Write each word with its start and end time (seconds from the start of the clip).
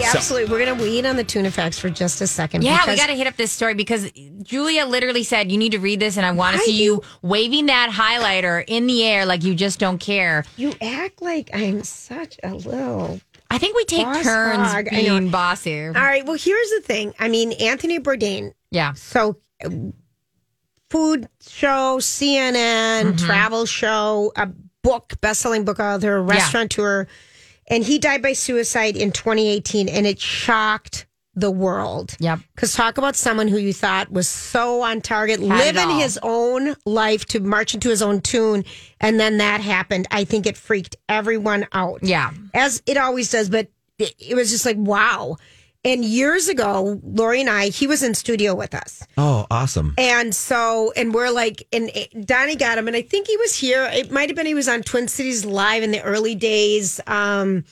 absolutely. 0.00 0.50
We're 0.50 0.64
going 0.64 0.78
to 0.78 0.82
wait 0.84 1.04
on 1.06 1.16
the 1.16 1.24
tuna 1.24 1.50
facts 1.50 1.78
for 1.78 1.90
just 1.90 2.20
a 2.20 2.26
second. 2.26 2.62
Yeah, 2.64 2.84
we 2.86 2.96
got 2.96 3.06
to 3.08 3.14
hit 3.14 3.26
up 3.26 3.36
this 3.36 3.52
story 3.52 3.74
because 3.74 4.10
Julia 4.42 4.86
literally 4.86 5.22
said, 5.22 5.50
You 5.50 5.58
need 5.58 5.72
to 5.72 5.78
read 5.78 6.00
this, 6.00 6.16
and 6.16 6.24
I 6.26 6.32
want 6.32 6.56
to 6.56 6.62
see 6.62 6.82
you 6.82 7.02
waving 7.22 7.66
that 7.66 7.90
highlighter 7.90 8.64
in 8.66 8.86
the 8.86 9.04
air 9.04 9.26
like 9.26 9.44
you 9.44 9.54
just 9.54 9.78
don't 9.78 9.98
care. 9.98 10.44
You 10.56 10.72
act 10.80 11.22
like 11.22 11.50
I'm 11.52 11.82
such 11.84 12.38
a 12.42 12.54
little. 12.54 13.20
I 13.50 13.58
think 13.58 13.76
we 13.76 13.84
take 13.86 14.04
Boss 14.04 14.22
turns 14.22 14.72
hog, 14.72 14.90
being 14.90 15.30
bossy. 15.30 15.86
All 15.86 15.92
right. 15.92 16.24
Well, 16.26 16.36
here's 16.38 16.70
the 16.70 16.82
thing. 16.84 17.14
I 17.18 17.28
mean, 17.28 17.52
Anthony 17.52 17.98
Bourdain. 17.98 18.52
Yeah. 18.70 18.92
So, 18.92 19.38
food 20.90 21.28
show, 21.46 21.98
CNN, 21.98 23.04
Mm-hmm. 23.04 23.26
travel 23.26 23.66
show, 23.66 24.32
a 24.36 24.48
book, 24.82 25.14
best-selling 25.20 25.64
book 25.64 25.80
author, 25.80 26.22
restaurateur, 26.22 27.06
and 27.68 27.84
he 27.84 27.98
died 27.98 28.22
by 28.22 28.32
suicide 28.32 28.96
in 28.96 29.12
2018, 29.12 29.88
and 29.88 30.06
it 30.06 30.20
shocked 30.20 31.06
the 31.34 31.50
world. 31.50 32.16
Yep. 32.18 32.40
Because 32.54 32.74
talk 32.74 32.98
about 32.98 33.14
someone 33.14 33.48
who 33.48 33.58
you 33.58 33.72
thought 33.72 34.10
was 34.10 34.28
so 34.28 34.82
on 34.82 35.00
target, 35.00 35.40
it 35.40 35.44
living 35.44 35.90
his 35.90 36.18
own 36.22 36.74
life 36.84 37.24
to 37.26 37.40
march 37.40 37.74
into 37.74 37.88
his 37.88 38.02
own 38.02 38.20
tune, 38.20 38.64
and 39.00 39.20
then 39.20 39.38
that 39.38 39.60
happened. 39.60 40.06
I 40.10 40.24
think 40.24 40.46
it 40.46 40.56
freaked 40.56 40.96
everyone 41.08 41.66
out. 41.72 42.00
Yeah. 42.02 42.32
As 42.54 42.82
it 42.86 42.96
always 42.96 43.30
does, 43.30 43.48
but 43.48 43.68
it, 43.98 44.14
it 44.18 44.34
was 44.34 44.50
just 44.50 44.66
like, 44.66 44.76
wow. 44.76 45.36
And 45.84 46.04
years 46.04 46.48
ago, 46.48 47.00
Lori 47.04 47.40
and 47.40 47.48
I, 47.48 47.68
he 47.68 47.86
was 47.86 48.02
in 48.02 48.14
studio 48.14 48.54
with 48.54 48.74
us. 48.74 49.06
Oh, 49.16 49.46
awesome. 49.50 49.94
And 49.96 50.34
so, 50.34 50.92
and 50.96 51.14
we're 51.14 51.30
like, 51.30 51.66
and 51.72 51.90
Donnie 52.24 52.56
got 52.56 52.78
him, 52.78 52.88
and 52.88 52.96
I 52.96 53.02
think 53.02 53.28
he 53.28 53.36
was 53.36 53.54
here. 53.54 53.88
It 53.92 54.10
might 54.10 54.28
have 54.28 54.36
been 54.36 54.44
he 54.44 54.54
was 54.54 54.68
on 54.68 54.82
Twin 54.82 55.06
Cities 55.06 55.44
Live 55.44 55.84
in 55.84 55.92
the 55.92 56.02
early 56.02 56.34
days, 56.34 57.00
um, 57.06 57.64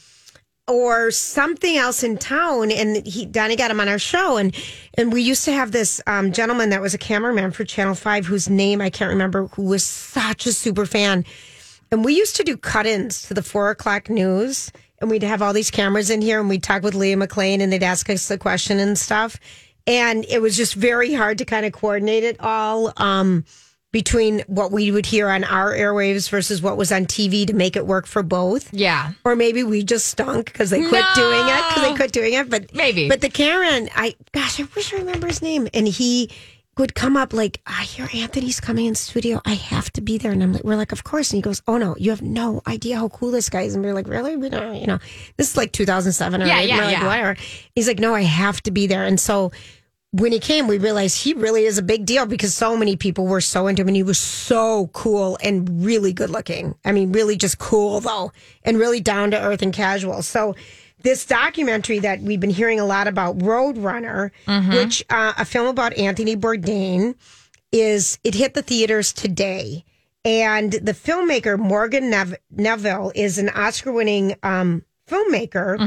or 0.69 1.10
something 1.10 1.77
else 1.77 2.05
in 2.05 2.16
town. 2.16 2.70
And 2.70 3.05
he, 3.05 3.27
Donnie 3.27 3.56
got 3.56 3.73
him 3.73 3.80
on 3.80 3.88
our 3.88 3.98
show, 3.98 4.37
and 4.37 4.54
and 4.95 5.12
we 5.12 5.20
used 5.23 5.45
to 5.45 5.52
have 5.52 5.73
this 5.73 6.01
um, 6.07 6.30
gentleman 6.32 6.70
that 6.70 6.80
was 6.80 6.95
a 6.95 6.98
cameraman 6.98 7.51
for 7.51 7.65
Channel 7.65 7.96
Five, 7.96 8.24
whose 8.24 8.48
name 8.48 8.80
I 8.80 8.88
can't 8.88 9.10
remember, 9.10 9.48
who 9.48 9.63
was 9.65 9.82
such 9.82 10.46
a 10.46 10.52
super 10.52 10.87
fan. 10.87 11.24
And 11.91 12.04
we 12.04 12.16
used 12.16 12.37
to 12.37 12.45
do 12.45 12.57
cut-ins 12.57 13.23
to 13.23 13.35
the 13.35 13.43
four 13.43 13.70
o'clock 13.70 14.10
news, 14.10 14.73
and 15.00 15.10
we'd 15.10 15.22
have 15.22 15.42
all 15.42 15.52
these 15.52 15.70
cameras 15.70 16.10
in 16.10 16.20
here, 16.20 16.40
and 16.40 16.48
we'd 16.48 16.62
talk 16.62 16.82
with 16.82 16.94
Leah 16.94 17.16
McLean, 17.16 17.60
and 17.60 17.72
they'd 17.72 17.82
ask 17.82 18.08
us 18.10 18.28
the 18.28 18.38
question 18.38 18.78
and 18.78 18.98
stuff. 18.98 19.38
And 19.86 20.24
it 20.28 20.42
was 20.42 20.56
just 20.56 20.74
very 20.74 21.14
hard 21.14 21.38
to 21.38 21.44
kind 21.44 21.64
of 21.64 21.72
coordinate 21.72 22.24
it 22.24 22.40
all 22.40 22.92
um, 22.96 23.44
between 23.92 24.42
what 24.48 24.72
we 24.72 24.90
would 24.90 25.06
hear 25.06 25.28
on 25.28 25.44
our 25.44 25.72
airwaves 25.72 26.28
versus 26.28 26.60
what 26.60 26.76
was 26.76 26.90
on 26.90 27.06
TV 27.06 27.46
to 27.46 27.54
make 27.54 27.76
it 27.76 27.86
work 27.86 28.06
for 28.06 28.22
both. 28.22 28.72
Yeah. 28.74 29.12
Or 29.24 29.36
maybe 29.36 29.62
we 29.62 29.84
just 29.84 30.06
stunk 30.06 30.46
because 30.46 30.70
they 30.70 30.80
quit 30.80 31.04
doing 31.14 31.40
it 31.40 31.68
because 31.68 31.82
they 31.82 31.94
quit 31.94 32.12
doing 32.12 32.32
it. 32.34 32.50
But 32.50 32.74
Maybe. 32.74 33.08
But 33.08 33.20
the 33.20 33.28
Karen, 33.30 33.88
I 33.94 34.16
gosh, 34.32 34.60
I 34.60 34.64
wish 34.74 34.92
I 34.92 34.98
remember 34.98 35.28
his 35.28 35.40
name. 35.40 35.68
And 35.72 35.86
he 35.86 36.30
would 36.79 36.95
come 36.95 37.16
up 37.16 37.32
like, 37.32 37.60
I 37.66 37.85
hear 37.85 38.09
Anthony's 38.15 38.60
coming 38.60 38.87
in 38.87 38.95
studio. 38.95 39.41
I 39.46 39.55
have 39.55 39.91
to 39.95 40.01
be 40.01 40.19
there. 40.19 40.32
And 40.32 40.43
I'm 40.43 40.52
like, 40.52 40.65
we're 40.65 40.77
like, 40.77 40.93
of 40.93 41.05
course. 41.05 41.30
And 41.32 41.38
he 41.38 41.43
goes, 41.43 41.63
Oh 41.66 41.79
no, 41.79 41.96
you 41.99 42.10
have 42.10 42.23
no 42.23 42.60
idea 42.66 42.96
how 42.96 43.09
cool 43.09 43.30
this 43.30 43.49
guy 43.49 43.63
is. 43.63 43.74
And 43.74 43.82
we're 43.85 43.95
like, 43.95 44.09
really? 44.09 44.37
We 44.37 44.49
don't, 44.51 44.77
you 44.77 44.87
know, 44.87 44.99
this 45.37 45.51
is 45.51 45.57
like 45.57 45.73
2007 45.73 46.43
or 46.43 46.47
Yeah, 46.47 46.59
eight. 46.60 46.69
yeah, 46.69 46.77
we're 46.79 46.85
like, 46.85 46.93
yeah. 46.99 47.07
whatever. 47.07 47.37
He's 47.74 47.88
like, 47.88 47.99
no, 47.99 48.15
I 48.15 48.23
have 48.23 48.60
to 48.63 48.71
be 48.71 48.87
there. 48.87 49.04
And 49.04 49.19
so 49.19 49.52
when 50.13 50.32
he 50.32 50.38
came, 50.38 50.66
we 50.66 50.79
realized 50.79 51.23
he 51.23 51.35
really 51.35 51.65
is 51.65 51.79
a 51.79 51.82
big 51.82 52.07
deal 52.07 52.27
because 52.27 52.54
so 52.54 52.77
many 52.77 52.97
people 52.97 53.27
were 53.27 53.41
so 53.41 53.66
into 53.66 53.82
him 53.82 53.88
and 53.88 53.97
he 53.97 54.02
was 54.02 54.19
so 54.19 54.88
cool 54.93 55.37
and 55.43 55.85
really 55.85 56.13
good 56.13 56.30
looking. 56.30 56.74
I 56.85 56.93
mean, 56.93 57.13
really 57.13 57.37
just 57.37 57.59
cool 57.59 58.01
though, 58.01 58.32
and 58.63 58.79
really 58.79 59.01
down 59.01 59.30
to 59.32 59.41
earth 59.43 59.63
and 59.63 59.73
casual. 59.74 60.23
So, 60.23 60.54
this 61.07 61.24
documentary 61.24 62.01
that 62.01 62.21
we've 62.21 62.40
been 62.40 62.51
hearing 62.51 62.80
a 62.80 62.85
lot 62.85 63.07
about, 63.07 63.38
Roadrunner, 63.38 64.32
which 64.75 65.04
uh, 65.09 65.34
a 65.38 65.44
film 65.44 65.69
about 65.69 65.97
Anthony 65.97 66.37
Bourdain, 66.37 67.15
is 67.71 68.19
it 68.25 68.34
hit 68.34 68.54
the 68.54 68.62
theaters 68.62 69.12
today. 69.12 69.84
And 70.25 70.72
the 70.72 70.92
filmmaker 70.92 71.56
Morgan 71.56 72.10
Nev- 72.10 72.34
Neville 72.50 73.12
is 73.14 73.38
an 73.38 73.48
Oscar-winning 73.50 74.34
um, 74.42 74.82
filmmaker. 75.08 75.78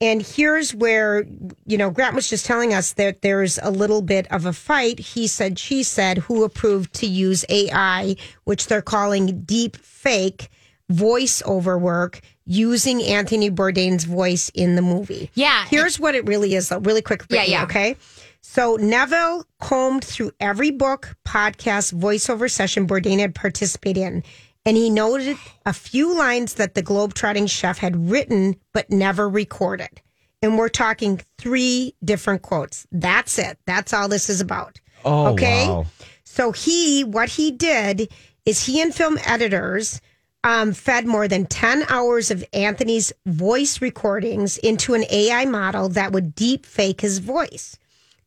And 0.00 0.20
here's 0.20 0.74
where 0.74 1.24
you 1.64 1.78
know 1.78 1.90
Grant 1.90 2.16
was 2.16 2.28
just 2.28 2.44
telling 2.44 2.74
us 2.74 2.94
that 2.94 3.22
there's 3.22 3.58
a 3.62 3.70
little 3.70 4.02
bit 4.02 4.26
of 4.32 4.44
a 4.44 4.52
fight. 4.52 4.98
He 4.98 5.28
said, 5.28 5.58
she 5.58 5.84
said, 5.84 6.18
who 6.18 6.42
approved 6.42 6.92
to 6.94 7.06
use 7.06 7.44
AI, 7.48 8.16
which 8.42 8.66
they're 8.66 8.82
calling 8.82 9.42
deep 9.44 9.76
fake 9.76 10.48
voiceover 10.92 11.80
work 11.80 12.20
using 12.44 13.02
Anthony 13.02 13.50
Bourdain's 13.50 14.04
voice 14.04 14.50
in 14.54 14.76
the 14.76 14.82
movie. 14.82 15.30
Yeah. 15.34 15.64
Here's 15.66 15.98
what 15.98 16.14
it 16.14 16.26
really 16.26 16.54
is, 16.54 16.68
though. 16.68 16.78
Really 16.78 17.02
quick. 17.02 17.24
Yeah, 17.30 17.44
yeah. 17.44 17.64
Okay. 17.64 17.96
So 18.42 18.76
Neville 18.76 19.46
combed 19.60 20.04
through 20.04 20.32
every 20.38 20.70
book, 20.70 21.16
podcast, 21.26 21.94
voiceover 21.94 22.50
session 22.50 22.86
Bourdain 22.86 23.18
had 23.18 23.34
participated 23.34 24.02
in, 24.02 24.22
and 24.66 24.76
he 24.76 24.90
noted 24.90 25.38
a 25.64 25.72
few 25.72 26.16
lines 26.16 26.54
that 26.54 26.74
the 26.74 26.82
globetrotting 26.82 27.50
chef 27.50 27.78
had 27.78 28.10
written 28.10 28.56
but 28.72 28.90
never 28.90 29.28
recorded. 29.28 30.02
And 30.42 30.58
we're 30.58 30.68
talking 30.68 31.22
three 31.38 31.94
different 32.04 32.42
quotes. 32.42 32.86
That's 32.92 33.38
it. 33.38 33.58
That's 33.66 33.94
all 33.94 34.08
this 34.08 34.28
is 34.28 34.42
about. 34.42 34.78
Oh, 35.06 35.28
okay. 35.28 35.66
wow. 35.66 35.86
So 36.24 36.52
he, 36.52 37.02
what 37.02 37.30
he 37.30 37.50
did 37.50 38.12
is 38.44 38.66
he 38.66 38.82
and 38.82 38.94
film 38.94 39.18
editors 39.24 40.02
um, 40.44 40.72
fed 40.72 41.06
more 41.06 41.26
than 41.26 41.46
10 41.46 41.84
hours 41.88 42.30
of 42.30 42.44
Anthony's 42.52 43.12
voice 43.26 43.80
recordings 43.80 44.58
into 44.58 44.94
an 44.94 45.04
AI 45.10 45.46
model 45.46 45.88
that 45.88 46.12
would 46.12 46.34
deep 46.34 46.66
fake 46.66 47.00
his 47.00 47.18
voice. 47.18 47.76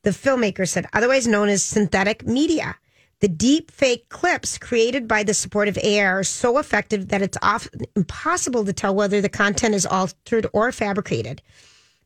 The 0.02 0.10
filmmaker 0.10 0.68
said, 0.68 0.88
otherwise 0.94 1.28
known 1.28 1.48
as 1.48 1.64
synthetic 1.64 2.26
media. 2.26 2.76
The 3.20 3.28
deep 3.28 3.72
fake 3.72 4.10
clips 4.10 4.58
created 4.58 5.08
by 5.08 5.24
the 5.24 5.34
support 5.34 5.68
of 5.68 5.78
AI 5.78 6.06
are 6.06 6.24
so 6.24 6.58
effective 6.58 7.10
that 7.10 7.22
it's 7.22 7.38
often 7.42 7.82
impossible 7.96 8.66
to 8.66 8.74
tell 8.74 8.96
whether 8.96 9.22
the 9.22 9.30
content 9.30 9.76
is 9.76 9.86
altered 9.86 10.48
or 10.54 10.72
fabricated. 10.72 11.42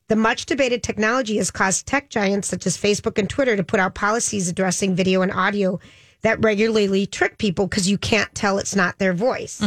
The 0.08 0.16
much 0.16 0.46
debated 0.46 0.82
technology 0.82 1.36
has 1.38 1.50
caused 1.50 1.86
tech 1.86 2.10
giants 2.10 2.48
such 2.48 2.66
as 2.66 2.76
Facebook 2.76 3.18
and 3.18 3.28
Twitter 3.28 3.56
to 3.56 3.64
put 3.64 3.80
out 3.80 3.94
policies 3.94 4.48
addressing 4.48 4.94
video 4.94 5.22
and 5.22 5.32
audio 5.32 5.80
that 6.22 6.42
regularly 6.42 7.06
trick 7.06 7.38
people 7.38 7.66
because 7.66 7.88
you 7.88 7.98
can't 7.98 8.34
tell 8.34 8.58
it's 8.58 8.76
not 8.76 8.98
their 8.98 9.12
voice. 9.12 9.60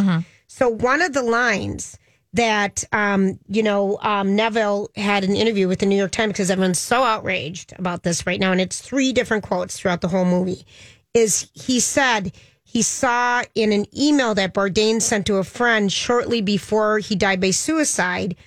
So, 0.58 0.70
one 0.70 1.02
of 1.02 1.12
the 1.12 1.22
lines 1.22 2.00
that, 2.32 2.86
um, 2.94 3.38
you 3.50 3.62
know, 3.62 3.98
um, 4.00 4.38
Neville 4.38 4.90
had 4.96 5.26
an 5.26 5.36
interview 5.36 5.68
with 5.68 5.80
the 5.80 5.86
New 5.86 5.98
York 5.98 6.12
Times 6.12 6.32
because 6.32 6.50
everyone's 6.50 6.80
so 6.80 7.04
outraged 7.04 7.74
about 7.78 8.04
this 8.04 8.26
right 8.26 8.40
now, 8.40 8.54
and 8.54 8.62
it's 8.62 8.80
three 8.80 9.12
different 9.12 9.44
quotes 9.44 9.78
throughout 9.78 10.00
the 10.00 10.08
whole 10.08 10.24
movie, 10.24 10.66
is 11.14 11.52
he 11.52 11.82
said, 11.82 12.32
he 12.64 12.82
saw 12.82 13.44
in 13.54 13.74
an 13.74 13.86
email 13.94 14.34
that 14.34 14.54
Bourdain 14.54 15.02
sent 15.02 15.26
to 15.26 15.36
a 15.36 15.44
friend 15.44 15.92
shortly 15.92 16.40
before 16.42 17.00
he 17.00 17.18
died 17.18 17.42
by 17.42 17.52
suicide 17.52 18.38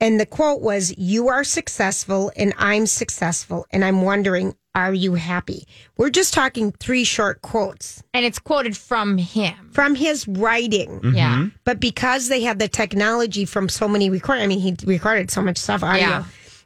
and 0.00 0.20
the 0.20 0.26
quote 0.26 0.60
was, 0.62 0.96
You 0.98 1.28
are 1.28 1.44
successful 1.44 2.30
and 2.36 2.52
I'm 2.58 2.86
successful. 2.86 3.66
And 3.70 3.84
I'm 3.84 4.02
wondering, 4.02 4.54
are 4.74 4.92
you 4.92 5.14
happy? 5.14 5.66
We're 5.96 6.10
just 6.10 6.34
talking 6.34 6.70
three 6.72 7.04
short 7.04 7.40
quotes 7.40 8.02
And 8.12 8.26
it's 8.26 8.38
quoted 8.38 8.76
from 8.76 9.16
him. 9.16 9.70
from 9.72 9.94
his 9.94 10.28
writing. 10.28 11.00
Mm-hmm. 11.00 11.14
Yeah. 11.14 11.46
But 11.64 11.80
because 11.80 12.28
they 12.28 12.42
had 12.42 12.58
the 12.58 12.68
technology 12.68 13.46
from 13.46 13.70
so 13.70 13.88
many 13.88 14.10
record, 14.10 14.38
I 14.38 14.46
mean, 14.46 14.60
he 14.60 14.76
recorded 14.84 15.30
so 15.30 15.40
much 15.40 15.56
stuff 15.56 15.82
audio 15.82 16.00
Yeah. 16.08 16.24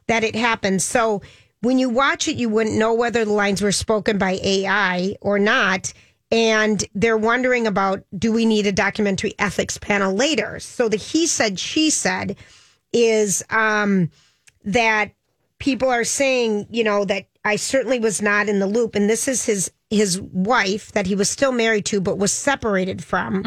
that 0.09 0.25
it 0.25 0.35
happened. 0.35 0.83
So 0.83 1.23
when 1.61 1.79
you 1.79 1.89
watch 1.89 2.27
it, 2.27 2.35
you 2.35 2.49
wouldn't 2.49 2.77
know 2.77 2.95
whether 2.95 3.25
the 3.25 3.33
lines 3.33 3.63
were 3.63 3.71
spoken 3.71 4.19
by 4.19 4.41
AI 4.43 5.15
or 5.21 5.39
not. 5.39 5.93
And 6.33 6.85
they're 6.97 7.17
wondering 7.17 7.69
about 7.69 8.03
do 8.19 8.33
we 8.33 8.45
need 8.45 8.67
a 8.67 8.73
documentary 8.73 9.35
ethics 9.39 9.79
panel 9.79 10.15
later? 10.15 10.59
So 10.59 10.89
the 10.89 10.97
he 10.97 11.29
said, 11.29 11.61
she 11.61 11.91
said 11.91 12.37
is 12.93 13.43
um, 13.51 14.11
that 14.65 15.13
people 15.59 15.89
are 15.89 16.05
saying, 16.05 16.67
you 16.71 16.85
know, 16.85 17.05
that 17.05 17.27
I 17.45 17.57
certainly 17.57 17.99
was 18.01 18.21
not 18.23 18.49
in 18.49 18.59
the 18.59 18.67
loop. 18.67 18.95
And 18.95 19.09
this 19.09 19.29
is 19.29 19.45
his 19.45 19.71
his 19.91 20.21
wife 20.21 20.93
that 20.93 21.07
he 21.07 21.15
was 21.17 21.29
still 21.29 21.51
married 21.53 21.85
to, 21.87 22.01
but 22.01 22.17
was 22.17 22.33
separated 22.33 23.03
from. 23.03 23.43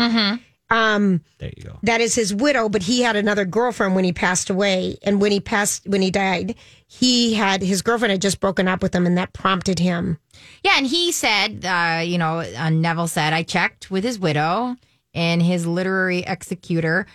Um, 0.69 1.22
There 1.38 1.51
you 1.56 1.63
go. 1.63 1.78
that 1.84 2.01
is 2.01 2.16
his 2.16 2.34
widow, 2.34 2.68
but 2.68 2.81
he 2.84 3.01
had 3.01 3.16
another 3.16 3.45
girlfriend 3.45 3.95
when 3.95 4.04
he 4.04 4.12
passed 4.12 4.50
away. 4.50 4.98
And 5.04 5.22
when 5.22 5.31
he 5.31 5.40
passed, 5.40 5.88
when 5.88 6.01
he 6.01 6.10
died, 6.10 6.56
he 6.88 7.34
had 7.36 7.62
his 7.62 7.81
girlfriend 7.84 8.12
had 8.12 8.22
just 8.22 8.40
broken 8.40 8.68
up 8.68 8.81
with 8.81 8.94
him, 8.95 9.06
and 9.06 9.18
that 9.18 9.34
prompted 9.34 9.78
him. 9.80 10.18
Yeah, 10.63 10.74
and 10.78 10.88
he 10.88 11.12
said, 11.12 11.63
uh, 11.63 12.01
you 12.04 12.18
know, 12.18 12.40
uh, 12.40 12.69
Neville 12.72 13.07
said, 13.07 13.34
I 13.34 13.44
checked 13.44 13.92
with 13.92 14.04
his 14.04 14.18
widow 14.18 14.75
and 15.13 15.44
his 15.44 15.68
literary 15.68 16.24
executor 16.25 17.06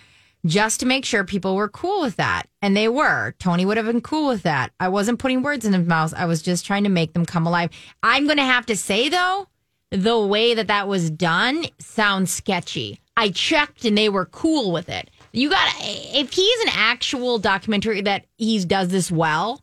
just 0.45 0.79
to 0.79 0.85
make 0.85 1.05
sure 1.05 1.23
people 1.23 1.55
were 1.55 1.69
cool 1.69 2.01
with 2.01 2.15
that. 2.15 2.43
And 2.61 2.75
they 2.75 2.87
were. 2.87 3.33
Tony 3.39 3.65
would 3.65 3.77
have 3.77 3.85
been 3.85 4.01
cool 4.01 4.27
with 4.27 4.43
that. 4.43 4.71
I 4.79 4.89
wasn't 4.89 5.19
putting 5.19 5.43
words 5.43 5.65
in 5.65 5.73
his 5.73 5.87
mouth. 5.87 6.13
I 6.15 6.25
was 6.25 6.41
just 6.41 6.65
trying 6.65 6.83
to 6.83 6.89
make 6.89 7.13
them 7.13 7.25
come 7.25 7.45
alive. 7.45 7.69
I'm 8.03 8.25
going 8.25 8.37
to 8.37 8.43
have 8.43 8.65
to 8.67 8.75
say, 8.75 9.09
though, 9.09 9.47
the 9.91 10.19
way 10.19 10.53
that 10.53 10.67
that 10.67 10.87
was 10.87 11.09
done 11.09 11.65
sounds 11.79 12.31
sketchy. 12.31 12.99
I 13.17 13.29
checked 13.29 13.83
and 13.85 13.97
they 13.97 14.09
were 14.09 14.25
cool 14.25 14.71
with 14.71 14.87
it. 14.87 15.09
You 15.31 15.49
got 15.49 15.67
if 15.79 16.33
he's 16.33 16.59
an 16.61 16.71
actual 16.73 17.37
documentary 17.37 18.01
that 18.01 18.25
he 18.37 18.63
does 18.63 18.87
this 18.89 19.11
well, 19.11 19.61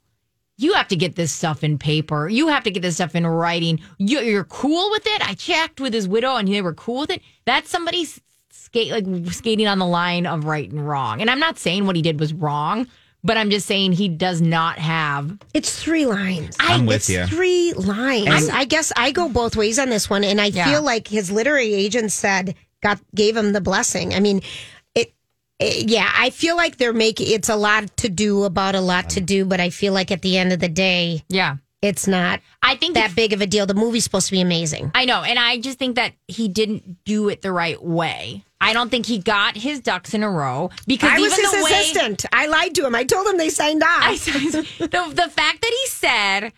you 0.59 0.75
have 0.75 0.89
to 0.89 0.97
get 0.97 1.17
this 1.17 1.33
stuff 1.33 1.63
in 1.65 1.79
paper. 1.79 2.29
You 2.29 2.49
have 2.49 2.65
to 2.65 2.71
get 2.71 2.83
this 2.83 2.95
stuff 2.97 3.15
in 3.15 3.27
writing. 3.27 3.81
You, 3.99 4.21
you're 4.21 4.45
cool 4.45 4.91
with 4.91 5.07
it. 5.07 5.29
I 5.29 5.35
checked 5.35 5.81
with 5.81 5.93
his 5.93 6.09
widow, 6.09 6.37
and 6.37 6.49
they 6.49 6.63
were 6.63 6.75
cool 6.75 7.01
with 7.01 7.11
it. 7.11 7.23
That's 7.45 7.69
somebody 7.69 8.07
skate 8.77 8.93
like 8.93 9.33
skating 9.33 9.67
on 9.67 9.79
the 9.79 9.87
line 9.87 10.27
of 10.27 10.45
right 10.45 10.71
and 10.71 10.87
wrong. 10.87 11.21
And 11.21 11.31
I'm 11.31 11.39
not 11.39 11.59
saying 11.59 11.87
what 11.87 11.97
he 11.97 12.03
did 12.03 12.21
was 12.21 12.33
wrong, 12.35 12.87
but 13.25 13.37
I'm 13.37 13.51
just 13.51 13.67
saying 13.67 13.93
he 13.93 14.09
does 14.09 14.41
not 14.41 14.79
have. 14.79 15.39
It's 15.55 15.83
three 15.83 16.05
lines. 16.07 16.57
I'm 16.61 16.85
with 16.87 16.97
it's 16.97 17.09
you. 17.09 17.27
three 17.27 17.73
lines. 17.73 18.49
I 18.51 18.65
guess 18.65 18.93
I 18.97 19.13
go 19.13 19.29
both 19.29 19.57
ways 19.57 19.79
on 19.79 19.89
this 19.89 20.11
one, 20.11 20.25
and 20.25 20.41
I 20.41 20.47
Yeah. 20.47 20.71
feel 20.71 20.83
like 20.83 21.09
his 21.09 21.31
literary 21.31 21.73
agent 21.73 22.13
said 22.13 22.55
got 22.83 23.01
gave 23.15 23.37
him 23.37 23.53
the 23.53 23.61
blessing. 23.63 24.15
I 24.15 24.21
mean, 24.21 24.43
it, 24.95 25.13
it- 25.59 25.89
Yeah, 25.89 26.11
I 26.15 26.31
feel 26.31 26.57
like 26.57 26.77
they're 26.77 26.93
making 26.93 27.31
it's 27.31 27.49
a 27.49 27.57
lot 27.57 27.97
to 27.99 28.09
do 28.11 28.45
about 28.45 28.75
a 28.75 28.81
lot 28.81 29.11
to 29.11 29.21
um, 29.21 29.27
do, 29.27 29.45
but 29.47 29.59
I 29.61 29.71
feel 29.71 29.93
like 29.95 30.11
at 30.11 30.21
the 30.23 30.37
end 30.37 30.53
of 30.53 30.61
the 30.61 30.69
day, 30.69 31.25
Yeah, 31.31 31.57
it's 31.81 32.07
not 32.07 32.41
I 32.63 32.77
think 32.77 32.95
that 32.95 33.15
big 33.17 33.33
of 33.33 33.41
a 33.41 33.47
deal. 33.47 33.65
The 33.65 33.75
movie's 33.75 34.05
supposed 34.05 34.27
to 34.27 34.33
be 34.33 34.41
amazing. 34.43 34.91
I 34.95 35.05
know, 35.07 35.23
and 35.23 35.39
I 35.39 35.59
just 35.59 35.79
think 35.79 35.97
that 35.97 36.13
he 36.29 36.49
didn't 36.49 37.05
do 37.05 37.29
it 37.31 37.41
the 37.43 37.53
right 37.53 37.83
way. 37.83 38.43
I 38.67 38.73
don't 38.73 38.91
think 38.91 39.07
he 39.07 39.19
got 39.19 39.57
his 39.57 39.81
ducks 39.81 40.13
in 40.15 40.23
a 40.23 40.31
row 40.31 40.71
because 40.87 41.11
I 41.11 41.19
was 41.21 41.35
his 41.37 41.51
the 41.51 41.63
way 41.65 41.71
assistant. 41.71 42.25
I 42.33 42.47
lied 42.47 42.75
to 42.75 42.87
him. 42.87 42.95
I 42.95 43.05
told 43.05 43.27
him 43.27 43.39
they 43.39 43.49
signed 43.51 43.83
off. 43.83 43.89
I 44.03 44.17
the 44.19 45.13
the 45.15 45.31
fact 45.31 45.63
that 45.63 45.71
he 45.83 45.87
said, 45.89 46.45
uh, 46.47 46.51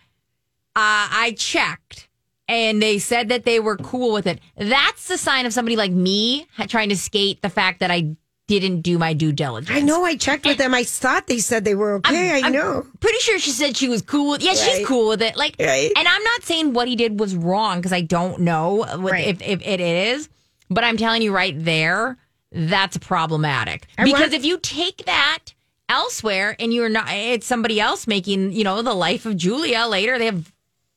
"I 0.75 1.35
checked." 1.37 2.07
And 2.47 2.81
they 2.81 2.97
said 2.97 3.29
that 3.29 3.45
they 3.45 3.59
were 3.59 3.77
cool 3.77 4.11
with 4.11 4.25
it. 4.25 4.39
That's 4.57 5.07
the 5.07 5.19
sign 5.19 5.45
of 5.45 5.53
somebody 5.53 5.75
like 5.75 5.91
me 5.91 6.47
trying 6.67 6.89
to 6.89 6.97
skate 6.97 7.43
the 7.43 7.49
fact 7.49 7.79
that 7.81 7.91
I 7.91 8.15
didn't 8.47 8.81
do 8.81 8.97
my 8.97 9.13
due 9.13 9.31
diligence. 9.31 9.77
I 9.77 9.81
know. 9.81 10.03
I 10.03 10.15
checked 10.15 10.43
with 10.47 10.57
them. 10.57 10.73
I 10.73 10.83
thought 10.83 11.27
they 11.27 11.37
said 11.37 11.63
they 11.63 11.75
were 11.75 11.97
okay. 11.97 12.41
i 12.41 12.47
I'm 12.47 12.51
know. 12.51 12.87
Pretty 12.99 13.19
sure 13.19 13.37
she 13.37 13.51
said 13.51 13.77
she 13.77 13.87
was 13.87 14.01
cool 14.01 14.31
with. 14.31 14.41
Yeah, 14.41 14.49
Right. 14.49 14.57
she's 14.57 14.87
cool 14.87 15.09
with 15.09 15.21
it. 15.21 15.35
Like, 15.35 15.55
Right. 15.59 15.91
and 15.95 16.07
I'm 16.07 16.23
not 16.23 16.41
saying 16.41 16.73
what 16.73 16.87
he 16.87 16.95
did 16.95 17.19
was 17.19 17.35
wrong 17.35 17.77
because 17.77 17.93
I 17.93 18.01
don't 18.01 18.39
know 18.39 18.77
what, 18.77 19.11
Right. 19.11 19.27
if, 19.27 19.41
if 19.43 19.61
it 19.61 19.79
is, 19.79 20.27
but 20.69 20.83
I'm 20.83 20.97
telling 20.97 21.21
you 21.21 21.33
right 21.33 21.55
there, 21.57 22.17
that's 22.51 22.97
problematic. 22.97 23.87
I 23.97 24.03
because 24.05 24.33
if 24.33 24.43
you 24.45 24.59
take 24.59 25.05
that 25.05 25.53
elsewhere 25.87 26.55
and 26.59 26.73
you're 26.73 26.89
not, 26.89 27.07
it's 27.11 27.47
somebody 27.47 27.79
else 27.79 28.07
making, 28.07 28.53
you 28.53 28.63
know, 28.63 28.81
the 28.81 28.93
life 28.93 29.25
of 29.25 29.37
Julia 29.37 29.85
later. 29.87 30.17
They 30.17 30.25
have 30.25 30.51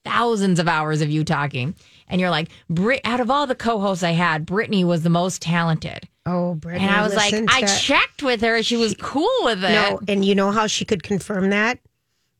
thousands 0.05 0.59
of 0.59 0.69
hours 0.69 1.01
of 1.01 1.11
you 1.11 1.25
talking, 1.25 1.75
and 2.09 2.21
you're 2.21 2.31
like, 2.31 2.49
Brit. 2.69 3.01
Out 3.05 3.21
of 3.21 3.31
all 3.31 3.47
the 3.47 3.55
co-hosts 3.55 4.03
I 4.05 4.11
had, 4.13 4.47
Brittany 4.47 4.85
was 4.85 5.03
the 5.03 5.11
most 5.11 5.43
talented. 5.43 6.09
Oh, 6.25 6.55
Brittany, 6.55 6.85
And 6.87 6.95
I 6.95 7.03
was 7.03 7.15
like, 7.15 7.35
I 7.49 7.63
to- 7.63 7.67
checked 7.81 8.23
with 8.23 8.41
her; 8.43 8.63
she 8.63 8.77
was 8.77 8.95
cool 9.01 9.29
with 9.43 9.65
it. 9.65 9.71
No, 9.71 10.01
and 10.09 10.25
you 10.25 10.35
know 10.35 10.51
how 10.53 10.67
she 10.67 10.85
could 10.85 11.03
confirm 11.03 11.51
that? 11.51 11.79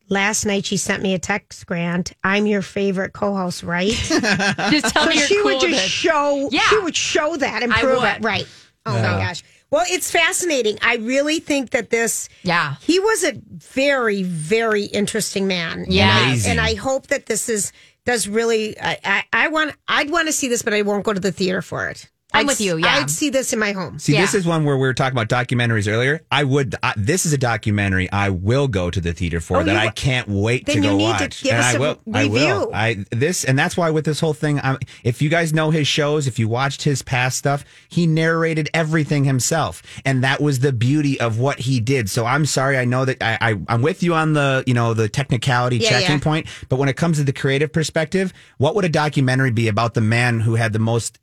Last 0.09 0.45
night 0.45 0.65
she 0.65 0.77
sent 0.77 1.01
me 1.01 1.13
a 1.13 1.19
text, 1.19 1.65
Grant. 1.65 2.13
I'm 2.23 2.45
your 2.45 2.61
favorite 2.61 3.13
co-host, 3.13 3.63
right? 3.63 3.89
just 3.91 4.93
tell 4.93 5.07
me 5.07 5.15
you're 5.15 5.27
she 5.27 5.35
cool 5.41 5.45
would 5.45 5.61
just 5.61 5.85
it. 5.85 5.89
show. 5.89 6.49
Yeah. 6.51 6.61
she 6.69 6.77
would 6.79 6.95
show 6.95 7.35
that 7.37 7.63
and 7.63 7.73
I 7.73 7.79
prove 7.79 8.01
would. 8.01 8.09
it. 8.17 8.23
Right. 8.23 8.47
Oh 8.85 8.93
my 8.93 9.01
gosh. 9.01 9.43
Well, 9.71 9.85
it's 9.87 10.11
fascinating. 10.11 10.77
I 10.83 10.97
really 10.97 11.39
think 11.39 11.71
that 11.71 11.89
this. 11.89 12.29
Yeah. 12.43 12.75
He 12.81 12.99
was 12.99 13.23
a 13.23 13.33
very, 13.49 14.21
very 14.21 14.83
interesting 14.83 15.47
man. 15.47 15.85
Yeah. 15.87 16.15
and 16.31 16.41
I, 16.45 16.49
and 16.49 16.61
I 16.61 16.75
hope 16.75 17.07
that 17.07 17.25
this 17.25 17.49
is 17.49 17.71
does 18.05 18.27
really. 18.27 18.79
I, 18.79 18.99
I, 19.03 19.23
I 19.33 19.47
want. 19.47 19.75
I'd 19.87 20.11
want 20.11 20.27
to 20.27 20.33
see 20.33 20.47
this, 20.47 20.61
but 20.61 20.73
I 20.73 20.83
won't 20.83 21.03
go 21.03 21.13
to 21.13 21.19
the 21.19 21.31
theater 21.31 21.61
for 21.63 21.87
it. 21.87 22.07
I'm 22.33 22.41
I'd 22.41 22.47
with 22.47 22.61
you, 22.61 22.77
yeah. 22.77 22.87
I'd 22.95 23.09
see 23.11 23.29
this 23.29 23.53
in 23.53 23.59
my 23.59 23.73
home. 23.73 23.99
See, 23.99 24.13
this 24.13 24.33
is 24.33 24.45
one 24.45 24.65
where 24.65 24.75
we 24.75 24.81
were 24.87 24.93
talking 24.93 25.17
about 25.17 25.29
documentaries 25.29 25.91
earlier. 25.91 26.21
I 26.31 26.43
would. 26.43 26.75
I, 26.81 26.93
this 26.97 27.25
is 27.25 27.33
a 27.33 27.37
documentary 27.37 28.11
I 28.11 28.29
will 28.29 28.67
go 28.67 28.89
to 28.89 28.99
the 28.99 29.13
theater 29.13 29.39
for 29.39 29.57
Oh, 29.57 29.63
that 29.63 29.71
you 29.71 29.77
I 29.89 29.91
can't 29.91 30.27
wait 30.27 30.65
Then 30.65 30.77
to 30.77 30.81
you 30.81 30.89
go 30.89 30.97
need 30.97 31.17
to 31.17 31.23
watch. 31.25 31.43
give 31.43 31.51
and 31.51 31.61
us 31.61 31.65
I 31.73 31.77
a 31.77 31.79
will. 31.79 31.99
I 32.13 32.23
review. 32.23 32.37
will. 32.39 32.71
I 32.73 33.05
this 33.11 33.43
and 33.43 33.57
that's 33.57 33.77
why 33.77 33.91
with 33.91 34.05
this 34.05 34.19
whole 34.19 34.33
thing, 34.33 34.59
I'm, 34.63 34.77
if 35.03 35.21
you 35.21 35.29
guys 35.29 35.53
know 35.53 35.69
his 35.69 35.87
shows, 35.87 36.25
if 36.27 36.39
you 36.39 36.47
watched 36.47 36.83
his 36.83 37.01
past 37.03 37.37
stuff, 37.37 37.63
he 37.87 38.07
narrated 38.07 38.69
everything 38.73 39.25
himself, 39.25 39.83
and 40.03 40.23
that 40.23 40.41
was 40.41 40.59
the 40.59 40.73
beauty 40.73 41.19
of 41.19 41.39
what 41.39 41.59
he 41.59 41.79
did. 41.79 42.09
So 42.09 42.25
I'm 42.25 42.45
sorry. 42.45 42.77
I 42.77 42.85
know 42.85 43.05
that 43.05 43.21
I, 43.21 43.37
I 43.41 43.55
I'm 43.67 43.81
with 43.83 44.01
you 44.01 44.15
on 44.15 44.33
the 44.33 44.63
you 44.65 44.73
know 44.73 44.93
the 44.95 45.07
technicality 45.07 45.77
Yeah, 45.77 45.89
checking 45.89 46.17
yeah. 46.17 46.23
point, 46.23 46.47
but 46.69 46.77
when 46.77 46.89
it 46.89 46.95
comes 46.97 47.17
to 47.17 47.23
the 47.23 47.33
creative 47.33 47.71
perspective, 47.71 48.33
what 48.57 48.75
would 48.75 48.85
a 48.85 48.89
documentary 48.89 49.51
be 49.51 49.67
about 49.67 49.93
the 49.93 50.01
man 50.01 50.39
who 50.39 50.55
had 50.55 50.73
the 50.73 50.79
most 50.79 51.19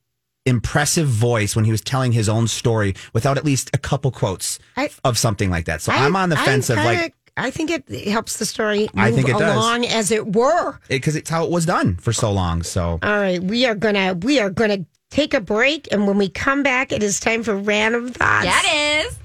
impressive 0.51 1.09
voice 1.09 1.57
when 1.57 1.65
he 1.65 1.71
was 1.71 1.81
telling 1.81 2.13
his 2.13 2.29
own 2.29 2.47
story 2.49 2.95
without 3.15 3.39
at 3.39 3.45
least 3.45 3.71
a 3.73 3.79
couple 3.79 4.11
quotes 4.11 4.59
I- 4.77 4.91
of 5.05 5.17
something 5.17 5.49
like 5.51 5.65
that. 5.67 5.81
So 5.81 5.93
I, 5.93 6.05
am 6.05 6.17
on 6.17 6.29
the 6.29 6.37
fence 6.37 6.69
of 6.69 6.77
kinda- 6.77 6.93
like 7.03 7.15
I 7.37 7.51
think 7.51 7.71
it 7.71 8.09
helps 8.09 8.37
the 8.37 8.45
story 8.45 8.81
move 8.81 8.91
I 8.97 9.13
think 9.13 9.29
it 9.29 9.39
does. 9.39 9.87
as 9.95 10.11
it 10.11 10.35
were. 10.35 10.79
because 10.89 11.17
it's 11.17 11.31
how 11.31 11.45
it 11.45 11.51
was 11.51 11.65
done 11.65 11.97
for 11.97 12.13
so 12.13 12.31
long. 12.31 12.63
So 12.63 12.99
All 13.03 13.19
right, 13.19 13.43
we 13.43 13.65
are 13.65 13.75
gonna 13.75 14.15
we 14.15 14.39
are 14.41 14.51
gonna 14.51 14.85
take 15.11 15.33
a 15.33 15.41
break, 15.41 15.89
and 15.91 16.07
when 16.07 16.19
we 16.19 16.29
come 16.29 16.63
back, 16.63 16.93
it 16.93 17.03
is 17.03 17.19
time 17.19 17.43
for 17.43 17.57
random 17.57 18.09
thoughts. 18.13 18.45
That 18.47 19.05
is. 19.07 19.17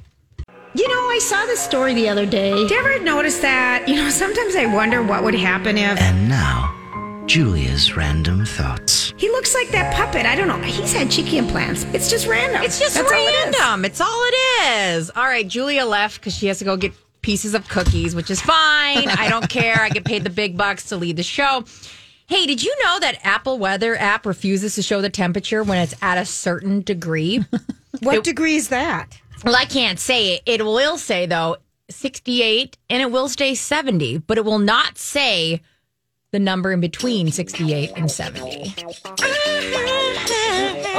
You 0.75 0.87
know, 0.87 0.93
I 1.09 1.19
saw 1.21 1.45
this 1.45 1.59
story 1.61 1.93
the 1.93 2.09
other 2.09 2.25
day. 2.25 2.53
Did 2.53 2.69
you 2.69 2.77
ever 2.77 2.99
notice 3.03 3.39
that? 3.39 3.87
You 3.87 3.95
know, 3.95 4.09
sometimes 4.09 4.55
I 4.55 4.65
wonder 4.65 5.01
what 5.03 5.23
would 5.23 5.35
happen 5.35 5.77
if 5.77 5.99
And 6.01 6.27
now, 6.29 6.73
Julia's 7.27 7.97
random 7.97 8.45
thoughts. 8.45 9.13
he 9.17 9.29
looks 9.29 9.55
like 9.55 9.69
that 9.69 9.93
puppet. 9.95 10.25
I 10.25 10.35
don't 10.35 10.47
know. 10.47 10.59
He's 10.61 10.93
had 10.93 11.09
cheeky 11.09 11.37
implants. 11.37 11.83
It's 11.85 12.09
just 12.09 12.27
random. 12.27 12.61
It's 12.61 12.79
just 12.79 12.95
That's 12.95 13.11
all 13.11 13.17
it 13.17 13.21
is. 13.49 13.55
random. 13.59 13.83
it's 13.85 13.99
all 13.99 14.23
it 14.25 14.35
is. 14.95 15.09
All 15.09 15.23
right, 15.25 15.47
Julia 15.47 15.85
left 15.85 16.19
because 16.19 16.35
she 16.35 16.45
has 16.47 16.59
to 16.59 16.65
go 16.65 16.77
get 16.77 16.93
pieces 17.21 17.55
of 17.55 17.67
cookies, 17.67 18.15
which 18.15 18.29
is 18.29 18.39
fine. 18.41 19.09
I 19.09 19.27
don't 19.29 19.49
care. 19.49 19.81
I 19.81 19.89
get 19.89 20.05
paid 20.05 20.23
the 20.23 20.29
big 20.29 20.55
bucks 20.55 20.89
to 20.89 20.97
lead 20.97 21.17
the 21.17 21.23
show. 21.23 21.65
Hey, 22.27 22.45
did 22.45 22.63
you 22.63 22.75
know 22.83 22.99
that 22.99 23.19
Apple 23.25 23.57
Weather 23.57 23.95
app 23.95 24.25
refuses 24.25 24.75
to 24.75 24.83
show 24.83 25.01
the 25.01 25.09
temperature 25.09 25.63
when 25.63 25.79
it's 25.79 25.95
at 26.01 26.17
a 26.17 26.25
certain 26.25 26.81
degree? 26.81 27.43
What 28.01 28.25
degree 28.25 28.57
is 28.57 28.67
that? 28.69 29.17
well, 29.45 29.55
I 29.55 29.63
can't 29.63 29.97
say 29.97 30.33
it. 30.33 30.41
It 30.45 30.65
will 30.65 30.97
say 30.97 31.25
though 31.27 31.55
68 31.89 32.77
and 32.89 33.01
it 33.01 33.09
will 33.09 33.29
stay 33.29 33.55
70, 33.55 34.17
but 34.17 34.37
it 34.37 34.43
will 34.43 34.59
not 34.59 34.97
say 34.97 35.61
the 36.35 36.39
number 36.39 36.73
in 36.73 36.81
between 36.81 37.31
68 37.31 37.93
and 37.95 38.11
70. 38.11 38.75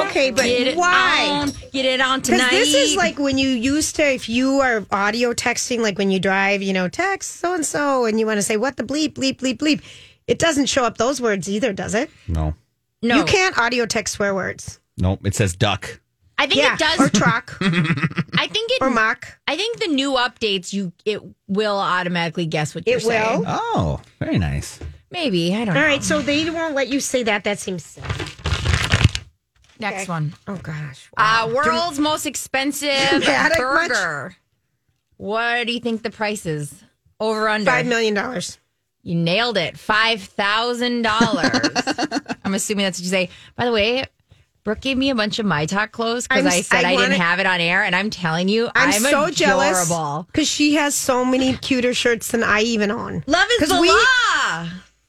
Okay, 0.07 0.31
but 0.31 0.43
Get 0.45 0.67
it 0.67 0.77
why? 0.77 1.27
on, 1.31 1.51
get 1.71 1.85
it 1.85 2.01
on 2.01 2.21
tonight. 2.23 2.49
This 2.49 2.73
is 2.73 2.95
like 2.95 3.19
when 3.19 3.37
you 3.37 3.49
used 3.49 3.95
to, 3.97 4.03
if 4.03 4.27
you 4.29 4.59
are 4.61 4.83
audio 4.91 5.33
texting, 5.33 5.79
like 5.79 5.97
when 5.99 6.09
you 6.09 6.19
drive, 6.19 6.61
you 6.63 6.73
know, 6.73 6.87
text 6.87 7.37
so 7.37 7.53
and 7.53 7.65
so, 7.65 8.05
and 8.05 8.19
you 8.19 8.25
want 8.25 8.37
to 8.37 8.41
say, 8.41 8.57
what 8.57 8.77
the 8.77 8.83
bleep, 8.83 9.13
bleep, 9.13 9.37
bleep, 9.37 9.57
bleep. 9.57 9.81
It 10.25 10.39
doesn't 10.39 10.67
show 10.67 10.83
up 10.85 10.97
those 10.97 11.21
words 11.21 11.47
either, 11.49 11.71
does 11.73 11.93
it? 11.93 12.09
no, 12.27 12.55
no. 13.03 13.17
You 13.17 13.25
can't 13.25 13.57
audio 13.59 13.85
text 13.85 14.15
swear 14.15 14.33
words. 14.33 14.79
nope. 14.97 15.19
It 15.25 15.35
says 15.35 15.55
duck. 15.55 15.99
I 16.39 16.47
think 16.47 16.61
Yeah. 16.61 16.73
it 16.73 16.79
does. 16.79 16.99
Or 16.99 17.09
truck 17.09 17.57
I 17.61 18.47
think 18.47 18.71
it 18.71 18.81
or 18.81 18.89
mock. 18.89 19.37
I 19.47 19.55
think 19.55 19.79
the 19.79 19.87
new 19.87 20.11
updates 20.13 20.73
you 20.73 20.93
it 21.05 21.21
will 21.47 21.77
automatically 21.77 22.45
guess 22.47 22.73
what 22.73 22.87
you're 22.87 22.97
It 22.97 23.03
will. 23.03 23.09
saying. 23.09 23.43
Oh, 23.45 24.01
very 24.19 24.37
nice. 24.39 24.79
Maybe 25.11 25.55
I 25.55 25.59
don't 25.65 25.69
All 25.69 25.81
know. 25.81 25.87
right, 25.87 26.03
so 26.03 26.21
they 26.21 26.49
won't 26.49 26.75
let 26.75 26.89
you 26.89 26.99
say 26.99 27.23
that. 27.23 27.43
That 27.45 27.59
seems 27.59 27.83
silly. 27.85 28.07
Next 29.79 30.07
one. 30.07 30.33
Oh, 30.47 30.55
gosh. 30.55 31.07
Uh, 31.15 31.51
world's 31.53 31.99
most 31.99 32.25
expensive 32.25 32.89
Dramatic 33.09 33.57
burger. 33.57 34.35
What 35.17 35.67
do 35.67 35.73
you 35.73 35.79
think 35.79 36.03
the 36.03 36.09
price 36.09 36.45
is? 36.45 36.73
Over 37.19 37.47
under. 37.47 37.69
$5 37.69 37.85
million. 37.87 38.41
You 39.03 39.15
nailed 39.15 39.57
it. 39.57 39.77
Five 39.77 40.21
thousand 40.21 41.03
dollars. 41.03 41.49
I'm 42.43 42.53
assuming 42.53 42.83
that's 42.83 42.99
what 42.99 43.03
you 43.05 43.09
say. 43.09 43.29
By 43.55 43.63
the 43.65 43.71
way, 43.71 44.03
Brooke 44.65 44.81
gave 44.81 44.97
me 44.97 45.09
a 45.11 45.15
bunch 45.15 45.39
of 45.39 45.45
my 45.45 45.65
talk 45.65 45.91
clothes 45.93 46.27
because 46.27 46.45
I'm- 46.45 46.53
I 46.53 46.61
said 46.61 46.83
I 46.83 46.89
I, 46.89 46.95
didn't 46.97 47.11
wanna- 47.11 47.23
have 47.23 47.39
it 47.39 47.45
on 47.45 47.61
air, 47.61 47.83
and 47.83 47.95
I'm 47.95 48.09
telling 48.09 48.49
you, 48.49 48.67
I'm, 48.75 48.89
I'm, 48.89 49.01
so 49.01 49.29
jealous 49.29 49.85
adorable. 49.89 50.23
because 50.23 50.47
she 50.49 50.75
has 50.75 50.93
so 50.93 51.23
many 51.23 51.55
cuter 51.55 51.93
shirts 51.93 52.31
than 52.31 52.43
I 52.43 52.61
even 52.63 52.91
own. 52.91 53.23
Love 53.27 53.47
is 53.53 53.59
'Cause 53.59 53.69
the 53.69 53.79
we- 53.81 53.89
law. 53.89 54.67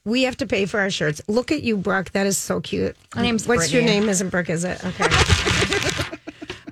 We 0.09 0.23
have 0.23 0.37
to 0.39 0.47
pay 0.47 0.65
for 0.67 0.81
our 0.81 0.91
shirts. 0.91 1.21
Look 1.29 1.53
at 1.53 1.63
you, 1.63 1.77
Brooke. 1.77 2.11
That 2.13 2.27
is 2.27 2.39
so 2.39 2.61
cute. 2.61 2.97
My 3.15 3.23
name's 3.23 3.47
What's 3.47 3.71
your 3.73 3.83
name? 3.83 4.09
Isn't 4.09 4.31
Brooke? 4.31 4.49
Is 4.49 4.65
it? 4.65 4.83
Okay. 4.85 5.05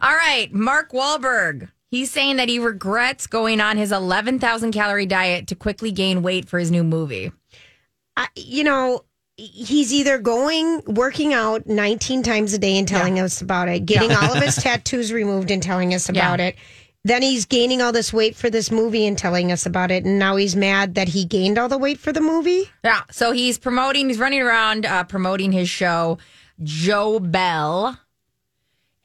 All 0.01 0.15
right, 0.15 0.49
Mark 0.53 0.93
Wahlberg. 0.93 1.69
He's 1.91 2.11
saying 2.11 2.37
that 2.37 2.49
he 2.49 2.59
regrets 2.59 3.27
going 3.27 3.61
on 3.61 3.77
his 3.77 3.93
11,000 3.93 4.73
calorie 4.73 5.07
diet 5.07 5.47
to 5.49 5.55
quickly 5.55 5.93
gain 5.93 6.23
weight 6.23 6.49
for 6.49 6.59
his 6.59 6.71
new 6.71 6.83
movie. 6.83 7.31
I, 8.17 8.27
you 8.35 8.65
know, 8.65 9.05
he's 9.37 9.93
either 9.93 10.19
going 10.19 10.83
working 10.87 11.33
out 11.35 11.67
19 11.67 12.23
times 12.23 12.55
a 12.55 12.59
day 12.59 12.79
and 12.79 12.89
telling 12.89 13.21
us 13.21 13.41
about 13.43 13.69
it, 13.69 13.87
getting 13.87 14.13
all 14.13 14.33
of 14.35 14.43
his 14.43 14.57
tattoos 14.63 15.13
removed 15.13 15.51
and 15.51 15.63
telling 15.63 15.95
us 15.95 16.09
about 16.09 16.39
Yeah. 16.41 16.47
it. 16.47 16.57
Then 17.07 17.23
he's 17.23 17.45
gaining 17.45 17.81
all 17.81 17.93
this 17.93 18.13
weight 18.13 18.35
for 18.35 18.51
this 18.51 18.69
movie 18.73 19.07
and 19.07 19.17
telling 19.17 19.53
us 19.53 19.65
about 19.65 19.93
it. 19.93 20.05
And 20.05 20.19
now 20.19 20.35
he's 20.35 20.57
mad 20.57 20.97
that 20.97 21.07
he 21.07 21.25
gained 21.25 21.57
all 21.57 21.69
the 21.69 21.79
weight 21.79 22.01
for 22.01 22.11
the 22.13 22.21
movie. 22.21 22.69
Yeah, 22.83 23.03
so 23.13 23.31
he's 23.31 23.59
promoting, 23.59 24.09
he's 24.09 24.19
running 24.19 24.43
around 24.43 24.85
uh, 24.85 25.05
promoting 25.05 25.53
his 25.53 25.69
show, 25.69 26.19
Joe 26.65 27.21
Bell. 27.21 27.97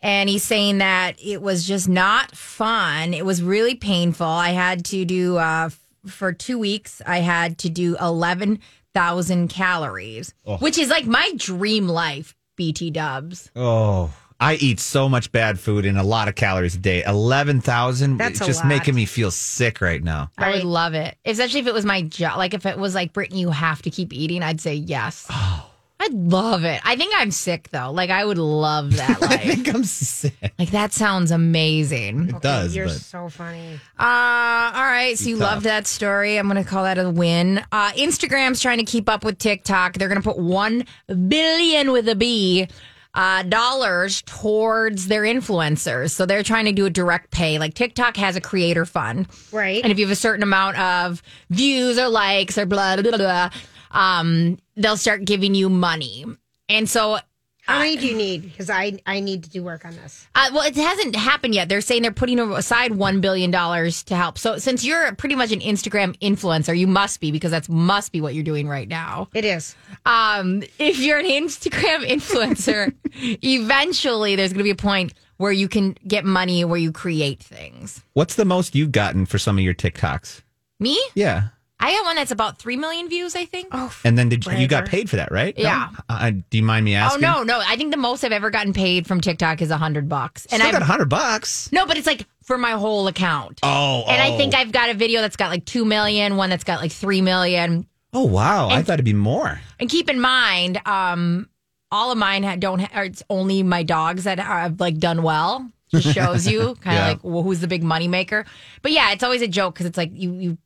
And 0.02 0.30
he's 0.30 0.42
saying 0.42 0.80
that 0.80 1.14
it 1.24 1.44
was 1.44 1.68
just 1.68 1.88
not 1.88 2.36
fun. 2.36 3.14
It 3.14 3.24
was 3.24 3.44
really 3.44 3.76
painful. 3.76 4.26
I 4.26 4.50
had 4.50 4.84
to 4.86 5.06
do, 5.06 5.38
uh, 5.38 5.66
f- 5.68 5.80
for 6.12 6.34
two 6.34 6.58
weeks, 6.58 7.04
I 7.06 7.20
had 7.20 7.60
to 7.60 7.70
do 7.70 7.96
11,000 8.02 9.48
calories, 9.48 10.34
which 10.58 10.80
is 10.80 10.90
like 10.90 11.06
my 11.06 11.34
dream 11.38 11.88
life, 11.88 12.36
BT 12.56 12.90
dubs. 12.90 13.52
Oh, 13.56 14.12
I 14.42 14.56
eat 14.56 14.80
so 14.80 15.08
much 15.08 15.32
bad 15.32 15.60
food 15.60 15.86
and 15.86 15.98
a 15.98 16.04
lot 16.04 16.28
of 16.28 16.36
calories 16.36 16.76
a 16.76 16.80
day. 16.80 17.04
11,000. 17.04 18.18
That's 18.18 18.32
It's 18.32 18.42
a 18.42 18.46
just 18.46 18.60
lot. 18.62 18.68
making 18.70 18.96
me 18.96 19.06
feel 19.06 19.30
sick 19.32 19.80
right 19.82 20.04
now. 20.04 20.32
I 20.38 20.50
would 20.52 20.64
love 20.64 20.96
it. 20.96 21.16
Especially 21.26 21.60
if 21.60 21.68
it 21.68 21.74
was 21.74 21.86
my 21.86 22.02
job. 22.02 22.38
Like 22.38 22.54
if 22.56 22.66
it 22.66 22.78
was 22.78 22.96
like, 22.96 23.14
Brittany, 23.14 23.42
you 23.42 23.52
have 23.52 23.82
to 23.84 23.92
keep 23.92 24.12
eating, 24.12 24.42
I'd 24.44 24.60
say 24.60 24.74
yes. 24.76 25.28
Oh. 25.64 25.68
I'd 26.04 26.14
love 26.14 26.64
it. 26.64 26.82
I 26.84 26.96
think 26.96 27.14
I'm 27.16 27.30
sick 27.30 27.70
though. 27.70 27.92
Like 27.92 28.10
I 28.10 28.26
would 28.26 28.40
love 28.40 28.96
that 28.98 29.22
I 29.22 29.38
think 29.38 29.72
I'm 29.72 29.84
sick. 29.84 30.34
like 30.58 30.72
that 30.72 30.94
sounds 30.94 31.30
amazing. 31.30 32.30
It 32.30 32.42
does, 32.42 32.76
You're 32.76 32.88
but 32.88 32.96
so 32.96 33.30
funny. 33.30 33.76
Uh, 34.00 34.02
all 34.74 34.82
right. 34.84 35.14
So 35.20 35.30
you 35.30 35.38
Tough. 35.38 35.52
loved 35.52 35.66
that 35.68 35.86
story. 35.86 36.38
I'm 36.38 36.48
going 36.50 36.58
to 36.64 36.68
call 36.68 36.86
that 36.86 36.98
a 36.98 37.08
win. 37.08 37.64
Uh, 37.72 37.92
Instagram's 37.92 38.60
trying 38.60 38.80
to 38.80 38.84
keep 38.84 39.08
up 39.10 39.24
with 39.24 39.38
TikTok. 39.38 39.94
They're 39.94 40.08
going 40.08 40.20
to 40.20 40.28
put 40.28 40.40
1 40.40 40.86
billion 41.30 41.92
with 41.92 42.10
a 42.10 42.16
B 42.16 42.68
uh, 43.14 43.44
dollars 43.44 44.22
towards 44.24 45.08
their 45.08 45.24
influencers. 45.24 46.12
So 46.12 46.26
they're 46.26 46.44
trying 46.44 46.66
to 46.66 46.72
do 46.72 46.86
a 46.86 46.90
direct 46.90 47.32
pay. 47.32 47.60
Like 47.60 47.74
TikTok 47.74 48.18
has 48.18 48.36
a 48.36 48.42
creator 48.42 48.86
fund. 48.86 49.28
Right. 49.52 49.84
And 49.84 49.92
if 49.92 50.00
you 50.00 50.06
have 50.06 50.12
a 50.12 50.16
certain 50.16 50.44
amount 50.44 50.80
of 50.80 51.22
views 51.50 51.98
or 51.98 52.08
likes 52.08 52.58
or 52.58 52.66
blah, 52.66 52.96
blah, 52.96 53.04
blah, 53.04 53.18
blah, 53.18 53.50
um, 53.92 54.58
they'll 54.76 54.98
start 54.98 55.26
giving 55.26 55.56
you 55.56 55.70
money. 55.70 56.26
And 56.70 56.90
so 56.90 57.20
How 57.62 57.80
many 57.80 57.96
do 57.96 58.08
you 58.08 58.16
need? 58.18 58.42
Because 58.44 58.70
I 58.70 59.00
I 59.06 59.20
need 59.20 59.44
to 59.44 59.50
do 59.50 59.64
work 59.64 59.86
on 59.86 59.96
this. 59.96 60.28
Uh, 60.36 60.50
well, 60.54 60.68
it 60.68 60.76
hasn't 60.76 61.16
happened 61.16 61.54
yet. 61.56 61.70
They're 61.70 61.82
saying 61.82 62.02
they're 62.02 62.12
putting 62.12 62.40
aside 62.40 62.96
one 62.96 63.22
billion 63.22 63.52
dollars 63.52 64.04
to 64.04 64.16
help. 64.16 64.38
So, 64.38 64.58
since 64.58 64.84
you're 64.84 65.14
pretty 65.16 65.36
much 65.36 65.52
an 65.52 65.60
Instagram 65.60 66.18
influencer, 66.20 66.78
you 66.78 66.88
must 66.88 67.20
be 67.20 67.32
because 67.32 67.52
that's 67.52 67.70
must 67.70 68.12
be 68.12 68.20
what 68.20 68.34
you're 68.34 68.44
doing 68.44 68.68
right 68.68 68.88
now. 68.88 69.30
It 69.34 69.46
is. 69.46 69.76
Um, 70.06 70.64
if 70.80 71.00
you're 71.00 71.20
an 71.20 71.26
Instagram 71.28 72.06
influencer, 72.08 72.94
eventually 73.44 74.36
there's 74.36 74.52
going 74.54 74.60
to 74.60 74.64
be 74.64 74.70
a 74.72 74.76
point 74.76 75.14
where 75.38 75.52
you 75.52 75.68
can 75.68 75.96
get 76.08 76.24
money 76.26 76.64
where 76.66 76.80
you 76.80 76.92
create 76.92 77.42
things. 77.42 78.02
what's 78.14 78.36
the 78.36 78.46
most 78.46 78.76
you've 78.76 78.92
gotten 78.92 79.26
for 79.26 79.38
some 79.40 79.58
of 79.58 79.64
your 79.64 79.74
TikToks? 79.74 80.42
Me, 80.80 81.00
Yeah. 81.16 81.50
I 81.82 81.92
got 81.94 82.06
one 82.06 82.16
that's 82.16 82.32
about 82.32 82.60
three 82.60 82.78
million 82.78 83.10
views. 83.10 83.36
I 83.36 83.46
think. 83.46 83.70
Oh, 83.72 83.94
And 84.04 84.18
then 84.18 84.30
did 84.30 84.46
you, 84.46 84.54
you 84.54 84.68
got 84.68 84.86
paid 84.88 85.10
for 85.10 85.16
that, 85.18 85.32
right? 85.32 85.58
Yeah. 85.58 85.90
Uh, 86.08 86.32
do 86.50 86.58
you 86.58 86.64
mind 86.64 86.86
me 86.86 86.96
asking? 86.96 87.26
Oh 87.26 87.40
no, 87.40 87.44
no! 87.44 87.60
I 87.66 87.76
think 87.76 87.92
the 87.92 87.98
most 87.98 88.24
I've 88.24 88.32
ever 88.32 88.50
gotten 88.52 88.74
paid 88.74 89.08
from 89.08 89.20
TikTok 89.20 89.62
is 89.62 89.72
a 89.72 89.78
hundred 89.78 90.08
bucks, 90.08 90.46
and 90.46 90.62
Still 90.62 90.68
I 90.70 90.72
got 90.72 90.82
a 90.82 90.86
hundred 90.86 91.10
bucks. 91.10 91.72
no, 91.72 91.86
but 91.86 91.98
it's 91.98 92.08
like 92.08 92.26
for 92.44 92.58
my 92.58 92.72
whole 92.72 93.08
account. 93.08 93.60
Oh, 93.64 94.04
And 94.08 94.22
I 94.22 94.32
oh. 94.34 94.38
think 94.38 94.54
I've 94.56 94.72
got 94.72 94.90
a 94.90 94.94
video 94.94 95.22
that's 95.22 95.36
got 95.36 95.50
like 95.52 95.64
2 95.66 95.86
million, 95.86 96.38
one 96.38 96.50
that's 96.50 96.64
got 96.64 96.82
like 96.82 96.92
3 96.92 97.22
million. 97.22 97.86
Oh 98.14 98.26
wow, 98.26 98.68
I 98.70 98.82
thought 98.82 98.96
it'd 98.96 99.06
be 99.06 99.14
more. 99.14 99.62
And 99.80 99.90
keep 99.90 100.10
in 100.10 100.20
mind, 100.20 100.82
um, 100.88 101.48
all 101.92 102.12
of 102.12 102.18
mine 102.18 102.44
ha- 102.44 102.56
don't, 102.58 102.80
ha- 102.80 103.00
or 103.00 103.04
it's 103.06 103.24
only 103.30 103.64
my 103.64 103.84
dogs 103.84 104.24
that 104.26 104.40
have 104.40 104.80
like 104.80 104.98
done 104.98 105.24
well. 105.24 105.70
Just 105.90 106.08
shows 106.16 106.48
you 106.48 106.76
kind 106.82 106.98
of 106.98 107.04
Yeah. 107.04 107.08
like 107.10 107.20
well, 107.24 107.44
who's 107.44 107.60
the 107.60 107.68
big 107.68 107.84
money 107.84 108.08
maker. 108.08 108.46
But 108.82 108.92
yeah, 108.92 109.12
it's 109.12 109.24
always 109.24 109.42
a 109.42 109.48
joke 109.48 109.76
because 109.76 109.86
it's 109.86 109.98
like 109.98 110.10
you, 110.14 110.34
you, 110.34 110.58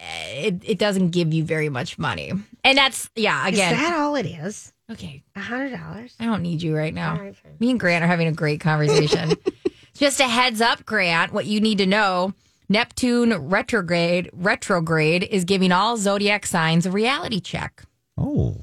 Eh, 0.00 0.46
it, 0.46 0.54
it 0.64 0.78
doesn't 0.78 1.10
give 1.10 1.32
you 1.34 1.44
very 1.44 1.68
much 1.68 1.98
money. 1.98 2.32
And 2.64 2.78
that's, 2.78 3.10
yeah, 3.14 3.46
is 3.48 3.54
again, 3.54 3.74
that 3.74 3.98
all 3.98 4.16
it 4.16 4.26
is? 4.26 4.72
okay, 4.90 5.22
A 5.36 5.40
hundred 5.40 5.76
dollars. 5.76 6.14
I 6.18 6.24
don't 6.24 6.42
need 6.42 6.62
you 6.62 6.74
right 6.76 6.92
now. 6.94 7.12
All 7.16 7.22
right, 7.22 7.36
fine. 7.36 7.52
Me 7.60 7.70
and 7.70 7.78
Grant 7.78 8.02
are 8.02 8.08
having 8.08 8.26
a 8.26 8.32
great 8.32 8.60
conversation. 8.60 9.34
Just 9.94 10.18
a 10.20 10.24
heads 10.28 10.60
up, 10.60 10.86
Grant, 10.86 11.32
what 11.32 11.46
you 11.46 11.60
need 11.60 11.78
to 11.78 11.86
know. 11.86 12.32
Neptune 12.68 13.34
retrograde 13.48 14.30
retrograde 14.32 15.24
is 15.24 15.44
giving 15.44 15.72
all 15.72 15.96
zodiac 15.96 16.46
signs 16.46 16.86
a 16.86 16.90
reality 16.90 17.40
check. 17.40 17.82
Oh, 18.16 18.56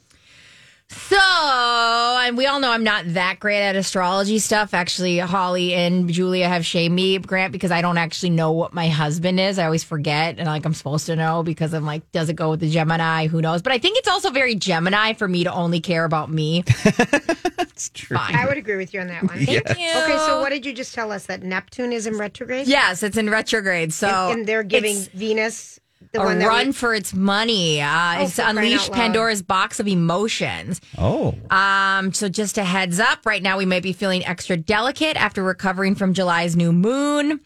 So, 0.89 1.17
and 1.17 2.37
we 2.37 2.45
all 2.45 2.61
know 2.61 2.71
I'm 2.71 2.83
not 2.83 3.03
that 3.13 3.39
great 3.39 3.61
at 3.61 3.75
astrology 3.75 4.39
stuff. 4.39 4.73
Actually, 4.73 5.19
Holly 5.19 5.73
and 5.73 6.09
Julia 6.09 6.47
have 6.47 6.65
shamed 6.65 6.95
me, 6.95 7.17
Grant, 7.17 7.51
because 7.51 7.71
I 7.71 7.81
don't 7.81 7.97
actually 7.97 8.29
know 8.29 8.53
what 8.53 8.73
my 8.73 8.87
husband 8.87 9.39
is. 9.39 9.59
I 9.59 9.65
always 9.65 9.83
forget, 9.83 10.37
and 10.37 10.47
like 10.47 10.65
I'm 10.65 10.73
supposed 10.73 11.05
to 11.07 11.15
know 11.15 11.43
because 11.43 11.73
I'm 11.73 11.85
like, 11.85 12.09
does 12.11 12.29
it 12.29 12.35
go 12.35 12.51
with 12.51 12.61
the 12.61 12.69
Gemini? 12.69 13.27
Who 13.27 13.41
knows? 13.41 13.61
But 13.61 13.73
I 13.73 13.79
think 13.79 13.97
it's 13.97 14.07
also 14.07 14.29
very 14.29 14.55
Gemini 14.55 15.13
for 15.13 15.27
me 15.27 15.43
to 15.43 15.51
only 15.51 15.81
care 15.81 16.05
about 16.05 16.31
me. 16.31 16.63
it's 16.67 17.89
true. 17.93 18.17
Fine. 18.17 18.35
I 18.35 18.45
would 18.45 18.57
agree 18.57 18.77
with 18.77 18.93
you 18.93 19.01
on 19.01 19.07
that 19.07 19.23
one. 19.23 19.37
Thank 19.45 19.49
you. 19.49 19.59
Okay, 19.59 20.17
so 20.25 20.39
what 20.39 20.49
did 20.49 20.65
you 20.65 20.73
just 20.73 20.95
tell 20.95 21.11
us 21.11 21.25
that 21.25 21.43
Neptune 21.43 21.91
is 21.91 22.07
in 22.07 22.17
retrograde? 22.17 22.67
Yes, 22.67 23.03
it's 23.03 23.17
in 23.17 23.29
retrograde. 23.29 23.91
So 23.91 24.07
and, 24.07 24.39
and 24.39 24.47
they're 24.47 24.63
giving 24.63 24.97
Venus 25.13 25.79
the 26.17 26.23
a 26.23 26.25
one 26.25 26.39
that 26.39 26.47
run 26.47 26.67
we- 26.67 26.71
for 26.73 26.93
its 26.93 27.13
money. 27.13 27.81
Uh, 27.81 27.87
Oh, 28.19 28.23
it's 28.23 28.35
for 28.35 28.41
crying 28.43 28.57
unleashed. 28.57 28.91
Pandora's 28.91 29.41
box 29.41 29.79
of 29.79 29.87
emotions. 29.87 30.81
Oh, 30.97 31.35
Um, 31.49 32.13
so 32.13 32.27
just 32.29 32.57
a 32.57 32.63
heads 32.63 32.99
up, 32.99 33.25
right 33.25 33.41
now 33.41 33.57
we 33.57 33.65
might 33.65 33.83
be 33.83 33.93
feeling 33.93 34.25
extra 34.25 34.57
delicate 34.57 35.15
after 35.17 35.43
recovering 35.43 35.95
from 35.95 36.13
July's 36.13 36.55
new 36.55 36.73
moon. 36.73 37.39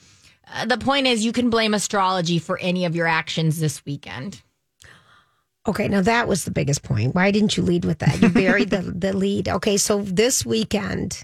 Uh, 0.54 0.66
the 0.66 0.78
point 0.78 1.08
is, 1.08 1.24
you 1.24 1.32
can 1.32 1.50
blame 1.50 1.74
astrology 1.74 2.38
for 2.40 2.58
any 2.60 2.86
of 2.86 2.96
your 2.96 3.08
actions 3.08 3.60
this 3.60 3.86
weekend. 3.86 4.42
Okay, 5.68 5.88
now 5.88 6.02
that 6.02 6.28
was 6.28 6.44
the 6.44 6.52
biggest 6.52 6.82
point. 6.82 7.14
Why 7.14 7.30
didn't 7.32 7.56
you 7.56 7.62
lead 7.64 7.86
with 7.86 8.00
that? 8.00 8.20
You 8.22 8.30
buried 8.30 8.72
the, 8.72 8.82
the 8.96 9.14
lead. 9.16 9.48
Okay, 9.48 9.78
so 9.78 10.02
this 10.02 10.44
weekend, 10.46 11.22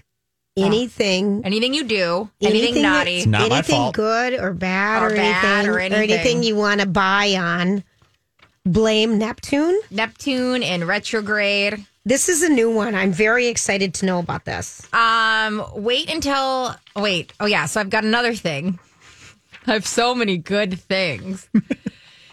anything, 0.64 1.42
Anything 1.44 1.74
you 1.74 1.84
do, 1.84 2.30
anything, 2.40 2.82
naughty, 2.82 3.18
that's- 3.22 3.26
Not 3.26 3.48
my 3.50 3.56
anything 3.56 3.76
fault. 3.76 3.94
good 3.94 4.34
or 4.34 4.52
bad 4.52 5.02
Or 5.02 5.06
or, 5.06 5.10
bad 5.16 5.44
anything, 5.66 5.70
or 5.70 5.78
anything. 5.80 6.42
you 6.42 6.56
want 6.56 6.80
to 6.80 6.86
buy 6.86 7.34
on, 7.38 7.84
blame 8.64 9.18
Neptune. 9.18 9.80
Neptune 9.90 10.62
in 10.62 10.84
retrograde. 10.86 11.84
This 12.04 12.28
is 12.28 12.42
a 12.42 12.48
new 12.48 12.70
one. 12.70 12.94
I'm 12.94 13.12
very 13.12 13.48
excited 13.48 13.92
to 13.94 14.06
know 14.06 14.18
about 14.18 14.44
this. 14.46 14.86
Um, 14.94 15.62
wait 15.74 16.10
until 16.12 16.74
wait. 16.96 17.32
Oh 17.38 17.46
yeah, 17.46 17.66
so 17.66 17.80
I've 17.80 17.90
got 17.90 18.04
another 18.04 18.34
thing. 18.34 18.78
I 19.66 19.72
have 19.74 19.86
so 19.86 20.14
many 20.14 20.38
good 20.38 20.78
things. 20.80 21.48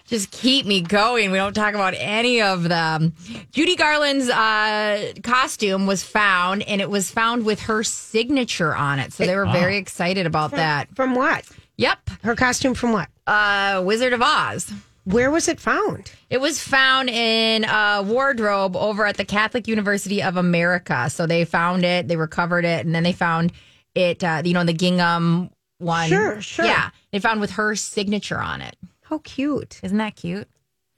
Just 0.06 0.30
keep 0.32 0.66
me 0.68 0.82
going. 0.82 1.32
We 1.32 1.38
don't 1.38 1.54
talk 1.56 1.74
about 1.74 1.96
any 1.98 2.42
of 2.42 2.64
them. 2.64 3.14
Judy 3.52 3.76
Garland's 3.76 4.30
uh, 4.30 5.14
costume 5.24 5.88
was 5.88 6.04
found, 6.04 6.62
and 6.64 6.80
it 6.80 6.90
was 6.90 7.10
found 7.10 7.44
with 7.44 7.62
her 7.62 7.84
signature 7.84 8.76
on 8.76 9.00
it. 9.00 9.14
So 9.14 9.26
they 9.26 9.36
were 9.36 9.46
very 9.48 9.78
excited 9.78 10.28
about 10.28 10.52
that. 10.52 10.96
From 10.96 11.16
what? 11.16 11.46
Yep, 11.78 12.10
Her 12.24 12.36
costume 12.36 12.74
from 12.76 12.94
what? 12.94 13.10
uh, 13.28 13.82
Wizard 13.84 14.14
of 14.14 14.22
Oz. 14.22 14.72
Where 15.06 15.30
was 15.30 15.48
it 15.48 15.60
found? 15.60 16.12
It 16.30 16.40
was 16.40 16.60
found 16.60 17.10
in 17.10 17.64
a 17.66 18.02
wardrobe 18.04 18.76
over 18.76 19.06
at 19.06 19.18
the 19.18 19.26
Catholic 19.26 19.68
University 19.68 20.22
of 20.24 20.38
America. 20.38 21.10
So 21.10 21.28
they 21.28 21.46
found 21.46 21.84
it, 21.84 22.08
they 22.08 22.16
recovered 22.16 22.66
it, 22.66 22.86
and 22.86 22.96
then 22.96 23.04
they 23.04 23.14
found 23.14 23.52
it, 23.94 24.24
uh, 24.24 24.42
you 24.46 24.54
know, 24.54 24.64
the 24.64 24.74
gingham 24.74 25.50
one. 25.80 26.10
Sure, 26.10 26.42
sure. 26.42 26.66
Yeah. 26.66 26.90
They 27.12 27.20
found 27.20 27.40
with 27.42 27.52
her 27.52 27.76
signature 27.76 28.40
on 28.40 28.62
it. 28.62 28.76
How 29.10 29.20
cute. 29.20 29.80
Isn't 29.84 29.98
that 29.98 30.16
cute? 30.16 30.48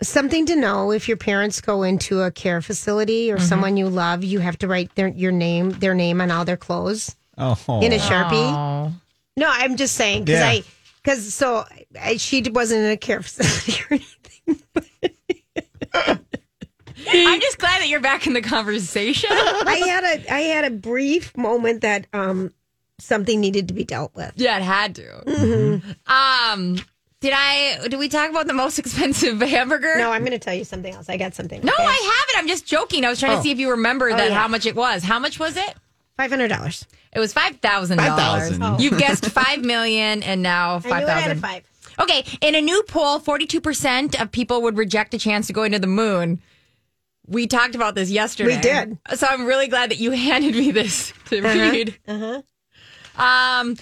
Something 0.02 0.46
to 0.46 0.56
know 0.56 0.92
if 0.92 1.08
your 1.08 1.18
parents 1.18 1.60
go 1.60 1.84
into 1.84 2.22
a 2.22 2.32
care 2.32 2.62
facility 2.62 3.32
or 3.32 3.38
Mm-hmm. 3.38 3.46
someone 3.46 3.78
you 3.78 3.90
love, 3.90 4.24
you 4.24 4.40
have 4.40 4.58
to 4.60 4.68
write 4.68 4.94
their 4.96 5.08
your 5.08 5.32
name, 5.32 5.72
their 5.72 5.94
name 5.96 6.22
on 6.22 6.30
all 6.32 6.46
their 6.46 6.58
clothes 6.58 7.16
oh, 7.38 7.54
in 7.82 7.94
a 7.94 7.98
Sharpie. 7.98 8.32
Oh. 8.34 8.94
No, 9.36 9.48
I'm 9.50 9.76
just 9.78 9.96
saying 9.96 10.26
because 10.26 10.40
Yeah. 10.40 10.50
I 10.50 10.64
because 11.04 11.34
so 11.34 11.66
I, 12.00 12.18
she 12.18 12.42
wasn't 12.50 12.82
in 12.86 12.92
a 12.92 12.98
care 12.98 13.22
facility 13.22 13.82
or 13.90 13.96
anything. 13.96 14.14
I'm 17.10 17.40
just 17.42 17.58
glad 17.58 17.82
that 17.82 17.88
you're 17.88 18.02
back 18.02 18.28
in 18.28 18.34
the 18.34 18.42
conversation. 18.42 19.30
I 19.32 19.82
had 19.88 20.04
a 20.04 20.34
I 20.34 20.40
had 20.42 20.66
a 20.66 20.72
brief 20.72 21.36
moment 21.38 21.82
that 21.82 22.06
um 22.14 22.54
something 23.00 23.40
needed 23.40 23.68
to 23.70 23.74
be 23.74 23.84
dealt 23.84 24.14
with. 24.16 24.34
yeah, 24.36 24.58
it 24.58 24.64
had 24.64 24.96
to. 24.96 25.82
Um, 26.08 26.80
did 27.28 27.34
I, 27.36 27.88
did 27.90 28.00
we 28.00 28.08
talk 28.08 28.30
about 28.30 28.48
the 28.48 28.54
most 28.54 28.80
expensive 28.84 29.42
hamburger? 29.42 29.98
No, 29.98 30.12
I'm 30.12 30.22
going 30.22 30.32
to 30.32 30.40
tell 30.40 30.54
you 30.54 30.64
something 30.64 30.94
else. 30.94 31.10
I 31.10 31.18
got 31.18 31.36
something. 31.36 31.60
No, 31.62 31.74
I 31.78 31.84
haven't. 31.84 32.40
I'm 32.44 32.48
just 32.48 32.66
joking. 32.66 33.04
I 33.04 33.10
was 33.10 33.20
trying 33.20 33.34
to 33.34 33.40
Oh. 33.40 33.42
see 33.44 33.52
if 33.52 33.60
you 33.60 33.72
remember 33.72 34.10
that 34.10 34.30
yeah. 34.30 34.38
how 34.40 34.48
much 34.48 34.66
it 34.66 34.76
was. 34.76 35.04
How 35.04 35.20
much 35.20 35.40
was 35.40 35.58
it? 35.58 35.74
five 36.16 36.30
hundred 36.32 36.48
dollars. 36.48 36.86
It 37.14 37.20
was 37.20 37.34
five 37.34 37.58
thousand 37.58 37.98
dollars. 37.98 38.58
$5,000. 38.58 38.80
You've 38.80 38.98
guessed 38.98 39.26
five 39.30 39.64
million, 39.64 40.24
and 40.24 40.42
now 40.42 40.76
I 40.76 40.78
knew 40.78 40.90
five 40.90 41.04
it 41.04 41.10
had 41.10 41.18
a 41.18 41.22
thousand. 41.36 41.40
five. 41.42 41.64
Okay, 42.00 42.24
in 42.42 42.56
a 42.56 42.62
new 42.62 42.82
poll, 42.88 43.20
forty-two 43.20 43.60
percent 43.62 44.20
of 44.20 44.32
people 44.32 44.62
would 44.64 44.78
reject 44.78 45.14
a 45.14 45.18
chance 45.20 45.48
to 45.48 45.54
go 45.54 45.64
into 45.64 45.80
the 45.80 45.88
moon. 45.88 46.42
We 47.28 47.46
talked 47.46 47.76
about 47.76 47.94
this 47.94 48.10
yesterday. 48.10 48.56
We 48.56 48.62
did. 48.62 48.98
So 49.16 49.28
I'm 49.30 49.46
really 49.46 49.68
glad 49.68 49.92
that 49.92 50.00
you 50.00 50.12
handed 50.30 50.56
me 50.56 50.72
this 50.72 51.12
to 51.26 51.42
read. 51.42 51.98
Uh-huh. 52.08 52.42
Um, 53.22 53.76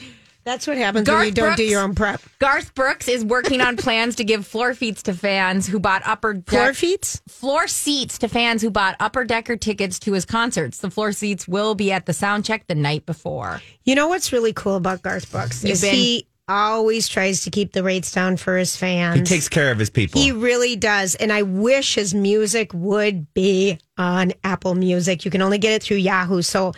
That's 0.46 0.68
what 0.68 0.78
happens 0.78 1.08
when 1.10 1.16
Garth 1.18 1.26
you 1.26 1.32
don't 1.32 1.50
do 1.52 1.64
Brooks? 1.64 1.72
your 1.72 1.82
own 1.82 1.96
prep. 1.96 2.22
Garth 2.38 2.76
Brooks 2.76 3.08
is 3.08 3.26
working 3.26 3.62
on 3.62 3.78
plans 3.78 4.16
to 4.18 4.24
give 4.24 4.46
floor 4.46 4.76
seats 4.76 5.02
to 5.04 5.14
fans 5.14 5.66
who 5.66 5.80
bought 5.80 6.04
upper 6.06 6.34
Floor 6.46 6.68
deck, 6.68 6.76
feet? 6.76 7.20
floor 7.28 7.68
seats 7.68 8.20
to 8.20 8.28
fans 8.28 8.62
who 8.62 8.70
bought 8.70 8.96
upper 9.00 9.26
decker 9.26 9.58
tickets 9.58 9.98
to 10.00 10.14
his 10.14 10.24
concerts. 10.24 10.78
The 10.78 10.92
floor 10.92 11.12
seats 11.14 11.48
will 11.48 11.74
be 11.74 11.92
at 11.92 12.06
the 12.06 12.14
sound 12.14 12.46
check 12.46 12.68
the 12.68 12.76
night 12.76 13.06
before. 13.08 13.60
You 13.86 13.96
know 13.96 14.08
what's 14.08 14.32
really 14.32 14.54
cool 14.54 14.76
about 14.76 15.02
Garth 15.02 15.32
Brooks 15.32 15.64
You've 15.64 15.72
is 15.74 15.82
been- 15.82 15.96
he 15.96 16.28
always 16.48 17.08
tries 17.08 17.42
to 17.42 17.50
keep 17.50 17.74
the 17.74 17.82
rates 17.82 18.12
down 18.12 18.38
for 18.38 18.56
his 18.56 18.76
fans. 18.78 19.18
He 19.18 19.24
takes 19.26 19.50
care 19.50 19.72
of 19.72 19.80
his 19.80 19.90
people. 19.90 20.22
He 20.22 20.32
really 20.32 20.76
does. 20.76 21.16
And 21.16 21.34
I 21.34 21.42
wish 21.42 21.96
his 21.96 22.14
music 22.14 22.70
would 22.72 23.34
be 23.34 23.80
on 23.98 24.32
Apple 24.44 24.76
Music. 24.76 25.26
You 25.26 25.32
can 25.32 25.42
only 25.42 25.58
get 25.58 25.74
it 25.74 25.82
through 25.82 25.98
Yahoo. 25.98 26.44
So 26.44 26.74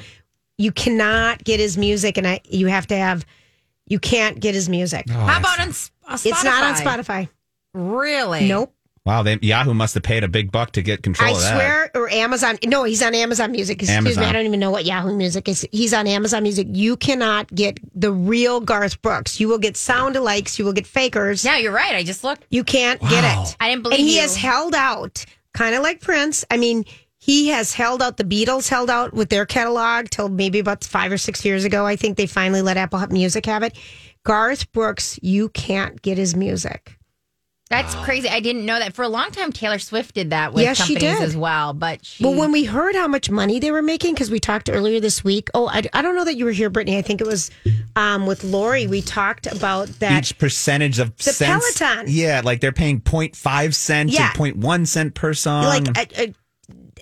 you 0.58 0.72
cannot 0.72 1.44
get 1.44 1.60
his 1.60 1.78
music 1.78 2.18
and 2.18 2.26
I 2.26 2.40
you 2.46 2.68
have 2.68 2.88
to 2.88 2.96
have 2.96 3.26
you 3.88 4.00
can't 4.00 4.40
get 4.40 4.54
his 4.56 4.70
music. 4.70 5.10
How 5.10 5.40
about 5.40 5.60
on 5.60 5.70
S- 5.70 5.92
uh, 6.08 6.14
Spotify? 6.16 6.26
it's 6.32 6.44
not 6.44 6.64
on 6.64 6.76
Spotify. 6.76 7.30
Really? 7.74 8.48
Nope. 8.48 8.74
wow, 9.06 9.24
they, 9.24 9.38
Yahoo 9.42 9.74
must 9.74 9.94
have 9.94 10.04
paid 10.04 10.24
a 10.24 10.28
big 10.28 10.52
buck 10.52 10.72
to 10.72 10.82
get 10.82 11.02
control 11.04 11.30
I 11.30 11.32
of 11.34 11.40
that. 11.42 11.54
swear, 11.56 11.92
or 11.96 12.10
Amazon. 12.10 12.58
No, 12.66 12.84
he's 12.84 13.02
on 13.04 13.14
Amazon 13.16 13.52
Music. 13.52 13.76
Excuse 13.82 13.96
Amazon. 13.98 14.24
me, 14.24 14.30
I 14.30 14.34
don't 14.34 14.46
even 14.46 14.60
know 14.60 14.72
what 14.72 14.84
Yahoo 14.86 15.16
Music 15.16 15.48
is. 15.48 15.66
He's 15.72 15.94
on 15.94 16.08
Amazon 16.08 16.44
Music. 16.44 16.68
You 16.72 16.98
cannot 16.98 17.54
get 17.54 17.80
the 18.00 18.12
real 18.12 18.60
Garth 18.60 19.02
Brooks. 19.02 19.40
You 19.40 19.48
will 19.48 19.60
get 19.60 19.78
sound 19.78 20.16
alikes. 20.16 20.58
You 20.60 20.66
will 20.66 20.74
get 20.74 20.86
fakers. 20.88 21.46
Yeah, 21.46 21.58
you're 21.58 21.72
right. 21.72 21.94
I 21.96 22.04
just 22.04 22.24
looked. 22.24 22.46
You 22.50 22.64
can't 22.64 23.00
get 23.02 23.24
it. 23.24 23.56
I 23.60 23.70
didn't 23.70 23.84
believe 23.84 24.00
And 24.00 24.08
he 24.08 24.16
you. 24.16 24.22
has 24.22 24.36
held 24.36 24.74
out, 24.76 25.24
kind 25.54 25.76
of 25.76 25.84
like 25.84 26.02
Prince. 26.02 26.44
I 26.52 26.58
mean, 26.58 26.84
he 27.28 27.50
has 27.50 27.74
held 27.74 28.02
out. 28.02 28.18
The 28.18 28.24
Beatles 28.24 28.68
held 28.70 28.90
out 28.90 29.14
with 29.14 29.30
their 29.30 29.46
catalog 29.46 30.10
till 30.10 30.30
maybe 30.30 30.58
about 30.60 30.84
five 30.84 31.12
or 31.12 31.18
six 31.20 31.44
years 31.46 31.66
ago. 31.66 31.86
I 31.86 31.96
think 31.98 32.18
they 32.18 32.26
finally 32.26 32.62
let 32.64 32.78
Apple 32.78 33.06
Music 33.10 33.46
have 33.46 33.62
it. 33.62 33.78
Garth 34.24 34.72
Brooks, 34.72 35.20
you 35.22 35.50
can't 35.50 36.02
get 36.02 36.18
his 36.18 36.36
music. 36.36 36.98
That's 37.70 37.94
crazy. 37.96 38.30
I 38.30 38.40
didn't 38.40 38.66
know 38.66 38.80
that. 38.80 38.94
For 38.96 39.04
a 39.04 39.10
long 39.10 39.30
time, 39.32 39.52
Taylor 39.52 39.78
Swift 39.78 40.16
did 40.16 40.30
that 40.30 40.54
with 40.54 40.64
Yes, 40.64 40.82
she 40.86 40.96
did. 40.96 41.20
as 41.22 41.36
well. 41.36 41.74
But 41.74 42.06
she, 42.06 42.24
Well, 42.24 42.34
when 42.34 42.54
we 42.54 42.64
heard 42.64 42.96
how 42.96 43.10
much 43.10 43.30
money 43.30 43.60
they 43.60 43.72
were 43.72 43.82
making, 43.82 44.14
because 44.14 44.32
we 44.32 44.40
talked 44.40 44.70
earlier 44.70 45.02
this 45.02 45.22
week. 45.22 45.50
Oh, 45.54 45.68
I, 45.68 45.84
I 45.92 46.02
don't 46.02 46.16
know 46.16 46.24
that 46.24 46.38
you 46.38 46.46
were 46.46 46.52
here, 46.54 46.70
Brittany. 46.70 46.98
I 46.98 47.02
think 47.02 47.20
it 47.20 47.28
was 47.28 47.52
um, 47.98 48.26
with 48.26 48.46
Lori. 48.46 48.88
We 48.88 49.02
talked 49.02 49.48
about 49.48 49.90
that. 50.00 50.18
Each 50.24 50.38
percentage 50.38 50.98
of 51.00 51.14
The 51.18 51.24
cents. 51.34 51.78
Peloton. 51.78 52.06
Yeah, 52.08 52.40
like 52.42 52.62
they're 52.62 52.72
paying 52.72 53.02
0.5 53.02 53.74
cent 53.76 54.12
Yeah. 54.12 54.30
to 54.32 54.40
0.1 54.40 54.88
cent 54.88 55.14
per 55.14 55.34
song. 55.34 55.66
like 55.66 55.88
a, 55.98 56.24
a, 56.30 56.34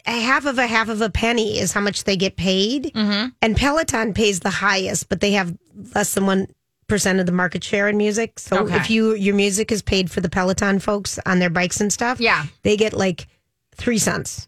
a 0.08 0.12
half 0.12 0.46
of 0.46 0.58
a 0.60 0.68
half 0.68 0.90
of 0.90 1.02
a 1.02 1.10
penny 1.10 1.58
is 1.60 1.72
how 1.74 1.82
much 1.82 2.04
they 2.04 2.16
get 2.18 2.36
paid, 2.36 2.92
and 2.96 3.56
Peloton 3.58 4.14
pays 4.14 4.40
the 4.42 4.50
highest, 4.50 5.10
but 5.10 5.20
they 5.22 5.32
have 5.32 5.56
less 5.96 6.14
than 6.14 6.26
one 6.26 6.48
percent 6.88 7.20
of 7.20 7.26
the 7.26 7.32
market 7.32 7.64
share 7.64 7.88
in 7.88 7.98
music. 7.98 8.38
So 8.40 8.60
Okay. 8.60 8.76
if 8.76 8.90
you 8.92 9.16
your 9.16 9.34
music 9.36 9.72
is 9.72 9.82
paid 9.82 10.12
for 10.12 10.22
the 10.22 10.30
Peloton 10.30 10.80
folks 10.80 11.18
on 11.26 11.40
their 11.40 11.50
bikes 11.50 11.82
and 11.82 11.92
stuff, 11.92 12.20
Yeah. 12.20 12.46
they 12.62 12.78
get 12.78 12.94
like 12.94 13.28
three 13.76 13.98
cents. 13.98 14.48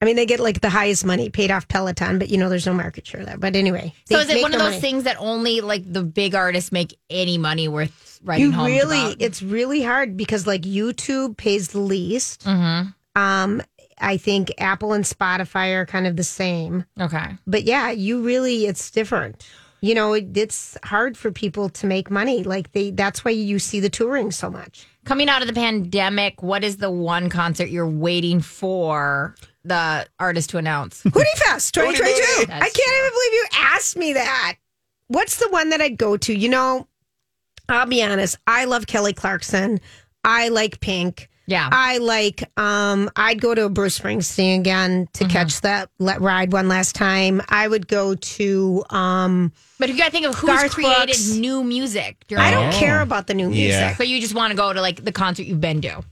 I 0.00 0.04
mean, 0.04 0.14
they 0.14 0.26
get 0.26 0.38
like 0.38 0.60
the 0.60 0.68
highest 0.70 1.04
money 1.04 1.28
paid 1.30 1.50
off 1.50 1.66
Peloton, 1.66 2.18
but 2.20 2.28
you 2.28 2.36
know, 2.38 2.48
there's 2.50 2.66
no 2.66 2.74
market 2.74 3.06
share 3.06 3.24
there. 3.24 3.38
But 3.38 3.56
anyway, 3.56 3.94
so 4.08 4.18
is 4.18 4.28
it 4.28 4.42
one 4.42 4.52
of 4.52 4.60
those 4.60 4.68
money. 4.72 4.80
things 4.80 5.04
that 5.04 5.16
only 5.18 5.60
like 5.62 5.90
the 5.90 6.04
big 6.04 6.34
artists 6.34 6.70
make 6.70 6.96
any 7.10 7.36
money 7.38 7.66
worth 7.68 8.20
writing 8.22 8.44
You 8.46 8.52
home 8.52 8.66
really, 8.66 9.00
about? 9.12 9.16
it's 9.22 9.42
really 9.42 9.82
hard 9.82 10.16
because 10.16 10.46
like 10.46 10.62
YouTube 10.62 11.36
pays 11.38 11.68
the 11.68 11.80
least. 11.80 12.44
Mm-hmm. 12.44 12.90
Um, 13.20 13.62
I 14.00 14.16
think 14.16 14.52
Apple 14.58 14.92
and 14.92 15.04
Spotify 15.04 15.74
are 15.74 15.86
kind 15.86 16.06
of 16.06 16.16
the 16.16 16.24
same. 16.24 16.84
Okay. 17.00 17.36
But 17.46 17.64
yeah, 17.64 17.90
you 17.90 18.22
really, 18.22 18.66
it's 18.66 18.90
different. 18.90 19.46
You 19.80 19.94
know, 19.94 20.12
it, 20.12 20.36
it's 20.36 20.76
hard 20.84 21.16
for 21.16 21.30
people 21.30 21.68
to 21.70 21.86
make 21.86 22.10
money. 22.10 22.42
Like 22.42 22.72
they, 22.72 22.90
that's 22.90 23.24
why 23.24 23.30
you 23.30 23.58
see 23.58 23.80
the 23.80 23.88
touring 23.88 24.30
so 24.30 24.50
much. 24.50 24.86
Coming 25.04 25.28
out 25.28 25.40
of 25.40 25.48
the 25.48 25.54
pandemic, 25.54 26.42
what 26.42 26.64
is 26.64 26.78
the 26.78 26.90
one 26.90 27.30
concert 27.30 27.68
you're 27.68 27.88
waiting 27.88 28.40
for 28.40 29.34
the 29.64 30.06
artist 30.18 30.50
to 30.50 30.58
announce? 30.58 31.02
Hootie 31.04 31.24
Fest 31.36 31.74
2022. 31.74 32.46
That's 32.46 32.50
I 32.50 32.68
can't 32.68 32.98
even 32.98 33.10
believe 33.10 33.32
you 33.32 33.46
asked 33.54 33.96
me 33.96 34.12
that. 34.14 34.56
What's 35.06 35.36
the 35.38 35.48
one 35.48 35.70
that 35.70 35.80
I'd 35.80 35.96
go 35.96 36.16
to? 36.16 36.34
You 36.34 36.48
know, 36.48 36.88
I'll 37.68 37.86
be 37.86 38.02
honest. 38.02 38.36
I 38.46 38.64
love 38.64 38.86
Kelly 38.86 39.12
Clarkson. 39.12 39.80
I 40.24 40.48
like 40.48 40.80
Pink. 40.80 41.30
Yeah. 41.48 41.68
I 41.72 41.96
like 41.98 42.44
um 42.58 43.10
I'd 43.16 43.40
go 43.40 43.54
to 43.54 43.64
a 43.64 43.68
Bruce 43.70 43.98
Springsteen 43.98 44.60
again 44.60 45.08
to 45.14 45.24
catch 45.26 45.62
that 45.62 45.88
let 45.98 46.20
ride 46.20 46.52
one 46.52 46.68
last 46.68 46.94
time. 46.94 47.40
I 47.48 47.66
would 47.66 47.88
go 47.88 48.14
to 48.14 48.84
um 48.90 49.50
But 49.78 49.88
you 49.88 49.96
got 49.96 50.04
to 50.06 50.10
think 50.10 50.26
of 50.26 50.34
who's 50.34 50.46
Garth 50.50 50.72
created 50.72 51.06
Brooks. 51.06 51.30
new 51.30 51.64
music. 51.64 52.16
I 52.36 52.50
don't 52.50 52.68
Oh. 52.74 52.78
care 52.78 53.00
about 53.00 53.26
the 53.28 53.34
new 53.34 53.48
music. 53.48 53.70
Yeah. 53.80 53.96
So 53.96 54.02
you 54.04 54.20
just 54.20 54.34
want 54.34 54.50
to 54.50 54.56
go 54.58 54.72
to 54.74 54.80
like 54.82 55.02
the 55.02 55.10
concert 55.12 55.44
you've 55.44 55.60
been 55.60 55.80
to. 55.80 56.02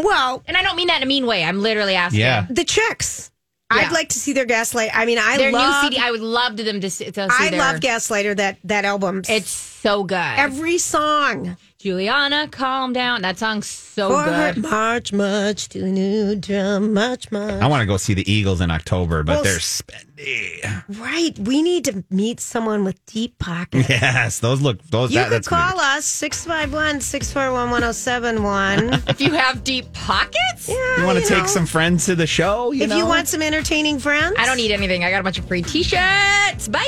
Well, 0.00 0.42
And 0.48 0.56
I 0.56 0.62
don't 0.62 0.74
mean 0.76 0.88
that 0.88 0.96
in 0.96 1.02
a 1.04 1.06
mean 1.06 1.24
way. 1.26 1.44
I'm 1.44 1.60
literally 1.62 1.94
asking. 1.94 2.20
Yeah. 2.20 2.46
the 2.50 2.64
chicks. 2.64 3.30
Yeah. 3.72 3.82
I'd 3.86 3.92
like 3.92 4.08
to 4.08 4.18
see 4.18 4.32
their 4.32 4.46
Gaslight. 4.46 4.90
I 4.92 5.06
mean, 5.06 5.18
I 5.18 5.36
Their 5.36 5.52
love 5.52 5.84
new 5.84 5.90
CD, 5.90 6.02
I 6.04 6.10
would 6.10 6.20
love 6.22 6.56
to 6.56 6.64
them 6.64 6.80
to 6.80 6.90
see, 6.90 7.04
to 7.04 7.12
see 7.12 7.28
I 7.30 7.50
their, 7.50 7.60
love 7.60 7.78
Gaslighter 7.80 8.36
that 8.38 8.56
that 8.64 8.84
album. 8.84 9.22
It's 9.28 9.50
so 9.50 10.02
good. 10.02 10.16
every 10.16 10.78
song. 10.78 11.56
Juliana, 11.80 12.46
calm 12.48 12.92
down. 12.92 13.22
That 13.22 13.38
song's 13.38 13.66
so 13.66 14.10
For 14.10 14.24
good. 14.26 14.58
March, 14.58 15.14
much 15.14 15.70
to 15.70 15.82
new 15.82 16.36
drum, 16.36 16.92
much, 16.92 17.32
much. 17.32 17.54
I 17.62 17.66
want 17.68 17.80
to 17.80 17.86
go 17.86 17.96
see 17.96 18.12
the 18.12 18.30
Eagles 18.30 18.60
in 18.60 18.70
October, 18.70 19.22
but 19.22 19.36
Well, 19.36 19.44
they're 19.44 19.56
s- 19.56 19.80
spendy. 19.80 20.98
Right. 21.00 21.38
We 21.38 21.62
need 21.62 21.86
to 21.86 22.04
meet 22.10 22.38
someone 22.40 22.84
with 22.84 23.02
deep 23.06 23.38
pockets. 23.38 23.88
Yes, 24.00 24.40
those 24.40 24.60
look 24.60 24.82
those. 24.90 25.10
You 25.10 25.20
that, 25.20 25.24
could 25.28 25.32
that's 25.36 25.48
gonna 25.48 25.70
call 25.72 25.80
us 25.80 26.04
651 26.04 27.00
641 27.00 27.70
1071. 27.70 29.02
If 29.08 29.20
you 29.22 29.30
have 29.32 29.64
deep 29.64 29.90
pockets, 29.94 30.66
be- 30.66 30.72
You 30.74 31.04
want 31.06 31.18
to 31.18 31.24
take 31.24 31.38
know. 31.44 31.46
some 31.46 31.64
friends 31.64 32.04
to 32.06 32.14
the 32.14 32.26
show? 32.26 32.72
You 32.72 32.82
If 32.84 32.90
know? 32.90 32.98
you 32.98 33.06
want 33.06 33.26
some 33.28 33.40
entertaining 33.40 33.98
friends, 34.00 34.36
I 34.38 34.44
don't 34.44 34.58
need 34.58 34.70
anything. 34.70 35.02
I 35.02 35.10
got 35.10 35.20
a 35.20 35.24
bunch 35.24 35.38
of 35.38 35.46
free 35.48 35.62
T-shirts. 35.62 36.68
Bye. 36.68 36.80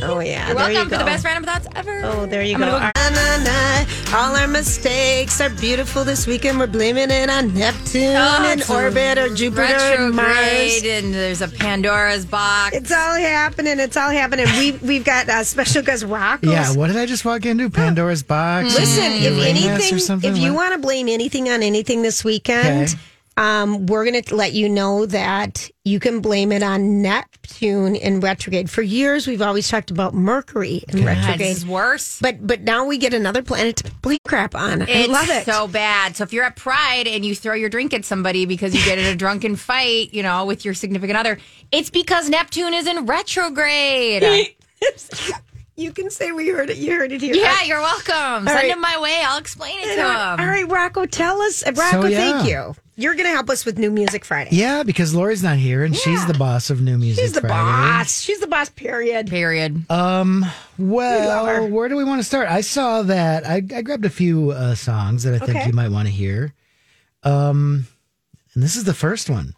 Oh, 0.00 0.20
yeah. 0.20 0.46
You're 0.46 0.56
there 0.56 0.68
you 0.70 0.74
welcome 0.76 0.88
for 0.90 0.98
the 0.98 1.04
best 1.04 1.24
random 1.26 1.44
thoughts 1.44 1.66
ever. 1.76 2.00
Oh, 2.04 2.24
there 2.24 2.42
you 2.42 2.54
I'm 2.54 2.60
go. 2.60 2.70
gonna 2.70 2.92
Na, 2.96 3.10
na, 3.10 3.44
na. 3.44 3.84
All 4.16 4.36
our 4.38 4.46
mistakes 4.46 5.40
are 5.40 5.50
beautiful 5.50 6.04
this 6.04 6.26
weekend. 6.26 6.58
We're 6.58 6.68
blaming 6.68 7.10
it 7.10 7.28
on 7.28 7.52
Neptune 7.54 8.14
Oh, 8.16 8.44
and 8.46 8.62
orbit 8.70 9.18
or 9.18 9.34
Jupiter 9.34 9.62
and 9.62 10.14
Mars. 10.14 10.82
and 10.84 11.12
there's 11.12 11.42
a 11.42 11.48
Pandora's 11.48 12.24
box. 12.24 12.76
It's 12.76 12.92
all 12.92 13.16
happening. 13.16 13.80
It's 13.80 13.96
all 13.96 14.10
happening. 14.10 14.46
We've 14.58 14.80
we've 14.82 15.04
got 15.04 15.28
uh, 15.28 15.42
special 15.42 15.82
guest 15.82 16.04
Rocco. 16.04 16.48
Yeah, 16.50 16.72
what 16.74 16.86
did 16.86 16.96
I 16.96 17.06
just 17.06 17.24
walk 17.24 17.46
into? 17.46 17.68
Pandora's 17.68 18.22
box? 18.22 18.74
Listen, 18.78 19.12
if 19.12 19.22
Uranus 19.22 20.08
anything, 20.08 20.30
if 20.30 20.38
you 20.38 20.54
What? 20.54 20.70
want 20.70 20.74
to 20.74 20.78
blame 20.86 21.08
anything 21.08 21.48
on 21.48 21.62
anything 21.62 22.02
this 22.02 22.22
weekend, 22.24 22.90
Okay. 22.90 22.98
Um, 23.38 23.86
we're 23.86 24.04
going 24.04 24.20
to 24.20 24.34
let 24.34 24.52
you 24.52 24.68
know 24.68 25.06
that 25.06 25.70
you 25.84 26.00
can 26.00 26.20
blame 26.20 26.50
it 26.50 26.64
on 26.64 27.02
Neptune 27.02 27.94
in 27.94 28.18
retrograde. 28.18 28.68
For 28.68 28.82
years, 28.82 29.28
we've 29.28 29.40
always 29.40 29.68
talked 29.68 29.92
about 29.92 30.12
Mercury 30.12 30.82
in 30.88 30.98
God, 30.98 31.06
retrograde, 31.06 31.38
this 31.38 31.58
is 31.58 31.66
worse. 31.66 32.18
but 32.20 32.44
but 32.44 32.62
now 32.62 32.84
we 32.84 32.98
get 32.98 33.14
another 33.14 33.40
planet 33.40 33.76
to 33.76 33.92
blame 34.02 34.18
crap 34.26 34.56
on. 34.56 34.82
I 34.82 35.06
love 35.06 35.30
it. 35.30 35.44
so 35.44 35.68
bad. 35.68 36.16
So 36.16 36.24
if 36.24 36.32
you're 36.32 36.44
at 36.44 36.56
Pride 36.56 37.06
and 37.06 37.24
you 37.24 37.36
throw 37.36 37.54
your 37.54 37.68
drink 37.68 37.94
at 37.94 38.04
somebody 38.04 38.44
because 38.44 38.74
you 38.74 38.84
get 38.84 38.98
in 38.98 39.06
a 39.06 39.14
drunken 39.14 39.54
fight, 39.54 40.12
you 40.12 40.24
know, 40.24 40.44
with 40.44 40.64
your 40.64 40.74
significant 40.74 41.16
other, 41.16 41.38
it's 41.70 41.90
because 41.90 42.28
Neptune 42.28 42.74
is 42.74 42.88
in 42.88 43.06
retrograde. 43.06 44.48
you 45.78 45.92
can 45.92 46.10
say 46.10 46.32
we 46.32 46.48
heard 46.48 46.70
it. 46.70 46.76
You 46.76 46.92
heard 46.96 47.12
it 47.12 47.20
here. 47.20 47.34
yeah, 47.34 47.62
you're 47.62 47.80
welcome. 47.80 48.46
Send 48.46 48.46
right. 48.46 48.70
him 48.70 48.80
my 48.80 48.98
way. 49.00 49.22
I'll 49.24 49.38
explain 49.38 49.76
it 49.78 49.90
All 49.90 49.94
to 49.96 50.02
right, 50.02 50.34
him. 50.34 50.40
all 50.40 50.46
right, 50.46 50.68
Rocco, 50.68 51.06
tell 51.06 51.40
us. 51.42 51.62
Rocco, 51.64 52.02
So, 52.02 52.10
thank 52.10 52.48
you. 52.48 52.74
You're 52.96 53.14
going 53.14 53.26
to 53.26 53.30
help 53.32 53.48
us 53.48 53.64
with 53.64 53.78
New 53.78 53.92
Music 53.92 54.24
Friday. 54.24 54.50
Yeah, 54.56 54.82
because 54.82 55.14
Lori's 55.14 55.42
not 55.42 55.56
here 55.56 55.84
and 55.84 55.94
she's 55.96 56.26
the 56.26 56.34
boss 56.34 56.68
of 56.68 56.80
New 56.80 56.98
Music 56.98 57.22
She's 57.22 57.32
the 57.32 57.42
Friday. 57.42 57.54
boss. 57.54 58.20
She's 58.20 58.40
the 58.40 58.48
boss, 58.48 58.68
period. 58.70 59.28
Period. 59.28 59.88
Um, 59.88 60.40
love 60.40 61.46
her. 61.46 61.60
well, 61.62 61.68
where 61.68 61.88
do 61.88 61.94
we 61.96 62.02
want 62.02 62.18
to 62.18 62.24
start? 62.24 62.48
I 62.48 62.60
saw 62.60 63.02
that. 63.04 63.46
I, 63.46 63.62
I 63.74 63.82
grabbed 63.82 64.04
a 64.04 64.10
few 64.10 64.50
uh, 64.50 64.74
songs 64.74 65.22
that 65.22 65.34
I 65.34 65.38
think 65.38 65.58
Okay. 65.58 65.66
you 65.68 65.72
might 65.74 65.90
want 65.92 66.08
to 66.08 66.12
hear. 66.12 66.52
Um, 67.22 67.86
and 68.54 68.62
this 68.64 68.74
is 68.74 68.82
the 68.82 68.94
first 68.94 69.30
one. 69.30 69.54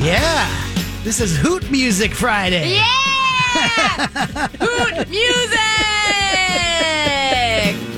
Yeah, 0.00 0.48
this 1.02 1.20
is 1.20 1.36
Hoot 1.36 1.68
Music 1.70 2.12
Friday. 2.14 2.74
Yeah! 2.74 3.01
Hoot 4.60 5.08
music! 5.08 5.58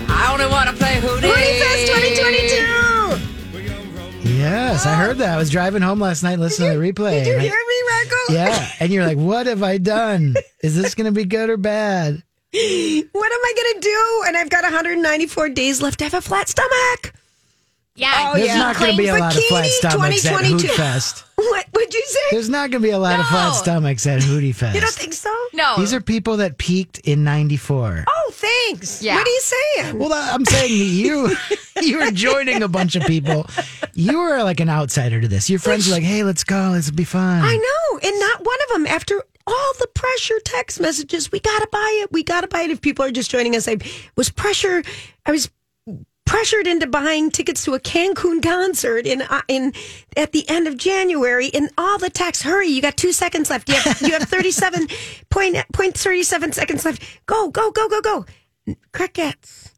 I 0.09 0.31
only 0.33 0.47
want 0.47 0.69
to 0.71 0.77
play 0.77 0.95
Hootie. 1.01 1.31
Hootie 1.31 1.59
Fest 1.61 1.87
2022. 1.87 4.35
Yes, 4.39 4.87
I 4.87 4.95
heard 4.95 5.19
that. 5.19 5.35
I 5.35 5.37
was 5.37 5.51
driving 5.51 5.83
home 5.83 6.01
last 6.01 6.23
night 6.23 6.39
listening 6.39 6.73
to 6.73 6.79
the 6.79 6.85
replay. 6.93 7.25
Did 7.25 7.27
you 7.29 7.39
hear 7.39 7.53
me, 7.53 7.83
Rocco? 7.89 8.17
Yeah, 8.33 8.69
and 8.81 8.93
you're 8.93 9.05
like, 9.07 9.19
what 9.19 9.47
have 9.47 9.63
I 9.63 9.79
done? 9.79 10.35
Is 10.63 10.77
this 10.77 10.95
going 10.95 11.07
to 11.07 11.13
be 11.13 11.25
good 11.25 11.51
or 11.51 11.57
bad? 11.57 12.23
What 12.53 13.33
am 13.33 13.41
I 13.45 13.53
going 13.57 13.75
to 13.75 13.81
do? 13.81 14.25
And 14.29 14.37
I've 14.37 14.51
got 14.51 14.63
194 14.65 15.49
days 15.51 15.83
left 15.83 15.99
to 15.99 16.05
have 16.05 16.15
a 16.15 16.21
flat 16.21 16.49
stomach. 16.49 17.13
Yeah. 17.97 18.31
Oh, 18.33 18.37
There's 18.37 18.49
yeah. 18.49 18.59
not 18.59 18.77
going 18.77 18.91
to 18.91 18.97
be 18.97 19.09
a 19.09 19.17
lot 19.17 19.37
of 19.37 19.43
flat 19.45 19.65
Bikini 19.65 19.69
stomachs 19.69 20.27
at 20.27 20.33
Hoot 20.33 20.61
2022. 20.61 20.69
Fest. 20.75 21.25
What? 21.37 21.67
What'd 21.73 21.93
you 21.93 22.03
say? 22.07 22.21
There's 22.31 22.49
not 22.49 22.71
going 22.71 22.81
to 22.81 22.89
be 22.89 22.93
a 22.93 22.99
lot 22.99 23.21
of 23.21 23.27
flat 23.27 23.55
stomachs 23.55 24.07
at 24.07 24.21
Hootie 24.23 24.55
Fest. 24.55 24.75
You 24.75 24.81
don't 24.81 24.95
think 24.95 25.13
so? 25.13 25.35
No. 25.53 25.75
These 25.77 25.93
are 25.93 26.01
people 26.01 26.39
that 26.39 26.57
peaked 26.59 27.01
in 27.01 27.23
'94. 27.23 28.05
Oh, 28.09 28.31
thanks. 28.33 29.03
Yeah. 29.03 29.17
What 29.17 29.27
are 29.27 29.31
you 29.31 29.41
saying? 29.41 29.99
Well, 29.99 30.13
I'm 30.15 30.45
saying 30.47 30.73
you 30.73 31.37
you 31.83 31.99
were 31.99 32.11
joining 32.13 32.63
a 32.63 32.69
bunch 32.69 32.97
of 32.97 33.03
people. 33.03 33.47
You 33.93 34.21
were 34.21 34.43
like 34.43 34.61
an 34.61 34.71
outsider 34.71 35.21
to 35.21 35.29
this. 35.29 35.51
Your 35.51 35.59
friends 35.59 35.87
were 35.87 35.95
like, 35.95 36.03
"Hey, 36.03 36.23
let's 36.23 36.45
go. 36.45 36.71
Let's 36.73 36.91
be 36.91 37.05
fun." 37.05 37.43
I 37.45 37.57
know. 37.57 37.99
And 37.99 38.19
not 38.21 38.45
one 38.47 38.59
of 38.63 38.73
them, 38.75 38.87
after 38.87 39.23
all 39.47 39.73
the 39.81 39.89
pressure 39.89 40.41
text 40.45 40.81
messages, 40.81 41.31
we 41.31 41.41
got 41.41 41.59
to 41.61 41.69
buy 41.71 42.01
it. 42.05 42.13
We 42.13 42.23
got 42.23 42.41
to 42.41 42.49
buy 42.49 42.63
it. 42.63 42.71
If 42.71 42.81
people 42.81 43.05
are 43.05 43.11
just 43.11 43.31
joining 43.31 43.55
us, 43.55 43.69
I 43.69 43.77
was 44.17 44.31
pressure. 44.31 44.83
I 45.27 45.33
was 45.33 45.51
pressured 46.27 46.67
into 46.67 46.87
buying 46.87 47.31
tickets 47.31 47.65
to 47.65 47.75
a 47.75 47.81
Cancun 47.81 48.43
concert 48.43 49.07
in 49.07 49.23
uh, 49.23 49.43
in 49.49 49.73
at 50.17 50.33
the 50.33 50.49
end 50.49 50.67
of 50.67 50.77
January. 50.77 51.51
And 51.53 51.71
all 51.79 51.99
the 51.99 52.11
texts, 52.11 52.45
hurry! 52.45 52.69
You 52.69 52.83
got 52.83 52.97
two 52.97 53.13
seconds 53.13 53.51
left. 53.51 53.69
You 53.69 53.77
have 53.77 54.01
you 54.01 54.13
have 54.13 54.25
thirty 54.25 54.51
seven 54.51 54.89
point 55.31 55.57
point 55.73 55.97
thirty 55.97 56.23
seven 56.23 56.53
seconds 56.53 56.85
left. 56.85 57.03
Go 57.27 57.51
go 57.51 57.71
go 57.71 57.89
go 57.89 58.01
go! 58.01 58.27
Crickets. 58.93 59.74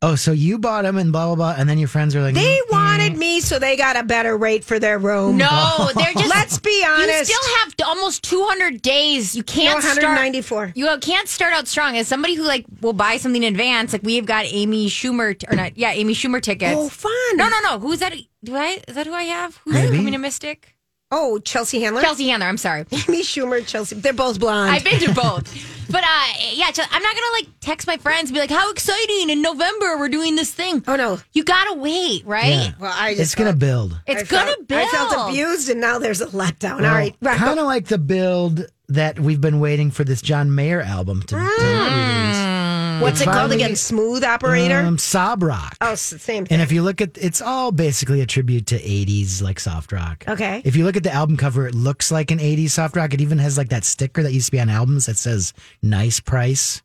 Oh, 0.00 0.14
so 0.14 0.30
you 0.30 0.58
bought 0.58 0.82
them 0.82 0.96
and 0.96 1.10
blah 1.10 1.26
blah 1.26 1.34
blah, 1.34 1.54
and 1.58 1.68
then 1.68 1.76
your 1.76 1.88
friends 1.88 2.14
are 2.14 2.22
like, 2.22 2.36
They 2.36 2.60
"Mm, 2.68 2.70
wanted 2.70 3.16
me, 3.16 3.40
so 3.40 3.58
they 3.58 3.76
got 3.76 3.96
a 3.96 4.04
better 4.04 4.36
rate 4.36 4.62
for 4.64 4.78
their 4.78 4.96
room. 4.96 5.36
No, 5.38 5.90
they're 5.96 6.12
just. 6.12 6.28
Let's 6.28 6.58
be 6.60 6.84
honest. 6.88 7.28
You 7.28 7.34
still 7.36 7.56
have 7.58 7.74
almost 7.84 8.22
200 8.22 8.80
days. 8.80 9.34
You 9.34 9.42
can't 9.42 9.82
start. 9.82 9.96
194. 9.96 10.72
You 10.76 10.96
can't 11.00 11.26
start 11.28 11.52
out 11.52 11.66
strong. 11.66 11.96
As 11.96 12.06
somebody 12.06 12.34
who 12.34 12.44
like 12.44 12.64
will 12.80 12.92
buy 12.92 13.16
something 13.16 13.42
in 13.42 13.52
advance, 13.52 13.92
like 13.92 14.04
we've 14.04 14.24
got 14.26 14.44
Amy 14.46 14.86
Schumer 14.86 15.34
or 15.50 15.56
not? 15.56 15.76
Yeah, 15.76 15.90
Amy 15.90 16.14
Schumer 16.14 16.40
tickets. 16.40 16.74
Oh, 16.76 16.88
fun. 16.88 17.12
No, 17.36 17.48
no, 17.48 17.58
no. 17.64 17.78
Who's 17.80 17.98
that? 17.98 18.14
Do 18.44 18.54
I? 18.54 18.78
Is 18.86 18.94
that 18.94 19.06
who 19.06 19.12
I 19.14 19.24
have? 19.24 19.56
Who's 19.64 19.74
Maybe. 19.74 19.96
coming 19.96 20.12
to 20.12 20.18
Mystic? 20.18 20.76
Oh, 21.10 21.38
Chelsea 21.38 21.80
Handler. 21.80 22.02
Chelsea 22.02 22.28
Handler. 22.28 22.46
I'm 22.48 22.58
sorry. 22.58 22.80
Amy 22.92 23.22
Schumer, 23.22 23.66
Chelsea. 23.66 23.96
They're 23.96 24.12
both 24.12 24.38
blonde. 24.38 24.70
I've 24.70 24.84
been 24.84 25.00
to 25.00 25.14
both. 25.14 25.52
But 25.90 26.04
uh, 26.04 26.24
yeah, 26.52 26.66
I'm 26.66 27.02
not 27.02 27.14
gonna 27.14 27.32
like 27.32 27.46
text 27.60 27.86
my 27.86 27.96
friends 27.96 28.28
and 28.28 28.34
be 28.34 28.40
like, 28.40 28.50
"How 28.50 28.70
exciting! 28.70 29.30
In 29.30 29.40
November, 29.40 29.96
we're 29.98 30.10
doing 30.10 30.36
this 30.36 30.52
thing." 30.52 30.84
oh 30.86 30.96
no. 30.96 31.18
You 31.32 31.44
gotta 31.44 31.78
wait, 31.80 32.26
right? 32.26 32.48
Yeah. 32.48 32.72
Well, 32.78 32.92
I 32.94 33.12
just 33.12 33.22
It's 33.22 33.34
gonna 33.34 33.54
build." 33.54 33.98
It's 34.06 34.30
I 34.30 34.36
gonna 34.36 34.52
felt, 34.52 34.68
build. 34.68 34.80
I 34.82 34.90
felt 34.90 35.30
abused, 35.30 35.70
and 35.70 35.80
now 35.80 35.98
there's 35.98 36.20
a 36.20 36.26
letdown. 36.26 36.74
All 36.74 36.80
right, 36.94 37.16
right. 37.22 37.38
kind 37.38 37.58
of 37.58 37.64
like 37.64 37.86
the 37.86 37.96
build 37.96 38.66
that 38.88 39.18
we've 39.18 39.40
been 39.40 39.60
waiting 39.60 39.90
for 39.90 40.04
this 40.04 40.20
John 40.20 40.54
Mayer 40.54 40.82
album 40.82 41.22
to, 41.22 41.28
to 41.28 41.36
release. 41.36 42.37
What's 43.00 43.20
it 43.20 43.24
called 43.26 43.52
again? 43.52 43.76
Smooth 43.76 44.24
operator. 44.24 44.80
Um, 44.80 44.98
Sob 44.98 45.42
Rock. 45.42 45.76
oh, 45.80 45.92
s- 45.92 46.00
same 46.20 46.46
thing. 46.46 46.54
And 46.54 46.62
if 46.62 46.72
you 46.72 46.82
look 46.82 47.00
at, 47.00 47.16
it's 47.18 47.40
all 47.42 47.72
basically 47.72 48.20
a 48.20 48.26
tribute 48.26 48.66
to 48.68 48.78
'80s 48.78 49.42
like 49.42 49.60
soft 49.60 49.92
rock. 49.92 50.24
Okay. 50.26 50.62
If 50.64 50.76
you 50.76 50.84
look 50.84 50.96
at 50.96 51.02
the 51.02 51.12
album 51.12 51.36
cover, 51.36 51.66
it 51.66 51.74
looks 51.74 52.10
like 52.10 52.30
an 52.30 52.38
'80s 52.38 52.70
soft 52.70 52.96
rock. 52.96 53.14
It 53.14 53.20
even 53.20 53.38
has 53.38 53.56
like 53.58 53.68
that 53.70 53.84
sticker 53.84 54.22
that 54.22 54.32
used 54.32 54.46
to 54.46 54.52
be 54.52 54.60
on 54.60 54.68
albums 54.68 55.06
that 55.06 55.16
says 55.18 55.52
"nice 55.82 56.20
price." 56.20 56.82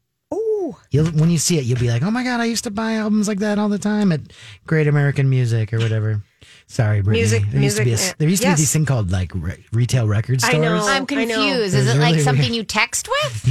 Ooh, 0.64 0.76
You'll, 0.92 1.08
when 1.08 1.30
you 1.30 1.38
see 1.38 1.58
it, 1.58 1.66
you'll 1.66 1.80
be 1.80 1.90
like, 1.90 2.04
"Oh 2.04 2.12
my 2.12 2.24
god, 2.24 2.40
I 2.40 2.46
used 2.46 2.64
to 2.64 2.72
buy 2.72 2.94
albums 2.94 3.28
like 3.28 3.40
that 3.40 3.60
all 3.60 3.70
the 3.70 3.80
time 3.80 4.12
at 4.12 4.22
Great 4.66 4.88
American 4.88 5.30
Music 5.30 5.74
or 5.74 5.80
whatever." 5.80 6.22
Sorry, 6.68 7.02
Brittany. 7.02 7.20
Music- 7.22 7.44
there 7.52 7.62
used 7.62 7.78
to 7.78 7.84
be 7.84 7.94
a, 7.94 7.98
there 8.18 8.30
used 8.30 8.42
to 8.44 8.50
be 8.50 8.56
this 8.56 8.72
thing 8.74 8.86
called 8.86 9.12
like 9.12 9.32
re- 9.36 9.64
retail 9.74 10.08
record 10.08 10.42
stores. 10.42 10.56
I 10.56 10.60
know. 10.60 10.76
I'm 10.78 10.88
I 10.88 11.00
know. 11.00 11.06
confused. 11.06 11.76
It 11.76 11.80
Is 11.80 11.86
was 11.88 11.96
it 11.96 12.00
like 12.00 12.12
really 12.14 12.24
something 12.24 12.52
weird. 12.52 12.56
you 12.56 12.64
text 12.64 13.10
with? 13.10 13.44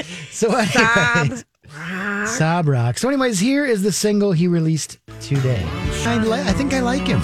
So 0.32 0.48
anyways, 0.54 1.44
Sob 2.38 2.66
Rock. 2.68 2.96
So 2.98 3.08
anyways, 3.08 3.38
here 3.40 3.66
is 3.66 3.82
the 3.82 3.92
single 3.92 4.32
he 4.32 4.46
released 4.48 4.98
today. 5.20 5.62
I, 6.06 6.16
li- 6.18 6.32
I 6.40 6.52
think 6.52 6.72
I 6.72 6.80
like 6.80 7.06
him. 7.06 7.20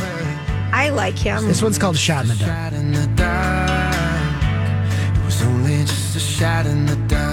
I 0.72 0.90
like 0.90 1.16
him. 1.18 1.46
This 1.46 1.62
one's 1.62 1.78
called 1.78 1.96
"Shot 1.96 2.22
in 2.24 2.28
the 2.28 2.34
Dark." 2.34 2.50
shot 2.50 2.72
in 2.74 2.92
the 2.92 3.06
dark. 3.16 5.16
It 5.16 5.24
was 5.24 5.42
only 5.42 5.78
just 5.84 6.16
a 6.16 6.20
shot 6.20 6.66
in 6.66 6.84
the 6.86 6.96
dark. 7.08 7.25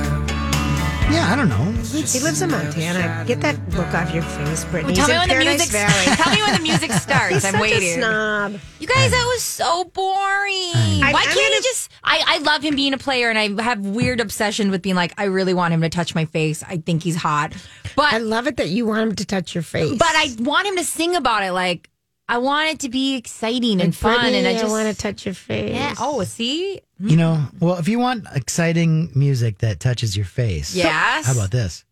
Yeah, 1.13 1.31
I 1.31 1.35
don't 1.35 1.49
know. 1.49 1.69
It's- 1.79 2.13
He 2.13 2.19
lives 2.21 2.41
in 2.41 2.49
Montana. 2.49 3.23
Get 3.27 3.41
that 3.41 3.55
look 3.75 3.93
off 3.93 4.13
your 4.13 4.23
face, 4.23 4.65
Brittany. 4.65 4.95
tell 4.95 5.05
He's 5.07 5.15
me 5.15 5.23
in 5.23 5.29
when 5.29 5.39
the 5.39 5.45
music. 5.45 5.69
Valley. 5.69 6.05
Tell 6.15 6.33
me 6.33 6.41
when 6.41 6.53
the 6.55 6.61
music 6.61 6.91
starts. 7.05 7.33
He's 7.35 7.45
I'm 7.45 7.51
such 7.53 7.61
waiting. 7.61 7.89
a 7.99 8.01
snob. 8.01 8.59
You 8.79 8.87
guys, 8.87 9.11
that 9.11 9.25
was 9.33 9.43
so 9.43 9.83
boring. 9.85 11.03
I- 11.03 11.11
Why 11.13 11.19
I'm 11.21 11.25
can't 11.25 11.37
he 11.37 11.41
gonna- 11.49 11.61
just? 11.61 11.91
I, 12.03 12.23
I 12.25 12.37
love 12.39 12.63
him 12.63 12.75
being 12.75 12.93
a 12.93 12.97
player, 12.97 13.29
and 13.29 13.37
I 13.37 13.61
have 13.63 13.85
weird 13.85 14.19
obsession 14.19 14.71
with 14.71 14.81
being 14.81 14.95
like, 14.95 15.13
I 15.17 15.25
really 15.25 15.53
want 15.53 15.73
him 15.73 15.81
to 15.81 15.89
touch 15.89 16.15
my 16.15 16.25
face. 16.25 16.63
I 16.67 16.77
think 16.77 17.03
he's 17.03 17.15
hot, 17.15 17.53
but 17.95 18.11
I 18.13 18.17
love 18.17 18.47
it 18.47 18.57
that 18.57 18.69
you 18.69 18.85
want 18.87 19.09
him 19.09 19.15
to 19.15 19.25
touch 19.25 19.53
your 19.55 19.61
face. 19.63 19.97
but 19.97 20.07
I 20.11 20.35
want 20.39 20.67
him 20.67 20.77
to 20.77 20.83
sing 20.83 21.15
about 21.15 21.43
it. 21.43 21.51
Like 21.51 21.89
I 22.29 22.37
want 22.37 22.69
it 22.69 22.79
to 22.81 22.89
be 22.89 23.15
exciting 23.15 23.81
and 23.81 23.93
fun, 23.93 24.15
Brittany, 24.15 24.37
and 24.37 24.47
I 24.47 24.53
just 24.53 24.71
want 24.71 24.87
to 24.93 24.99
touch 24.99 25.25
your 25.25 25.35
face. 25.35 25.75
Yeah. 25.75 25.93
Oh, 25.99 26.23
see, 26.23 26.79
mm. 27.01 27.09
You 27.09 27.17
know, 27.17 27.45
well, 27.59 27.77
if 27.77 27.87
you 27.89 27.99
want 27.99 28.25
exciting 28.33 29.11
music 29.13 29.57
that 29.59 29.79
touches 29.81 30.15
your 30.15 30.25
face, 30.25 30.73
yes. 30.73 31.25
how 31.25 31.33
about 31.33 31.51
this? 31.51 31.83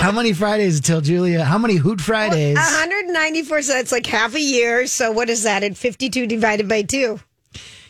How 0.00 0.12
many 0.12 0.32
Fridays 0.32 0.76
until 0.78 1.00
Julia? 1.02 1.44
How 1.44 1.58
many 1.58 1.74
Hoot 1.74 2.00
Fridays? 2.00 2.56
194, 2.56 3.62
so 3.62 3.72
that's 3.74 3.92
like 3.92 4.06
half 4.06 4.34
a 4.34 4.40
year. 4.40 4.86
So 4.86 5.12
what 5.12 5.28
is 5.28 5.42
that? 5.42 5.62
At 5.62 5.76
52 5.76 6.26
divided 6.26 6.68
by 6.68 6.82
two. 6.82 7.20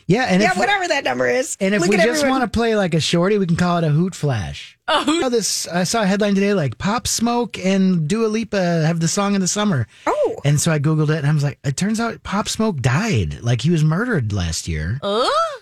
yeah, 0.07 0.25
and 0.25 0.41
Yeah, 0.41 0.51
if, 0.51 0.57
whatever 0.57 0.87
that 0.89 1.05
number 1.05 1.27
is. 1.29 1.55
and 1.61 1.73
if 1.73 1.81
Look 1.81 1.91
we 1.91 1.97
just 1.97 2.27
want 2.27 2.43
to 2.43 2.49
play 2.49 2.75
like 2.75 2.93
a 2.95 2.99
shorty, 2.99 3.37
we 3.37 3.45
can 3.45 3.55
call 3.55 3.77
it 3.77 3.85
a 3.85 3.89
Hoot 3.89 4.13
Flash. 4.13 4.77
Oh, 4.93 5.29
this 5.29 5.67
I 5.67 5.83
saw 5.83 6.01
a 6.03 6.05
headline 6.05 6.35
today 6.35 6.53
like 6.53 6.77
Pop 6.77 7.07
Smoke 7.07 7.57
and 7.59 8.07
Dua 8.07 8.27
Lipa 8.27 8.83
have 8.85 8.99
the 8.99 9.07
song 9.07 9.35
in 9.35 9.41
the 9.41 9.47
summer. 9.47 9.87
Oh. 10.05 10.35
and 10.43 10.59
so 10.59 10.71
I 10.71 10.79
googled 10.79 11.09
it 11.09 11.19
and 11.19 11.27
I 11.27 11.33
was 11.33 11.43
like, 11.43 11.59
it 11.63 11.77
turns 11.77 11.99
out 11.99 12.23
Pop 12.23 12.49
Smoke 12.49 12.81
died. 12.81 13.41
Like 13.41 13.61
he 13.61 13.69
was 13.69 13.83
murdered 13.83 14.33
last 14.33 14.67
year 14.67 14.99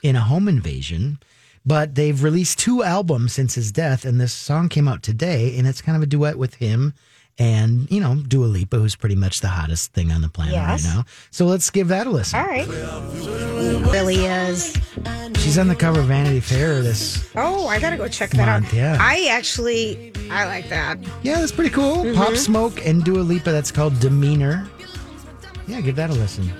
in 0.02 0.16
a 0.16 0.22
home 0.22 0.48
invasion. 0.48 1.20
But 1.66 1.96
they've 1.96 2.24
released 2.24 2.58
two 2.58 2.84
albums 2.84 3.34
since 3.34 3.54
his 3.56 3.72
death, 3.72 4.06
and 4.06 4.20
this 4.20 4.34
song 4.34 4.70
came 4.70 4.88
out 4.88 5.04
today, 5.04 5.58
and 5.58 5.68
it's 5.68 5.82
kind 5.82 5.96
of 5.98 6.02
a 6.02 6.08
duet 6.08 6.38
with 6.38 6.56
him 6.56 6.94
and 7.40 7.90
you 7.90 8.00
know 8.02 8.16
Dua 8.16 8.46
Lipa, 8.46 8.78
who's 8.78 8.96
pretty 8.96 9.16
much 9.16 9.40
the 9.42 9.48
hottest 9.48 9.94
thing 9.94 10.12
on 10.12 10.22
the 10.22 10.30
planet 10.30 10.54
Yes. 10.54 10.86
right 10.86 10.96
now. 10.96 11.06
So 11.32 11.46
let's 11.46 11.70
give 11.70 11.88
that 11.88 12.06
a 12.06 12.10
listen. 12.10 12.40
All 12.40 12.46
right. 12.46 12.68
Really 13.92 14.26
is. 14.26 14.76
She's 15.38 15.58
on 15.58 15.68
the 15.68 15.76
cover 15.76 16.02
of 16.02 16.08
Vanity 16.08 16.40
Fair. 16.42 16.82
This, 16.82 17.28
Oh, 17.36 17.68
I 17.68 17.80
gotta 17.80 17.98
go 17.98 18.08
check 18.08 18.32
that 18.32 18.46
Month, 18.46 18.68
out. 18.68 18.74
yeah. 18.74 18.98
I 19.00 19.28
actually, 19.32 20.12
I 20.30 20.46
like 20.46 20.70
that. 20.70 21.00
yeah, 21.24 21.40
that's 21.40 21.52
pretty 21.52 21.70
cool. 21.72 21.98
Mm-hmm. 21.98 22.16
Pop 22.16 22.36
Smoke 22.36 22.86
and 22.86 23.04
Dua 23.04 23.20
Lipa. 23.22 23.52
That's 23.52 23.72
called 23.72 24.00
Demeanor. 24.00 24.68
Yeah, 25.68 25.82
give 25.82 25.96
that 25.96 26.10
a 26.10 26.14
listen. 26.14 26.52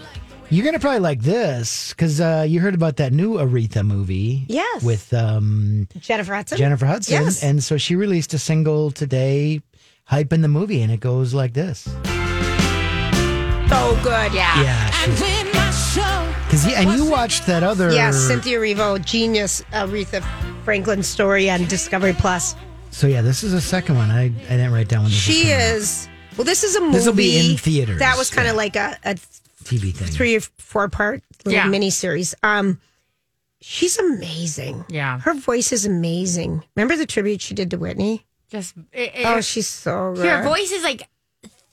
You're 0.52 0.66
gonna 0.66 0.80
probably 0.80 1.00
like 1.00 1.22
this 1.22 1.90
because 1.94 2.20
uh, 2.20 2.46
you 2.48 2.60
heard 2.60 2.74
about 2.74 2.96
that 2.98 3.14
new 3.14 3.34
Aretha 3.36 3.86
movie. 3.86 4.46
Yes. 4.48 4.82
with 4.84 5.14
um, 5.14 5.88
Jennifer 6.00 6.34
Hudson. 6.34 6.58
Jennifer 6.58 6.86
Hudson, 6.88 7.24
Yes. 7.24 7.44
and 7.44 7.64
so 7.64 7.78
she 7.78 7.96
released 7.96 8.34
a 8.34 8.40
single 8.40 8.90
today, 8.90 9.62
hyping 10.12 10.42
the 10.42 10.48
movie, 10.48 10.82
and 10.82 10.92
it 10.92 11.00
goes 11.00 11.34
like 11.34 11.54
this. 11.54 11.88
so 13.70 13.98
good. 14.04 14.34
Yeah. 14.34 14.62
Yeah, 14.62 14.90
she's 14.92 15.20
because 16.46 16.66
yeah, 16.66 16.82
and 16.82 16.92
you 16.94 17.06
watched 17.10 17.46
that 17.46 17.62
other. 17.64 17.92
Yeah, 17.92 18.12
Cynthia 18.12 18.58
Erivo, 18.60 19.04
genius 19.06 19.62
Aretha 19.72 20.24
Franklin 20.64 21.04
story 21.04 21.50
on 21.50 21.66
Discovery 21.66 22.14
Plus. 22.14 22.56
So 22.92 23.06
yeah, 23.08 23.22
this 23.22 23.44
is 23.44 23.54
a 23.54 23.62
second 23.62 23.96
one. 23.98 24.10
I 24.10 24.26
I 24.26 24.30
didn't 24.30 24.72
write 24.74 24.88
down 24.88 25.04
when 25.04 25.12
this 25.12 25.20
She 25.20 25.44
was 25.44 25.44
coming 25.44 25.54
out. 25.54 25.76
is. 25.76 26.10
Well, 26.38 26.46
this 26.46 26.64
is 26.64 26.76
a 26.76 26.82
movie. 26.82 26.94
This'll 26.94 27.14
be 27.14 27.38
in 27.52 27.58
theaters, 27.58 28.00
That 28.00 28.18
was 28.18 28.30
kind 28.32 28.48
of 28.48 28.54
yeah. 28.54 28.58
like 28.58 28.76
a, 28.76 28.98
a 29.04 29.16
TV 29.66 29.94
thing. 29.94 30.08
three 30.08 30.36
or 30.38 30.40
four 30.58 30.88
part 30.90 31.22
little 31.46 31.54
Yeah. 31.60 31.68
mini 31.68 31.90
series. 31.90 32.34
Um, 32.44 32.80
she's 33.62 33.98
amazing. 34.00 34.86
Yeah. 34.90 35.20
her 35.20 35.34
voice 35.34 35.72
is 35.72 35.86
amazing. 35.86 36.64
Remember 36.76 36.96
the 36.96 37.06
tribute 37.06 37.42
she 37.42 37.54
did 37.54 37.70
to 37.72 37.78
Whitney? 37.78 38.26
Just 38.50 38.76
it, 38.92 39.12
it- 39.16 39.26
Oh, 39.26 39.42
she's 39.42 39.68
so 39.68 40.14
good. 40.16 40.26
her 40.26 40.44
voice 40.44 40.72
is 40.72 40.84
like 40.84 41.08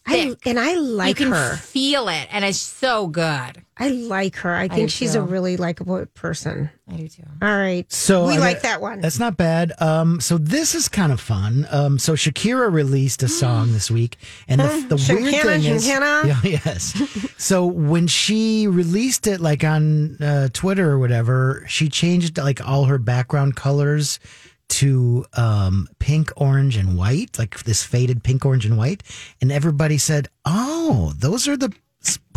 I, 0.09 0.37
and 0.45 0.59
I 0.61 0.75
you 0.75 0.81
like 0.81 1.17
can 1.17 1.33
her. 1.33 1.57
feel 1.57 2.09
it, 2.09 2.29
and 2.31 2.45
it's 2.45 2.59
so 2.61 3.09
good. 3.09 3.65
I 3.77 3.89
like 3.89 4.37
her. 4.37 4.55
I 4.55 4.69
do 4.69 4.77
think 4.77 4.91
she's 4.91 5.17
a 5.17 5.21
really 5.21 5.57
likable 5.57 6.07
person. 6.15 6.71
I 6.89 6.95
do 6.95 7.09
too. 7.09 7.25
All 7.43 7.49
right. 7.59 7.91
So 7.93 8.29
we 8.29 8.35
I 8.35 8.39
like 8.39 8.63
that 8.63 8.81
one. 8.81 9.01
That's 9.01 9.19
not 9.19 9.37
bad. 9.37 9.73
Um, 9.81 10.21
so 10.21 10.39
this 10.39 10.77
is 10.77 10.89
kind 10.89 11.11
of 11.13 11.21
fun. 11.21 11.67
Um, 11.73 11.99
so 11.99 12.13
Shakira 12.15 12.73
released 12.73 13.25
a 13.25 13.29
song 13.29 13.73
this 13.73 13.91
week, 13.91 14.17
and 14.47 14.61
the, 14.61 14.67
the 14.97 15.15
weird 15.21 15.35
thing 15.43 15.65
is, 15.65 15.87
Shakira. 15.89 16.25
yeah, 16.45 16.51
yes. 16.65 16.95
so 17.37 17.67
when 17.67 18.07
she 18.07 18.69
released 18.69 19.27
it, 19.27 19.41
like 19.41 19.65
on 19.65 20.17
uh, 20.23 20.49
Twitter 20.53 20.89
or 20.93 21.01
whatever, 21.01 21.65
she 21.67 21.89
changed 21.89 22.39
like 22.39 22.67
all 22.67 22.85
her 22.85 22.99
background 22.99 23.57
colors 23.57 24.21
to 24.69 25.25
um, 25.35 25.89
pink, 25.99 26.33
orange, 26.37 26.77
and 26.77 26.97
white, 26.99 27.39
like 27.39 27.63
this 27.65 27.83
faded 27.83 28.23
pink, 28.25 28.45
orange, 28.45 28.67
and 28.67 28.77
white, 28.77 29.03
and 29.41 29.51
everybody 29.53 29.99
said, 29.99 30.29
"Oh, 30.45 31.13
those 31.17 31.47
are 31.49 31.57
the 31.57 31.73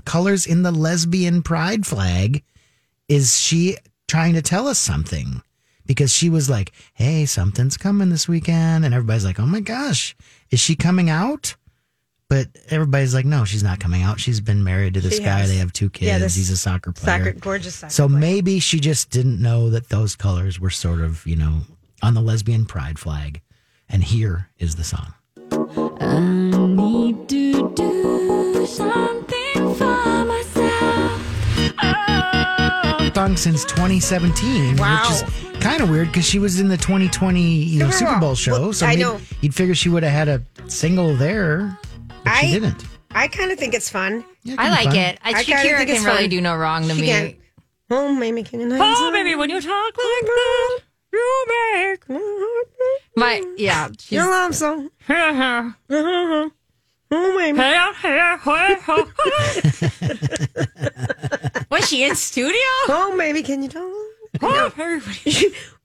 colors 0.05 0.45
in 0.45 0.63
the 0.63 0.71
lesbian 0.71 1.41
pride 1.43 1.85
flag." 1.85 2.43
is 3.09 3.39
she 3.39 3.75
trying 4.07 4.35
to 4.35 4.41
tell 4.41 4.67
us 4.67 4.77
something? 4.77 5.41
Because 5.87 6.13
she 6.13 6.29
was 6.29 6.47
like, 6.47 6.71
hey, 6.93 7.25
something's 7.25 7.75
coming 7.75 8.09
this 8.11 8.27
weekend. 8.27 8.85
And 8.85 8.93
everybody's 8.93 9.25
like, 9.25 9.39
oh 9.39 9.47
my 9.47 9.61
gosh, 9.61 10.15
is 10.51 10.59
she 10.59 10.75
coming 10.75 11.09
out? 11.09 11.55
But 12.27 12.49
everybody's 12.69 13.15
like, 13.15 13.25
no, 13.25 13.45
she's 13.45 13.63
not 13.63 13.79
coming 13.79 14.03
out. 14.03 14.19
She's 14.19 14.39
been 14.41 14.63
married 14.63 14.93
to 14.93 15.01
this 15.01 15.17
She 15.17 15.23
guy. 15.23 15.39
has. 15.39 15.49
They 15.49 15.55
have 15.57 15.73
two 15.73 15.89
kids. 15.89 16.05
Yeah, 16.05 16.19
He's 16.19 16.51
a 16.51 16.57
soccer 16.57 16.91
player. 16.91 17.17
Soccer, 17.17 17.39
gorgeous 17.39 17.73
soccer. 17.77 17.91
so 17.91 18.07
player. 18.07 18.19
maybe 18.19 18.59
she 18.59 18.79
just 18.79 19.09
didn't 19.09 19.41
know 19.41 19.71
that 19.71 19.89
those 19.89 20.15
colors 20.15 20.59
were 20.59 20.69
sort 20.69 21.01
of, 21.01 21.25
you 21.25 21.35
know, 21.35 21.61
on 22.01 22.13
the 22.13 22.21
lesbian 22.21 22.65
pride 22.65 22.97
flag. 22.99 23.41
And 23.89 24.03
here 24.03 24.49
is 24.59 24.75
the 24.75 24.83
song. 24.83 25.13
I 26.01 26.19
need 26.19 27.27
to 27.29 27.69
do 27.75 28.65
something 28.67 29.75
for 29.75 30.25
myself. 30.25 31.21
Oh. 31.81 33.11
Song 33.15 33.35
since 33.35 33.65
2017, 33.65 34.77
Wow. 34.77 35.01
which 35.01 35.11
is 35.11 35.23
kind 35.61 35.81
of 35.81 35.89
weird 35.89 36.07
because 36.07 36.25
she 36.25 36.39
was 36.39 36.59
in 36.59 36.67
the 36.69 36.77
2020 36.77 37.41
you 37.41 37.79
know, 37.79 37.87
Super 37.87 37.97
Super 37.97 38.11
Bowl. 38.13 38.19
Bowl 38.29 38.35
show. 38.35 38.51
Well, 38.53 38.73
so 38.73 38.85
I 38.85 38.95
know. 38.95 39.19
you'd 39.41 39.53
figure 39.55 39.75
she 39.75 39.89
would 39.89 40.03
have 40.03 40.11
had 40.13 40.27
a 40.29 40.41
single 40.69 41.15
there, 41.15 41.77
but 42.23 42.33
she 42.37 42.47
I- 42.47 42.51
didn't. 42.51 42.83
I 43.11 43.27
kind 43.27 43.51
of 43.51 43.57
think 43.57 43.73
it's 43.73 43.89
fun. 43.89 44.23
Yeah, 44.43 44.55
I 44.59 44.69
like 44.69 44.85
fun. 44.89 44.95
it. 44.95 45.19
I, 45.23 45.29
I 45.31 45.43
kinda 45.43 45.63
Shakira 45.63 45.77
think 45.77 45.87
can 45.87 45.95
it's 45.97 46.05
really 46.05 46.21
fun. 46.21 46.29
do 46.29 46.41
no 46.41 46.55
wrong 46.55 46.87
to 46.87 46.93
She 46.93 47.01
me. 47.01 47.07
can't. 47.07 47.35
Oh, 47.89 48.13
maybe 48.13 48.43
can 48.43 48.59
you 48.61 48.69
Oh, 48.79 49.11
baby, 49.11 49.33
when 49.35 49.49
you 49.49 49.59
talk 49.59 49.67
like 49.97 49.97
that, 49.97 50.79
you 51.11 51.45
make 51.73 52.05
my 53.15 53.43
yeah. 53.57 53.89
She's, 53.97 54.11
Your 54.11 54.29
love 54.29 54.55
song. 54.55 54.89
Oh, 57.11 57.35
maybe. 57.35 57.57
was 61.71 61.89
she 61.89 62.03
in 62.03 62.15
studio? 62.15 62.53
Oh, 62.87 63.13
maybe 63.17 63.41
can 63.43 63.63
you 63.63 63.69
tell? 63.69 63.91
Oh, 64.43 64.71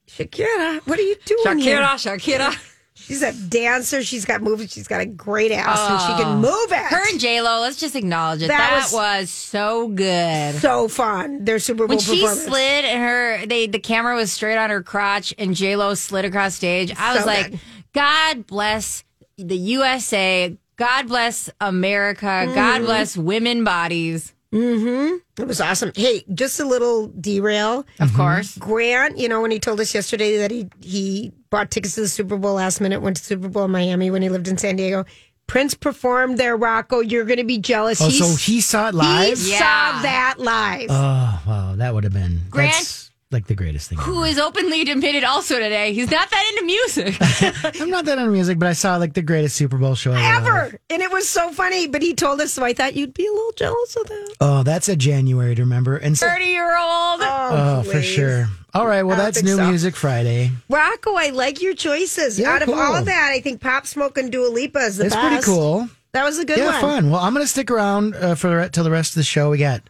Shakira, 0.07 0.79
what 0.85 0.99
are 0.99 1.01
you 1.01 1.15
doing 1.25 1.57
here? 1.57 1.79
Shakira, 1.81 1.95
Shakira. 1.95 2.74
She's 3.05 3.21
a 3.21 3.31
dancer. 3.33 4.03
She's 4.03 4.25
got 4.25 4.41
moves. 4.41 4.71
She's 4.73 4.87
got 4.87 5.01
a 5.01 5.05
great 5.05 5.51
ass, 5.51 5.79
and 5.79 6.01
she 6.17 6.23
can 6.23 6.37
move 6.41 6.71
it. 6.71 6.85
Her 6.91 7.09
and 7.11 7.19
J 7.19 7.41
Lo. 7.41 7.61
Let's 7.61 7.77
just 7.79 7.95
acknowledge 7.95 8.41
it. 8.41 8.47
That 8.47 8.57
That, 8.71 8.75
was- 8.83 8.93
was, 8.93 9.29
so 9.29 9.87
good. 9.89 10.55
so 10.55 10.87
fun. 10.87 11.45
Their 11.45 11.59
Super 11.59 11.87
Bowl 11.87 11.89
When 11.95 11.99
she 11.99 12.25
slid 12.25 12.85
and 12.85 13.01
her, 13.03 13.45
they 13.45 13.67
the 13.67 13.79
camera 13.79 14.15
was 14.15 14.31
straight 14.31 14.57
on 14.57 14.69
her 14.69 14.81
crotch, 14.83 15.33
and 15.37 15.55
J 15.55 15.75
Lo 15.75 15.93
slid 15.93 16.25
across 16.25 16.55
stage. 16.55 16.91
I 16.97 17.13
was 17.13 17.21
So 17.23 17.27
like, 17.27 17.51
good. 17.51 17.59
God 17.93 18.47
bless 18.47 19.03
the 19.37 19.55
USA. 19.57 20.57
God 20.77 21.07
bless 21.07 21.49
America. 21.61 22.25
Mm-hmm. 22.25 22.55
God 22.55 22.81
bless 22.81 23.15
women 23.15 23.63
bodies. 23.63 24.33
Mm-hmm. 24.55 25.41
It 25.41 25.47
was 25.47 25.59
awesome. 25.59 25.91
Hey, 25.95 26.23
just 26.33 26.59
a 26.59 26.65
little 26.65 27.07
derail. 27.07 27.79
Of 27.99 28.09
mm-hmm. 28.09 28.15
course. 28.15 28.57
Grant, 28.57 29.17
you 29.17 29.27
know, 29.27 29.41
when 29.41 29.51
he 29.51 29.59
told 29.59 29.79
us 29.79 29.93
yesterday 29.93 30.37
that 30.37 30.51
he 30.51 30.69
he 30.81 31.31
bought 31.49 31.71
tickets 31.71 31.95
to 31.95 32.01
the 32.01 32.07
Super 32.07 32.37
Bowl 32.37 32.53
last 32.53 32.79
minute, 32.79 33.01
went 33.01 33.17
to 33.17 33.23
Super 33.23 33.49
Bowl 33.49 33.65
in 33.65 33.71
Miami 33.71 34.11
when 34.11 34.21
he 34.21 34.29
lived 34.29 34.47
in 34.47 34.57
San 34.57 34.77
Diego. 34.77 35.05
Prince 35.47 35.75
performed 35.75 36.37
there, 36.37 36.57
Rocco. 36.57 37.01
You're 37.01 37.25
going 37.25 37.37
to 37.37 37.43
be 37.43 37.59
jealous. 37.59 38.01
Oh, 38.01 38.07
He's- 38.09 38.17
so 38.17 38.35
he 38.51 38.61
saw 38.61 38.89
it 38.89 38.95
live? 38.95 39.37
he 39.37 39.51
live? 39.51 39.59
saw 39.59 40.01
that 40.01 40.35
live. 40.39 40.87
Oh, 40.89 41.41
wow. 41.45 41.75
That 41.75 41.93
would 41.93 42.03
have 42.03 42.13
been 42.13 42.41
Grant- 42.49 42.73
that's 42.73 43.04
like 43.31 43.47
the 43.47 43.55
greatest 43.55 43.89
thing. 43.89 43.97
Who 43.97 44.19
ever. 44.23 44.27
is 44.27 44.39
openly 44.39 44.81
admitted 44.81 45.23
also 45.23 45.55
today. 45.59 45.93
He's 45.93 46.09
not 46.11 46.29
that 46.29 46.51
into 46.53 46.65
music. 46.65 47.17
I'm 47.81 47.89
not 47.89 48.05
that 48.05 48.17
into 48.17 48.31
music, 48.31 48.59
but 48.59 48.67
I 48.69 48.73
saw 48.73 48.97
like 48.97 49.13
the 49.13 49.21
greatest 49.21 49.55
Super 49.55 49.77
Bowl 49.77 49.95
show 49.95 50.11
ever. 50.13 50.23
Ever. 50.57 50.79
And 50.89 51.01
it 51.01 51.11
was 51.11 51.27
so 51.27 51.51
funny. 51.51 51.87
But 51.87 52.01
he 52.01 52.13
told 52.13 52.39
us, 52.39 52.53
so 52.53 52.63
I 52.63 52.73
thought 52.73 52.95
you'd 52.95 53.13
be 53.13 53.25
a 53.25 53.31
little 53.31 53.51
jealous 53.53 53.95
of 53.95 54.07
that. 54.07 54.35
Oh, 54.41 54.63
that's 54.63 54.87
a 54.89 54.95
January 54.95 55.55
to 55.55 55.63
remember. 55.63 55.97
And 55.97 56.17
so, 56.17 56.27
30 56.27 56.45
year 56.45 56.77
old. 56.77 57.19
oh, 57.23 57.83
for 57.91 58.01
sure. 58.01 58.47
All 58.73 58.85
right. 58.85 59.03
Well, 59.03 59.17
that's 59.17 59.41
New 59.41 59.55
so. 59.55 59.67
Music 59.69 59.95
Friday. 59.95 60.51
Rocco, 60.69 61.15
I 61.15 61.29
like 61.31 61.61
your 61.61 61.73
choices. 61.73 62.37
Yeah, 62.39 62.51
Out 62.51 62.61
of 62.61 62.67
cool. 62.67 62.75
all 62.77 63.01
that, 63.03 63.29
I 63.33 63.39
think 63.41 63.59
Pop 63.61 63.85
Smoke 63.87 64.17
and 64.17 64.31
Dua 64.31 64.47
Lipa 64.49 64.79
is 64.79 64.97
the 64.97 65.05
It's 65.05 65.15
best. 65.15 65.27
pretty 65.27 65.43
cool. 65.45 65.89
That 66.15 66.23
was 66.23 66.39
a 66.39 66.45
good 66.45 66.57
yeah, 66.57 66.71
one. 66.71 66.81
fun. 66.81 67.09
Well, 67.09 67.19
I'm 67.19 67.33
going 67.33 67.43
to 67.43 67.47
stick 67.47 67.69
around 67.69 68.15
uh, 68.15 68.35
for 68.35 68.47
the 68.47 68.55
re- 68.55 68.69
till 68.71 68.85
the 68.85 68.89
rest 68.89 69.11
of 69.11 69.15
the 69.15 69.23
show. 69.23 69.49
We 69.49 69.57
got 69.57 69.81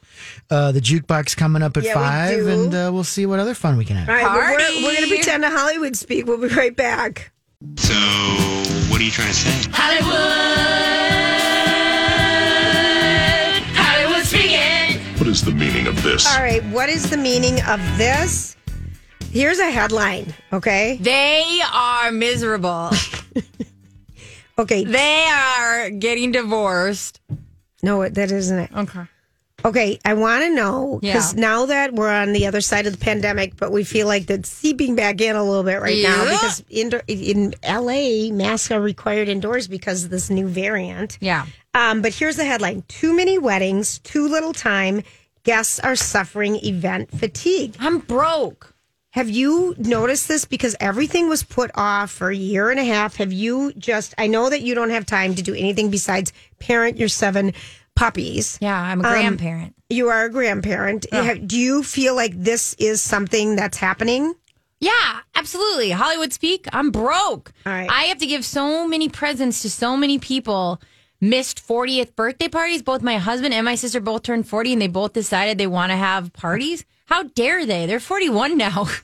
uh, 0.50 0.72
the 0.72 0.80
jukebox 0.82 1.38
coming 1.38 1.62
up 1.62 1.78
at 1.78 1.84
Yeah, 1.84 1.94
five, 1.94 2.40
do. 2.40 2.48
and 2.48 2.74
uh, 2.74 2.90
we'll 2.92 3.04
see 3.04 3.28
what 3.28 3.40
other 3.40 3.54
fun 3.54 3.78
we 3.78 3.86
can 3.86 3.96
have. 3.96 4.10
All 4.10 4.16
right, 4.16 4.58
well, 4.58 4.82
we're, 4.82 4.88
we're 4.88 4.96
going 4.96 5.08
to 5.08 5.16
pretend 5.16 5.44
to 5.44 5.52
Hollywood 5.52 5.96
speak. 5.96 6.26
We'll 6.26 6.40
be 6.40 6.48
right 6.48 6.76
back. 6.76 7.32
So, 7.78 7.94
what 8.90 9.00
are 9.00 9.04
you 9.04 9.12
trying 9.12 9.28
to 9.28 9.34
say? 9.36 9.70
Hollywood. 9.72 10.16
Hollywood 13.76 14.26
speaking. 14.26 15.00
What 15.20 15.28
is 15.28 15.44
the 15.46 15.52
meaning 15.52 15.86
of 15.86 16.02
this? 16.02 16.26
All 16.36 16.42
right, 16.42 16.64
what 16.72 16.90
is 16.90 17.08
the 17.08 17.18
meaning 17.18 17.62
of 17.68 17.80
this? 18.00 18.58
Here's 19.30 19.60
a 19.60 19.70
headline, 19.70 20.34
okay? 20.52 20.98
They 21.00 21.60
are 21.72 22.12
miserable. 22.12 22.90
Okay, 24.58 24.84
they 24.86 25.26
are 25.26 25.90
getting 25.90 26.32
divorced. 26.32 27.20
no, 27.84 28.08
that 28.08 28.32
isn't 28.32 28.58
it. 28.60 28.72
Okay. 28.76 29.02
Okay, 29.64 30.00
I 30.06 30.14
want 30.14 30.44
to 30.44 30.54
know 30.54 31.00
because 31.02 31.34
Yeah. 31.34 31.40
now 31.42 31.66
that 31.66 31.94
we're 31.94 32.10
on 32.12 32.34
the 32.34 32.46
other 32.46 32.62
side 32.62 32.86
of 32.86 32.94
the 32.94 33.04
pandemic, 33.04 33.56
but 33.58 33.72
we 33.72 33.84
feel 33.84 34.06
like 34.06 34.28
that's 34.28 34.48
seeping 34.48 34.96
back 34.96 35.22
in 35.22 35.36
a 35.36 35.44
little 35.44 35.64
bit 35.64 35.82
right 35.82 36.04
now 36.04 36.24
because 36.24 36.64
in, 36.70 36.92
in 37.08 37.56
LA, 37.68 38.32
masks 38.32 38.70
are 38.70 38.80
required 38.80 39.28
indoors 39.28 39.68
because 39.68 40.04
of 40.04 40.10
this 40.12 40.30
new 40.30 40.48
variant. 40.48 41.18
Yeah. 41.20 41.48
Um, 41.74 42.02
but 42.04 42.14
here's 42.14 42.36
the 42.36 42.46
headline 42.46 42.84
Too 42.88 43.16
many 43.16 43.40
weddings, 43.40 43.98
too 44.00 44.28
little 44.28 44.54
time. 44.54 45.02
Guests 45.44 45.80
are 45.80 45.96
suffering 45.96 46.58
event 46.64 47.10
fatigue. 47.18 47.76
I'm 47.80 48.00
broke. 48.00 48.75
Have 49.16 49.30
you 49.30 49.76
noticed 49.78 50.28
this? 50.28 50.44
Because 50.44 50.76
everything 50.82 51.30
was 51.30 51.42
put 51.42 51.72
off 51.74 52.12
for 52.12 52.30
a 52.30 52.36
year 52.36 52.70
and 52.70 52.78
a 52.78 52.84
half. 52.84 53.16
Have 53.16 53.32
you 53.32 53.72
just, 53.78 54.14
I 54.18 54.28
know 54.28 54.50
that 54.50 54.62
you 54.62 54.76
don't 54.76 54.90
have 54.90 55.06
time 55.06 55.36
to 55.36 55.42
do 55.42 55.54
anything 55.56 55.90
besides 55.90 56.34
parent 56.60 56.98
your 56.98 57.08
seven 57.08 57.54
puppies. 57.96 58.58
Yeah, 58.60 58.78
I'm 58.78 59.00
a 59.00 59.08
Um, 59.08 59.14
grandparent. 59.14 59.74
You 59.90 60.10
are 60.10 60.26
a 60.26 60.30
grandparent. 60.30 61.06
Do 61.48 61.58
you 61.58 61.82
feel 61.82 62.14
like 62.14 62.34
this 62.36 62.74
is 62.74 63.02
something 63.02 63.56
that's 63.56 63.78
happening? 63.78 64.34
Yeah, 64.82 65.20
absolutely. 65.34 65.92
Hollywood 65.92 66.34
speak. 66.34 66.68
I'm 66.74 66.92
broke. 66.92 67.54
All 67.66 67.72
right. 67.72 67.90
I 67.90 68.04
have 68.04 68.18
to 68.18 68.26
give 68.28 68.44
so 68.44 68.86
many 68.86 69.08
presents 69.08 69.62
to 69.62 69.70
so 69.70 69.96
many 69.96 70.20
people. 70.20 70.82
Missed 71.30 71.66
40th 71.68 72.16
birthday 72.16 72.48
parties. 72.50 72.82
Both 72.84 73.02
my 73.02 73.18
husband 73.18 73.54
and 73.54 73.66
my 73.66 73.76
sister 73.76 74.00
both 74.00 74.24
turned 74.24 74.48
40 74.48 74.74
and 74.74 74.82
they 74.82 74.88
both 74.88 75.14
decided 75.14 75.58
they 75.58 75.68
want 75.68 75.92
to 75.92 75.96
have 75.96 76.32
parties. 76.34 76.86
How 77.06 77.24
dare 77.24 77.66
they? 77.66 77.86
They're 77.86 78.00
41 78.00 78.58
now. 78.58 78.88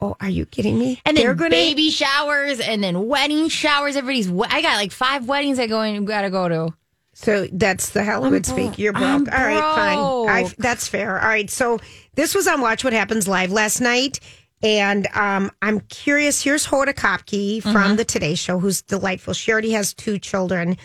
Oh, 0.00 0.14
are 0.20 0.28
you 0.28 0.46
kidding 0.46 0.78
me? 0.78 1.00
and 1.04 1.16
they're 1.16 1.30
then 1.34 1.36
gonna 1.36 1.50
baby 1.50 1.90
showers 1.90 2.60
and 2.60 2.84
then 2.84 3.08
wedding 3.08 3.48
showers. 3.48 3.96
Everybody's, 3.96 4.30
we- 4.30 4.46
I 4.48 4.62
got 4.62 4.76
like 4.76 4.92
five 4.92 5.26
weddings 5.26 5.58
I 5.58 5.66
go 5.66 5.80
and 5.80 6.06
gotta 6.06 6.30
go 6.30 6.48
to. 6.48 6.72
So 7.14 7.48
that's 7.52 7.90
the 7.90 8.04
Hollywood 8.04 8.46
speak. 8.46 8.78
You're 8.78 8.92
broke. 8.92 9.02
I'm 9.02 9.28
All 9.28 9.44
right, 9.44 9.58
fine. 9.60 10.28
I, 10.46 10.54
that's 10.56 10.86
fair. 10.86 11.20
All 11.20 11.26
right. 11.26 11.50
So 11.50 11.80
this 12.14 12.32
was 12.32 12.46
on 12.46 12.60
Watch 12.60 12.84
What 12.84 12.92
Happens 12.92 13.26
Live 13.26 13.50
last 13.50 13.80
night. 13.80 14.20
And 14.62 15.08
um, 15.14 15.50
I'm 15.62 15.80
curious. 15.80 16.40
Here's 16.40 16.64
Hoda 16.64 16.94
Kotb 16.94 17.60
from 17.64 17.72
Mm-hmm. 17.74 17.96
the 17.96 18.04
Today 18.04 18.36
Show, 18.36 18.60
who's 18.60 18.82
delightful. 18.82 19.34
She 19.34 19.50
already 19.50 19.72
has 19.72 19.94
two 19.94 20.20
children. 20.20 20.76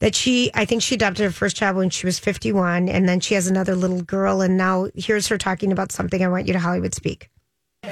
That 0.00 0.14
she, 0.14 0.50
I 0.54 0.66
think 0.66 0.82
she 0.82 0.94
adopted 0.94 1.24
her 1.24 1.30
first 1.30 1.56
child 1.56 1.76
when 1.76 1.88
she 1.88 2.06
was 2.06 2.18
51, 2.18 2.88
and 2.88 3.08
then 3.08 3.20
she 3.20 3.34
has 3.34 3.46
another 3.46 3.74
little 3.74 4.02
girl. 4.02 4.42
And 4.42 4.56
now 4.56 4.88
here's 4.94 5.26
her 5.28 5.38
talking 5.38 5.72
about 5.72 5.90
something. 5.90 6.22
I 6.22 6.28
want 6.28 6.46
you 6.46 6.52
to 6.52 6.58
Hollywood 6.58 6.94
speak. 6.94 7.30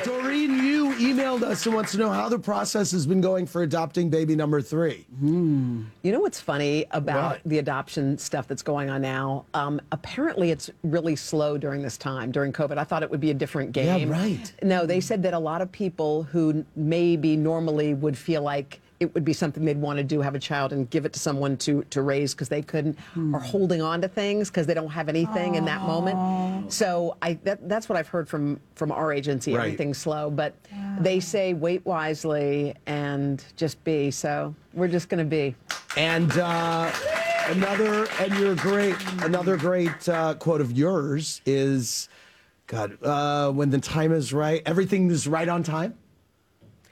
Doreen, 0.03 0.63
you 0.65 0.93
emailed 0.97 1.43
us 1.43 1.65
and 1.67 1.75
wants 1.75 1.93
to 1.93 1.99
know 1.99 2.11
how 2.11 2.29
the 2.29 2.39
process 2.39 2.91
has 2.91 3.07
been 3.07 3.21
going 3.21 3.47
for 3.47 3.63
adopting 3.63 4.11
baby 4.11 4.35
number 4.35 4.61
three. 4.61 5.07
You 5.23 5.87
know 6.03 6.21
what's 6.21 6.41
funny 6.41 6.85
about 6.91 7.39
the 7.47 7.59
adoption 7.59 8.19
stuff 8.19 8.49
that's 8.49 8.63
going 8.63 8.91
on 8.91 9.03
now? 9.03 9.47
Um, 9.55 9.81
apparently, 9.93 10.51
it's 10.51 10.71
really 10.83 11.17
slow 11.17 11.57
during 11.57 11.83
this 11.83 11.97
time, 11.97 12.33
during 12.33 12.53
COVID. 12.53 12.77
I 12.77 12.85
thought 12.85 13.03
it 13.03 13.11
would 13.11 13.21
be 13.21 13.31
a 13.31 13.35
different 13.35 13.73
game. 13.73 14.11
right. 14.11 14.53
No, 14.63 14.85
they 14.85 15.01
said 15.01 15.23
that 15.23 15.35
a 15.35 15.39
lot 15.39 15.63
of 15.63 15.71
people 15.71 16.25
who 16.25 16.65
maybe 16.75 17.37
normally 17.37 17.95
would 17.95 18.19
feel 18.19 18.43
like 18.43 18.81
it 19.01 19.13
would 19.15 19.25
be 19.25 19.33
something 19.33 19.65
they'd 19.65 19.81
want 19.81 19.99
to 19.99 20.05
do, 20.05 20.21
have 20.21 20.35
a 20.35 20.39
child 20.39 20.73
and 20.73 20.89
give 20.89 21.05
it 21.05 21.13
to 21.13 21.19
someone 21.19 21.57
to, 21.59 21.83
to 21.91 22.03
raise 22.03 22.33
because 22.33 22.49
they 22.49 22.63
couldn't, 22.63 22.97
are 23.35 23.41
holding 23.41 23.83
on 23.83 24.01
to 24.01 24.09
things 24.09 24.51
because 24.51 24.67
they 24.67 24.75
don't 24.75 24.91
have 24.91 25.09
anything 25.09 25.57
in 25.57 25.65
that 25.65 25.83
moment. 25.83 26.73
So 26.73 27.17
I 27.21 27.35
that, 27.45 27.69
that's 27.69 27.89
what 27.89 27.99
I've 27.99 28.09
heard 28.09 28.29
from 28.29 28.61
from 28.75 28.93
our 28.93 29.13
agency. 29.13 29.55
Right. 29.55 29.65
Everything's 29.65 29.99
slow, 29.99 30.31
but 30.31 30.55
they 31.01 31.21
say 31.21 31.55
wait 31.55 31.85
wisely 31.85 32.75
and 32.87 33.45
just 33.57 33.83
be. 33.85 34.11
So 34.11 34.55
we're 34.73 34.89
just 34.89 35.09
going 35.09 35.19
to 35.19 35.25
be. 35.25 35.55
And 35.97 36.31
uh, 36.39 36.91
another, 37.47 38.07
and 38.19 38.35
you're 38.39 38.57
great. 38.57 38.97
Another 39.23 39.57
great 39.57 40.09
uh, 40.09 40.35
quote 40.35 40.61
of 40.61 40.73
yours 40.73 41.41
is, 41.47 42.09
God, 42.67 42.99
uh, 43.03 43.51
when 43.53 43.71
the 43.71 43.79
time 43.79 44.13
is 44.13 44.33
right, 44.33 44.63
everything 44.67 45.11
is 45.11 45.29
right 45.29 45.49
on 45.49 45.63
time. 45.63 45.95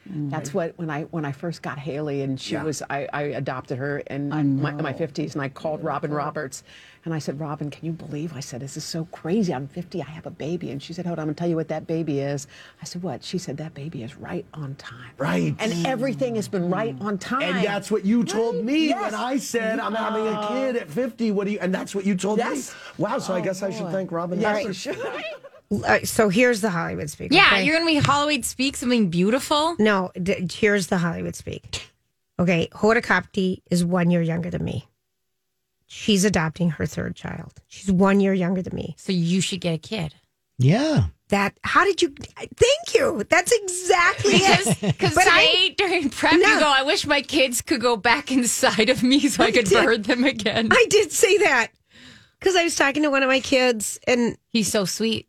That's 0.04 0.52
what 0.52 0.76
when 0.78 0.90
I 0.90 1.02
when 1.04 1.24
I 1.24 1.30
first 1.32 1.62
got 1.62 1.78
Haley 1.78 2.22
and 2.22 2.40
she 2.40 2.54
Yeah. 2.54 2.64
was 2.64 2.82
I, 2.90 3.06
I 3.12 3.22
adopted 3.22 3.78
her 3.78 3.98
in 4.00 4.30
my, 4.30 4.40
in 4.40 4.82
my 4.82 4.92
50s 4.92 5.34
and 5.34 5.40
I 5.42 5.48
called 5.48 5.84
Robin 5.84 6.12
Roberts 6.12 6.64
and 7.04 7.14
I 7.14 7.18
said 7.20 7.38
Robin 7.38 7.70
can 7.70 7.84
you 7.86 7.92
believe 7.92 8.34
I 8.34 8.40
said 8.40 8.60
this 8.60 8.76
is 8.76 8.82
so 8.84 9.04
crazy 9.06 9.54
I'm 9.54 9.68
50 9.68 10.02
I 10.02 10.06
have 10.06 10.26
a 10.26 10.30
baby 10.30 10.72
and 10.72 10.82
she 10.82 10.92
said 10.92 11.06
hold 11.06 11.18
on 11.18 11.22
I'm 11.22 11.28
gonna 11.28 11.34
tell 11.36 11.48
you 11.48 11.54
what 11.54 11.68
that 11.68 11.86
baby 11.86 12.18
is 12.18 12.48
I 12.80 12.84
said 12.84 13.02
what 13.04 13.22
she 13.22 13.38
said 13.38 13.56
that 13.58 13.74
baby 13.74 14.02
is 14.02 14.16
right 14.16 14.44
on 14.54 14.74
time 14.74 15.10
Right. 15.18 15.54
and 15.60 15.86
everything 15.86 16.34
has 16.34 16.48
been 16.48 16.68
right 16.68 16.96
on 17.00 17.16
time 17.18 17.42
And 17.42 17.64
that's 17.64 17.90
what 17.90 18.04
you 18.04 18.24
told 18.24 18.56
me 18.64 18.88
Yes. 18.88 19.12
when 19.12 19.14
I 19.20 19.36
said 19.36 19.78
I'm 19.78 19.94
having 19.94 20.26
a 20.26 20.48
kid 20.48 20.76
at 20.82 20.90
50. 20.90 21.30
What 21.30 21.46
do 21.46 21.52
you? 21.52 21.58
And 21.60 21.72
that's 21.72 21.94
what 21.94 22.04
you 22.04 22.16
told 22.16 22.38
Yes. 22.38 22.72
me. 22.98 23.04
Wow. 23.04 23.18
So 23.20 23.34
I 23.34 23.40
guess 23.40 23.62
I 23.62 23.70
should 23.70 23.86
oh. 23.86 23.90
thank 23.92 24.10
Robin. 24.10 24.40
yes 24.40 24.62
for 24.62 24.68
you 24.68 24.74
should 24.74 24.98
Uh, 25.72 26.00
so 26.04 26.28
here's 26.28 26.60
the 26.60 26.70
Hollywood 26.70 27.08
speak. 27.08 27.32
Yeah, 27.32 27.46
okay? 27.52 27.64
you're 27.64 27.74
gonna 27.78 27.86
be 27.90 27.96
Hollywood 27.96 28.44
speak 28.44 28.76
something 28.76 29.08
beautiful. 29.08 29.74
No, 29.78 30.10
d- 30.20 30.46
here's 30.52 30.88
the 30.88 30.98
Hollywood 30.98 31.34
speak. 31.34 31.88
Okay, 32.38 32.68
Hoda 32.72 33.02
Kotb 33.02 33.62
is 33.70 33.84
one 33.84 34.10
year 34.10 34.20
younger 34.22 34.50
than 34.50 34.64
me. 34.64 34.86
She's 35.86 36.24
adopting 36.24 36.70
her 36.70 36.86
third 36.86 37.14
child. 37.16 37.52
She's 37.68 37.90
one 37.90 38.20
year 38.20 38.32
younger 38.34 38.62
than 38.62 38.74
me. 38.74 38.94
So 38.98 39.12
you 39.12 39.40
should 39.40 39.60
get 39.60 39.74
a 39.74 39.78
kid. 39.78 40.14
Yeah. 40.58 41.04
That 41.28 41.56
how 41.64 41.84
did 41.84 42.02
you? 42.02 42.14
Thank 42.36 42.94
you. 42.94 43.24
That's 43.28 43.52
exactly 43.52 44.34
it. 44.34 44.78
Because 44.80 45.14
But 45.14 45.26
I- 45.28 45.46
today 45.46 45.74
during 45.78 46.10
prep, 46.10 46.32
No. 46.32 46.38
you 46.38 46.60
go, 46.60 46.66
I 46.74 46.82
wish 46.82 47.06
my 47.06 47.22
kids 47.22 47.62
could 47.62 47.80
go 47.80 47.96
back 47.96 48.30
inside 48.30 48.88
of 48.90 49.02
me 49.02 49.20
so 49.28 49.44
I, 49.44 49.50
could 49.52 49.64
did. 49.66 49.84
bird 49.84 50.04
them 50.04 50.24
again. 50.24 50.68
I 50.70 50.86
did 50.90 51.10
say 51.12 51.38
that 51.38 51.68
because 52.38 52.56
I 52.56 52.64
was 52.64 52.76
talking 52.76 53.02
to 53.04 53.10
one 53.10 53.22
of 53.22 53.28
my 53.28 53.40
kids, 53.40 53.98
and 54.06 54.36
He's 54.50 54.68
so 54.70 54.84
sweet. 54.84 55.26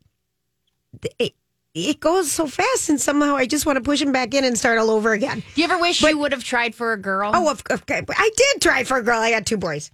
It, 1.18 1.34
it 1.74 2.00
goes 2.00 2.30
so 2.30 2.46
fast, 2.46 2.88
and 2.88 3.00
somehow 3.00 3.34
I 3.36 3.46
just 3.46 3.66
want 3.66 3.76
to 3.76 3.82
push 3.82 4.00
him 4.00 4.12
back 4.12 4.34
in 4.34 4.44
and 4.44 4.56
start 4.58 4.78
all 4.78 4.90
over 4.90 5.12
again. 5.12 5.42
Do 5.54 5.60
you 5.60 5.64
ever 5.64 5.78
wish 5.78 6.02
you 6.02 6.18
would 6.18 6.32
have 6.32 6.44
tried 6.44 6.74
for 6.74 6.92
a 6.92 6.96
girl? 6.96 7.32
Oh, 7.34 7.50
of, 7.50 7.62
of, 7.70 7.82
I 7.88 8.30
did 8.36 8.62
try 8.62 8.84
for 8.84 8.96
a 8.98 9.02
girl. 9.02 9.18
I 9.20 9.30
got 9.30 9.46
two 9.46 9.56
boys. 9.56 9.90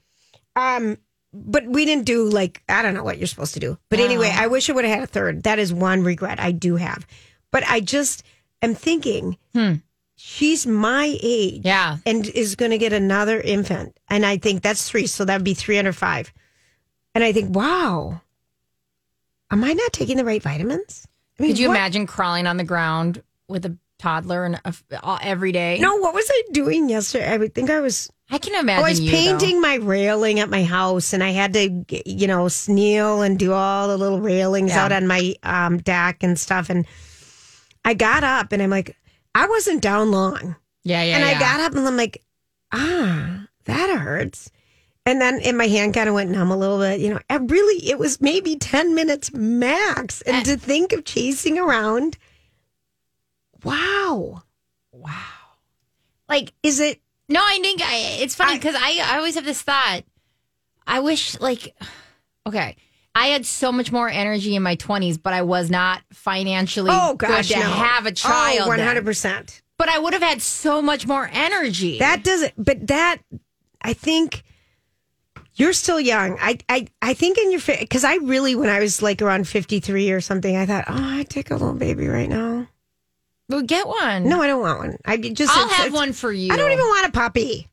Um, 0.56 0.98
but 1.32 1.64
we 1.66 1.84
didn't 1.84 2.04
do 2.06 2.28
like 2.28 2.62
I 2.68 2.82
don't 2.82 2.92
know 2.94 3.04
what 3.04 3.18
you're 3.18 3.28
supposed 3.28 3.54
to 3.54 3.60
do. 3.60 3.78
But 3.88 4.00
anyway, 4.00 4.32
I 4.34 4.48
wish 4.48 4.68
I 4.68 4.72
would 4.72 4.84
have 4.84 4.94
had 4.94 5.04
a 5.04 5.06
third. 5.06 5.44
That 5.44 5.58
is 5.58 5.72
one 5.72 6.02
regret 6.02 6.40
I 6.40 6.50
do 6.52 6.76
have. 6.76 7.06
But 7.52 7.62
I 7.68 7.80
just 7.80 8.24
am 8.62 8.74
thinking 8.74 9.36
she's 10.16 10.66
my 10.66 11.16
age, 11.22 11.62
Yeah. 11.64 11.96
and 12.04 12.26
is 12.26 12.56
going 12.56 12.72
to 12.72 12.78
get 12.78 12.92
another 12.92 13.40
infant, 13.40 13.96
and 14.08 14.26
I 14.26 14.36
think 14.36 14.62
that's 14.62 14.86
three, 14.88 15.06
so 15.06 15.24
that 15.24 15.36
would 15.36 15.44
be 15.44 15.54
three 15.54 15.78
under 15.78 15.92
five. 15.94 16.32
And 17.14 17.24
I 17.24 17.32
think, 17.32 17.54
wow, 17.54 18.20
am 19.50 19.64
I 19.64 19.72
not 19.72 19.92
taking 19.92 20.16
the 20.16 20.24
right 20.24 20.42
vitamins? 20.42 21.06
I 21.38 21.42
mean, 21.42 21.52
Could 21.52 21.58
you 21.58 21.68
what- 21.68 21.76
imagine 21.76 22.06
crawling 22.06 22.46
on 22.46 22.56
the 22.56 22.64
ground 22.64 23.22
with 23.48 23.64
a 23.66 23.76
toddler 23.98 24.44
and 24.44 24.60
a, 24.64 24.74
all, 25.02 25.18
every 25.22 25.52
day? 25.52 25.78
No, 25.80 25.96
what 25.96 26.14
was 26.14 26.26
I 26.30 26.42
doing 26.52 26.88
yesterday? 26.88 27.28
I 27.32 27.36
would 27.36 27.54
think 27.54 27.70
I 27.70 27.80
was 27.80 28.10
I 28.32 28.38
can 28.38 28.54
imagine. 28.54 28.84
I 28.84 28.88
was 28.88 29.00
you, 29.00 29.10
though. 29.10 29.16
painting 29.16 29.60
my 29.60 29.74
railing 29.76 30.38
at 30.38 30.48
my 30.48 30.62
house, 30.62 31.12
and 31.12 31.22
I 31.24 31.30
had 31.30 31.52
to, 31.54 31.84
you 32.06 32.28
know, 32.28 32.48
kneel 32.68 33.22
and 33.22 33.36
do 33.38 33.52
all 33.52 33.88
the 33.88 33.96
little 33.98 34.20
railings 34.20 34.70
Yeah. 34.70 34.84
out 34.84 34.92
on 34.92 35.06
my 35.08 35.34
um, 35.42 35.78
deck 35.78 36.22
and 36.22 36.38
stuff. 36.38 36.70
And 36.70 36.86
I 37.84 37.94
got 37.94 38.22
up, 38.22 38.52
and 38.52 38.62
I'm 38.62 38.70
like, 38.70 38.96
I 39.34 39.48
wasn't 39.48 39.82
down 39.82 40.12
long, 40.12 40.54
Yeah, 40.84 41.02
yeah. 41.02 41.16
and 41.16 41.24
I 41.24 41.38
got 41.40 41.58
up, 41.60 41.74
and 41.74 41.84
I'm 41.86 41.96
like, 41.96 42.22
ah, 42.72 43.46
that 43.64 43.98
hurts. 43.98 44.50
And 45.06 45.20
then, 45.20 45.40
and 45.42 45.56
my 45.56 45.66
hand 45.66 45.94
kind 45.94 46.08
of 46.08 46.14
went 46.14 46.30
numb 46.30 46.50
a 46.50 46.56
little 46.56 46.78
bit. 46.78 47.00
You 47.00 47.14
know, 47.14 47.20
I 47.30 47.36
really, 47.36 47.88
it 47.88 47.98
was 47.98 48.20
maybe 48.20 48.56
ten 48.56 48.94
minutes 48.94 49.32
max, 49.32 50.20
and 50.22 50.36
eh. 50.36 50.42
to 50.52 50.56
think 50.58 50.92
of 50.92 51.04
chasing 51.04 51.58
around, 51.58 52.18
wow, 53.64 54.42
Wow. 54.92 55.14
like 56.28 56.52
is 56.62 56.80
it? 56.80 57.00
No, 57.28 57.40
I 57.40 57.58
think 57.62 57.80
I, 57.82 58.18
it's 58.20 58.34
funny 58.34 58.56
because 58.56 58.74
I, 58.76 59.00
I 59.02 59.16
always 59.16 59.36
have 59.36 59.44
this 59.44 59.62
thought. 59.62 60.02
I 60.86 61.00
wish, 61.00 61.38
like, 61.40 61.76
okay, 62.46 62.76
I 63.14 63.26
had 63.28 63.46
so 63.46 63.70
much 63.70 63.92
more 63.92 64.08
energy 64.08 64.56
in 64.56 64.62
my 64.62 64.76
20s, 64.76 65.20
but 65.22 65.32
I 65.32 65.42
was 65.42 65.70
not 65.70 66.02
financially 66.12 66.90
Oh 66.92 67.14
gosh, 67.14 67.48
good 67.48 67.54
to 67.54 67.60
no. 67.60 67.70
have 67.70 68.06
a 68.06 68.10
oh, 68.10 68.12
child. 68.12 68.60
Oh, 68.62 68.68
one 68.68 68.78
then. 68.78 68.86
hundred 68.86 69.04
percent. 69.04 69.62
But 69.78 69.88
I 69.88 69.98
would 69.98 70.12
have 70.12 70.22
had 70.22 70.42
so 70.42 70.82
much 70.82 71.06
more 71.06 71.30
energy. 71.32 71.98
That 72.00 72.22
doesn't, 72.22 72.52
but 72.58 72.86
that, 72.88 73.18
I 73.80 73.94
think 73.94 74.42
you're 75.60 75.72
still 75.72 76.00
young. 76.00 76.36
I, 76.40 76.58
I, 76.68 76.86
I 77.02 77.14
think 77.14 77.38
in 77.38 77.50
your, 77.50 77.60
face, 77.60 77.80
because 77.80 78.04
I 78.04 78.16
really, 78.16 78.54
when 78.56 78.68
I 78.68 78.80
was 78.80 79.02
like 79.02 79.22
around 79.22 79.46
53 79.46 80.10
or 80.10 80.20
something, 80.20 80.56
I 80.56 80.66
thought, 80.66 80.84
oh, 80.88 80.94
I'd 81.18 81.28
take 81.30 81.50
a 81.50 81.54
little 81.54 81.74
baby 81.74 82.08
right 82.08 82.28
now. 82.28 82.66
well, 83.48 83.62
get 83.62 83.86
one. 83.86 84.28
No, 84.28 84.40
I 84.42 84.46
don't 84.46 84.60
want 84.60 84.78
one. 84.78 84.96
I 85.04 85.16
just, 85.16 85.56
I'll 85.56 85.64
it's- 85.66 85.76
have 85.76 85.86
it's- 85.88 85.98
one 86.00 86.12
for 86.12 86.32
you. 86.32 86.52
I 86.52 86.56
don't 86.56 86.72
even 86.72 86.84
want 86.86 87.08
a 87.08 87.12
puppy. 87.12 87.68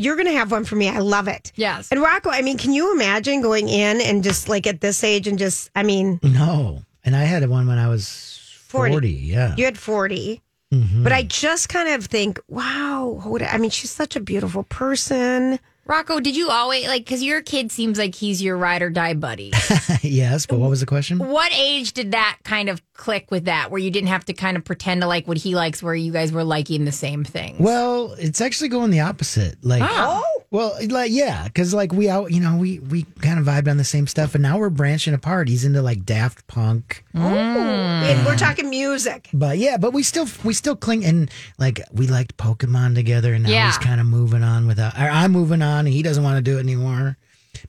You're 0.00 0.14
going 0.14 0.26
to 0.28 0.32
have 0.34 0.52
one 0.52 0.64
for 0.64 0.76
me. 0.76 0.88
I 0.88 0.98
love 0.98 1.26
it. 1.26 1.50
Yes. 1.56 1.88
And 1.90 2.00
Rocco, 2.00 2.30
I 2.30 2.42
mean, 2.42 2.56
can 2.56 2.72
you 2.72 2.92
imagine 2.94 3.40
going 3.40 3.68
in 3.68 4.00
and 4.00 4.22
just 4.22 4.48
like 4.48 4.66
at 4.68 4.80
this 4.80 5.02
age 5.02 5.26
and 5.26 5.38
just, 5.38 5.70
I 5.74 5.82
mean, 5.82 6.20
No. 6.22 6.82
And 7.04 7.16
I 7.16 7.24
had 7.24 7.48
one 7.48 7.66
when 7.66 7.78
I 7.78 7.88
was 7.88 8.38
40. 8.66 8.92
40. 8.92 9.08
yeah. 9.10 9.54
you 9.56 9.64
had 9.64 9.76
40. 9.78 10.40
Mhm. 10.72 11.02
But 11.02 11.12
I 11.12 11.22
just 11.22 11.68
kind 11.70 11.88
of 11.88 12.04
think, 12.06 12.38
wow, 12.46 13.20
Hoda, 13.24 13.48
I 13.52 13.56
mean, 13.58 13.70
she's 13.70 13.90
such 13.90 14.14
a 14.16 14.20
beautiful 14.20 14.62
person. 14.64 15.58
Rocco, 15.88 16.20
did 16.20 16.36
you 16.36 16.50
always 16.50 16.86
like 16.86 17.06
because 17.06 17.22
your 17.22 17.40
kid 17.40 17.72
seems 17.72 17.96
like 17.98 18.14
he's 18.14 18.42
your 18.42 18.58
ride 18.58 18.82
or 18.82 18.90
die 18.90 19.14
buddy? 19.14 19.52
yes, 20.02 20.44
but 20.44 20.58
what 20.58 20.68
was 20.68 20.80
the 20.80 20.86
question? 20.86 21.18
what 21.18 21.50
age 21.54 21.94
did 21.94 22.12
that 22.12 22.36
kind 22.44 22.68
of 22.68 22.82
click 22.92 23.30
with 23.30 23.46
that, 23.46 23.70
where 23.70 23.78
you 23.80 23.90
didn't 23.90 24.08
have 24.08 24.24
to 24.26 24.34
kind 24.34 24.58
of 24.58 24.64
pretend 24.64 25.00
to 25.00 25.06
like 25.06 25.26
what 25.26 25.38
he 25.38 25.54
likes, 25.54 25.82
where 25.82 25.94
you 25.94 26.12
guys 26.12 26.30
were 26.30 26.44
liking 26.44 26.84
the 26.84 26.92
same 26.92 27.24
thing? 27.24 27.56
Well, 27.58 28.12
it's 28.18 28.42
actually 28.42 28.68
going 28.68 28.90
the 28.90 29.00
opposite. 29.00 29.56
Like, 29.62 29.82
Oh. 29.82 30.22
Well, 30.50 30.76
like 30.88 31.10
yeah, 31.12 31.44
because 31.44 31.74
like 31.74 31.92
we 31.92 32.08
out, 32.08 32.32
you 32.32 32.40
know, 32.40 32.56
we 32.56 32.78
we 32.78 33.04
kind 33.20 33.38
of 33.38 33.44
vibed 33.46 33.68
on 33.70 33.76
the 33.76 33.84
same 33.84 34.06
stuff, 34.06 34.34
and 34.34 34.42
now 34.42 34.58
we're 34.58 34.70
branching 34.70 35.12
apart. 35.14 35.48
He's 35.48 35.64
into 35.64 35.82
like 35.82 36.04
Daft 36.06 36.46
Punk, 36.46 37.04
mm. 37.14 37.22
And 37.26 38.26
we're 38.26 38.36
talking 38.36 38.70
music. 38.70 39.28
but 39.34 39.58
yeah, 39.58 39.76
but 39.76 39.92
we 39.92 40.02
still 40.02 40.26
we 40.44 40.54
still 40.54 40.76
cling 40.76 41.04
and 41.04 41.30
like 41.58 41.80
we 41.92 42.06
liked 42.06 42.36
Pokemon 42.38 42.94
together, 42.94 43.34
and 43.34 43.44
now 43.44 43.50
Yeah. 43.50 43.66
he's 43.66 43.78
kind 43.78 44.00
of 44.00 44.06
moving 44.06 44.42
on 44.42 44.66
without. 44.66 44.98
Uh, 44.98 45.04
or 45.04 45.10
I'm 45.10 45.32
moving 45.32 45.60
on, 45.62 45.80
and 45.80 45.88
he 45.88 46.02
doesn't 46.02 46.22
want 46.24 46.36
to 46.36 46.42
do 46.42 46.56
it 46.56 46.60
anymore. 46.60 47.16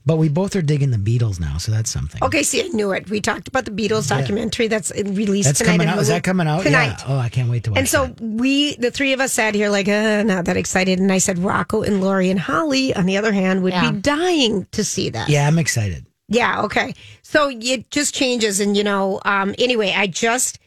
But 0.06 0.16
we 0.16 0.28
both 0.28 0.56
are 0.56 0.62
digging 0.62 0.90
the 0.90 0.96
Beatles 0.98 1.38
now, 1.40 1.58
so 1.58 1.72
that's 1.72 1.90
something. 1.90 2.22
Okay, 2.22 2.42
see, 2.42 2.62
I 2.64 2.68
knew 2.68 2.92
it. 2.92 3.10
We 3.10 3.20
talked 3.20 3.48
about 3.48 3.64
the 3.64 3.70
Beatles 3.70 4.08
documentary 4.08 4.68
that's 4.68 4.90
released 4.94 5.48
That's 5.48 5.58
tonight. 5.58 5.72
coming 5.72 5.88
out. 5.88 5.98
Is 5.98 6.08
that 6.08 6.22
coming 6.24 6.46
out? 6.46 6.62
tonight? 6.62 6.96
Yeah. 7.00 7.04
Oh, 7.08 7.18
I 7.18 7.28
can't 7.28 7.50
wait 7.50 7.64
to 7.64 7.70
watch. 7.70 7.76
It. 7.76 7.80
And 7.80 7.88
so 7.88 8.06
that. 8.06 8.20
we, 8.20 8.76
the 8.76 8.90
three 8.90 9.12
of 9.12 9.20
us, 9.20 9.32
sat 9.32 9.54
here 9.54 9.68
like, 9.70 9.88
uh, 9.88 10.22
not 10.24 10.44
that 10.46 10.56
excited. 10.56 10.98
And 10.98 11.12
I 11.12 11.18
said, 11.18 11.38
Rocco 11.38 11.82
and 11.82 12.00
Lori 12.00 12.30
and 12.30 12.38
Holly, 12.40 12.94
on 12.94 13.06
the 13.06 13.16
other 13.16 13.32
hand, 13.32 13.62
would 13.62 13.72
Yeah. 13.72 13.90
be 13.90 13.98
dying 14.00 14.66
to 14.72 14.82
see 14.84 15.10
that. 15.10 15.28
yeah, 15.28 15.46
I'm 15.46 15.58
excited. 15.58 16.06
Yeah. 16.28 16.62
Okay. 16.62 16.94
So 17.22 17.50
it 17.52 17.90
just 17.90 18.14
changes, 18.14 18.60
and 18.60 18.76
you 18.76 18.84
know, 18.84 19.20
um, 19.24 19.54
anyway, 19.58 19.92
I 19.96 20.06
just, 20.06 20.58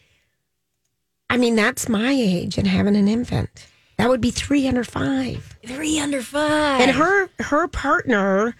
I 1.30 1.38
mean, 1.38 1.56
that's 1.56 1.90
my 1.90 2.12
age 2.12 2.58
and 2.58 2.68
having 2.68 2.96
an 2.96 3.08
infant. 3.08 3.50
That 3.98 4.10
would 4.10 4.22
be 4.22 4.32
three 4.32 4.68
under 4.68 4.84
five. 4.84 5.56
Three 5.66 6.00
under 6.00 6.22
five. 6.22 6.82
And 6.82 6.92
her 6.92 7.30
her 7.40 7.68
partner, 7.68 8.56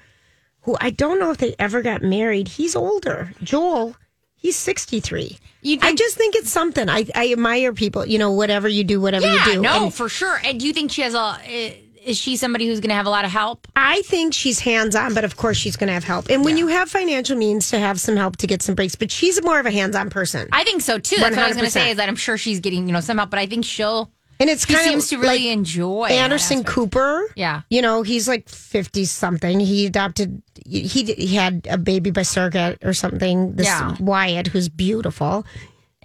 who 0.64 0.76
I 0.80 0.90
don't 0.90 1.20
know 1.20 1.32
if 1.32 1.38
they 1.38 1.56
ever 1.60 1.82
got 1.82 2.02
married, 2.02 2.48
he's 2.48 2.76
older. 2.76 3.34
Joel, 3.44 3.96
he's 4.36 4.56
sixty 4.56 5.00
three. 5.00 5.38
You 5.62 5.80
I 5.82 5.96
just 5.96 6.18
think 6.18 6.36
it's 6.36 6.50
something. 6.50 6.90
I, 6.90 7.06
I 7.16 7.32
admire 7.32 7.74
people. 7.74 8.06
You 8.06 8.20
know, 8.20 8.32
whatever 8.32 8.68
you 8.68 8.84
do, 8.84 9.00
whatever 9.00 9.26
yeah, 9.26 9.46
you 9.48 9.54
do. 9.54 9.62
no, 9.62 9.86
And 9.86 9.94
for 9.94 10.10
sure. 10.10 10.40
And 10.44 10.60
do 10.60 10.68
you 10.68 10.74
think 10.74 10.92
she 10.92 11.02
has 11.02 11.16
a? 11.16 11.80
Is 12.04 12.18
she 12.18 12.36
somebody 12.36 12.68
who's 12.68 12.82
going 12.82 12.90
to 12.90 12.96
have 12.96 13.06
a 13.06 13.10
lot 13.10 13.24
of 13.24 13.32
help? 13.32 13.66
I 13.78 14.02
think 14.02 14.34
she's 14.34 14.60
hands 14.60 14.94
on, 14.94 15.14
but 15.14 15.24
of 15.24 15.38
course 15.38 15.56
she's 15.56 15.78
going 15.78 15.88
to 15.88 15.94
have 15.94 16.04
help. 16.04 16.30
And 16.30 16.44
when 16.44 16.58
you 16.58 16.68
have 16.68 16.90
financial 16.90 17.38
means 17.38 17.70
to 17.70 17.80
have 17.80 17.98
some 17.98 18.18
help 18.18 18.36
to 18.38 18.48
get 18.48 18.62
some 18.62 18.76
breaks, 18.76 18.96
but 18.96 19.10
she's 19.10 19.42
more 19.42 19.58
of 19.58 19.66
a 19.66 19.72
hands 19.72 19.96
on 19.96 20.10
person. 20.10 20.50
I 20.52 20.66
think 20.66 20.82
so 20.82 21.00
too. 21.00 21.16
That's 21.16 21.34
what 21.38 21.46
I 21.46 21.48
was 21.48 21.56
going 21.56 21.66
to 21.66 21.72
say. 21.72 21.92
Is 21.92 21.98
that 21.98 22.10
I'm 22.10 22.18
sure 22.18 22.38
she's 22.38 22.60
getting 22.60 22.88
you 22.88 22.94
know 22.94 23.00
some 23.00 23.20
help, 23.20 23.30
but 23.30 23.40
I 23.40 23.46
think 23.46 23.64
she'll. 23.64 24.12
And 24.44 24.50
it's 24.52 24.66
He 24.66 24.74
kind 24.74 24.86
seems 24.86 25.04
of 25.06 25.10
to 25.10 25.18
really 25.26 25.46
like 25.46 25.58
enjoy 25.58 26.06
Anderson. 26.08 26.64
Cooper. 26.64 27.32
Yeah. 27.36 27.62
You 27.70 27.82
know, 27.82 28.04
he's 28.04 28.28
like 28.28 28.48
50 28.50 29.06
something. 29.06 29.60
He 29.60 29.86
adopted, 29.86 30.42
he, 30.66 30.82
he 30.84 31.36
had 31.36 31.66
a 31.70 31.78
baby 31.78 32.12
by 32.12 32.22
surrogate 32.24 32.80
or 32.84 32.94
something. 32.94 33.56
This 33.56 33.68
Yeah. 33.68 33.96
Wyatt, 34.00 34.48
who's 34.48 34.70
beautiful. 34.70 35.46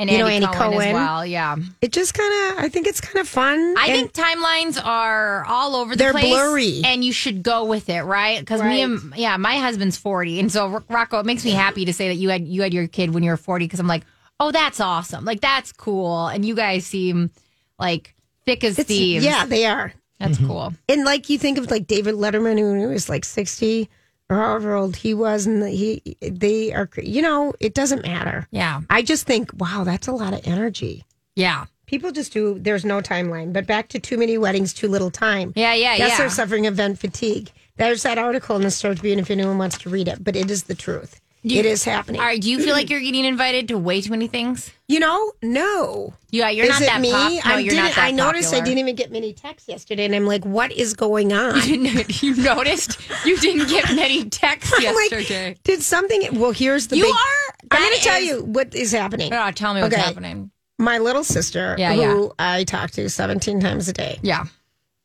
And 0.01 0.09
You 0.09 0.19
know, 0.19 0.27
Andy, 0.29 0.47
Andy 0.47 0.57
Cohen, 0.57 0.75
as 0.75 0.79
Cohen. 0.85 0.95
well. 0.95 1.27
Yeah. 1.27 1.57
It 1.83 1.91
just 1.93 2.15
kind 2.15 2.33
of, 2.53 2.65
I 2.65 2.69
think 2.69 2.87
it's 2.87 3.01
kind 3.01 3.19
of 3.19 3.27
fun. 3.27 3.59
I 3.77 3.89
And 3.89 4.13
think 4.13 4.13
timelines 4.13 4.81
are 4.83 5.45
all 5.47 5.75
over 5.75 5.91
the 5.95 5.97
They're 5.99 6.13
place. 6.13 6.33
blurry. 6.33 6.83
And 6.85 7.05
you 7.05 7.13
should 7.13 7.43
go 7.43 7.65
with 7.65 7.89
it, 7.89 8.03
right? 8.03 8.39
Because 8.39 8.63
me 8.63 8.81
and 8.83 9.13
yeah, 9.17 9.37
my 9.39 9.57
husband's 9.57 9.97
forty, 9.97 10.39
and 10.39 10.53
so 10.53 10.85
Rocco, 10.89 11.19
it 11.19 11.27
makes 11.27 11.45
me 11.45 11.51
happy 11.51 11.85
to 11.87 11.93
say 11.93 12.07
that 12.09 12.15
you 12.15 12.29
had 12.31 12.47
you 12.47 12.63
had 12.63 12.73
your 12.73 12.87
kid 12.87 13.13
when 13.13 13.25
you 13.25 13.31
were 13.33 13.37
forty. 13.37 13.65
Because 13.65 13.81
I'm 13.81 13.89
like, 13.89 14.05
oh, 14.39 14.53
that's 14.53 14.79
awesome. 14.79 15.25
Like 15.25 15.41
that's 15.41 15.73
cool, 15.73 16.29
and 16.29 16.45
you 16.45 16.55
guys 16.55 16.87
seem 16.87 17.33
like 17.81 18.15
thick 18.49 18.65
as 18.65 18.79
it's, 18.79 18.89
thieves. 18.89 19.25
yeah, 19.25 19.47
they 19.47 19.67
are. 19.67 19.93
that's 20.19 20.39
mm-hmm. 20.39 20.47
cool. 20.47 20.75
And 20.89 21.05
like 21.05 21.29
you 21.31 21.39
think 21.39 21.59
of 21.59 21.71
like 21.71 21.87
David 21.87 22.15
Letterman, 22.15 22.59
who 22.59 22.89
was 22.89 23.09
like 23.09 23.25
60 23.25 23.89
or 24.31 24.37
however 24.37 24.75
old 24.75 24.97
he 24.97 25.15
was, 25.15 25.47
and 25.47 25.67
he, 25.69 26.17
they 26.21 26.73
are, 26.73 26.89
you 27.03 27.23
know, 27.23 27.55
it 27.61 27.75
doesn't 27.75 28.03
matter. 28.03 28.47
Yeah, 28.51 28.83
I 28.91 29.03
just 29.03 29.27
think, 29.27 29.51
wow, 29.59 29.85
that's 29.85 30.07
a 30.07 30.13
lot 30.13 30.35
of 30.35 30.47
energy 30.47 31.05
yeah. 31.39 31.67
People 31.87 32.11
just 32.11 32.33
do. 32.33 32.59
There's 32.59 32.85
no 32.85 33.01
timeline. 33.01 33.53
But 33.53 33.67
back 33.67 33.89
to 33.91 34.01
too 34.01 34.19
many 34.19 34.37
weddings, 34.37 34.75
too 34.75 34.89
little 34.89 35.11
time. 35.11 35.53
Yeah, 35.55 35.73
yeah, 35.73 35.95
yes, 35.95 36.11
yeah. 36.11 36.19
they're 36.19 36.31
suffering 36.31 36.65
event 36.65 36.99
fatigue. 36.99 37.51
There's 37.77 38.03
that 38.03 38.19
article 38.19 38.57
in 38.57 38.63
the 38.63 38.73
Star 38.73 38.93
Tribune 38.95 39.21
if 39.21 39.31
anyone 39.31 39.57
wants 39.57 39.79
to 39.79 39.89
read 39.89 40.09
it. 40.09 40.23
But 40.23 40.35
it 40.35 40.51
is 40.51 40.65
the 40.65 40.75
truth. 40.75 41.21
You- 41.43 41.61
it 41.61 41.67
is 41.67 41.85
happening. 41.85 42.21
All 42.21 42.27
right, 42.27 42.41
do 42.41 42.51
you 42.51 42.63
feel 42.63 42.75
like 42.75 42.91
you're 42.91 43.01
getting 43.01 43.25
invited 43.25 43.69
to 43.69 43.79
way 43.79 44.01
too 44.01 44.11
many 44.11 44.27
things? 44.27 44.71
You 44.89 45.01
know, 45.01 45.33
no. 45.43 46.15
Yeah, 46.31 46.51
you're 46.51 46.65
is 46.67 46.71
not 46.71 46.83
it 46.83 46.87
that 46.87 47.01
me? 47.01 47.11
pop- 47.13 47.33
no, 47.33 47.41
I 47.45 47.59
you're 47.59 47.75
not 47.75 47.83
didn't- 47.85 47.97
that 47.97 48.05
I 48.05 48.11
noticed 48.11 48.53
I 48.55 48.61
didn't 48.61 48.79
even 48.79 48.97
get 48.97 49.11
many 49.13 49.33
texts 49.33 49.69
yesterday, 49.69 50.05
and 50.05 50.15
I'm 50.15 50.27
like, 50.27 50.45
what 50.45 50.73
is 50.73 50.95
going 50.95 51.33
on? 51.33 51.61
You 51.69 52.37
noticed 52.37 52.99
you 53.25 53.37
didn't 53.39 53.69
get 53.69 53.85
many 53.95 54.25
texts 54.29 54.73
I'm 54.77 54.95
like, 54.95 55.11
yesterday. 55.11 55.57
did 55.65 55.83
something? 55.83 56.39
Well, 56.41 56.51
here's 56.53 56.89
the. 56.89 56.97
You 56.97 57.05
big, 57.05 57.13
are- 57.15 57.55
I'm 57.71 57.83
going 57.83 57.95
to 57.99 58.03
tell 58.05 58.21
you 58.21 58.43
what 58.45 58.75
is 58.75 58.93
happening. 58.93 59.33
Oh, 59.33 59.51
tell 59.53 59.75
me 59.75 59.81
what's 59.83 59.95
Okay. 59.95 60.03
happening. 60.03 60.51
My 60.79 60.99
little 60.99 61.25
sister, 61.25 61.75
Yeah, 61.79 61.93
who 61.95 62.25
yeah. 62.25 62.29
I 62.39 62.65
talk 62.65 62.91
to 62.93 63.09
17 63.11 63.61
times 63.61 63.89
a 63.89 63.93
day. 63.93 64.19
Yeah. 64.23 64.45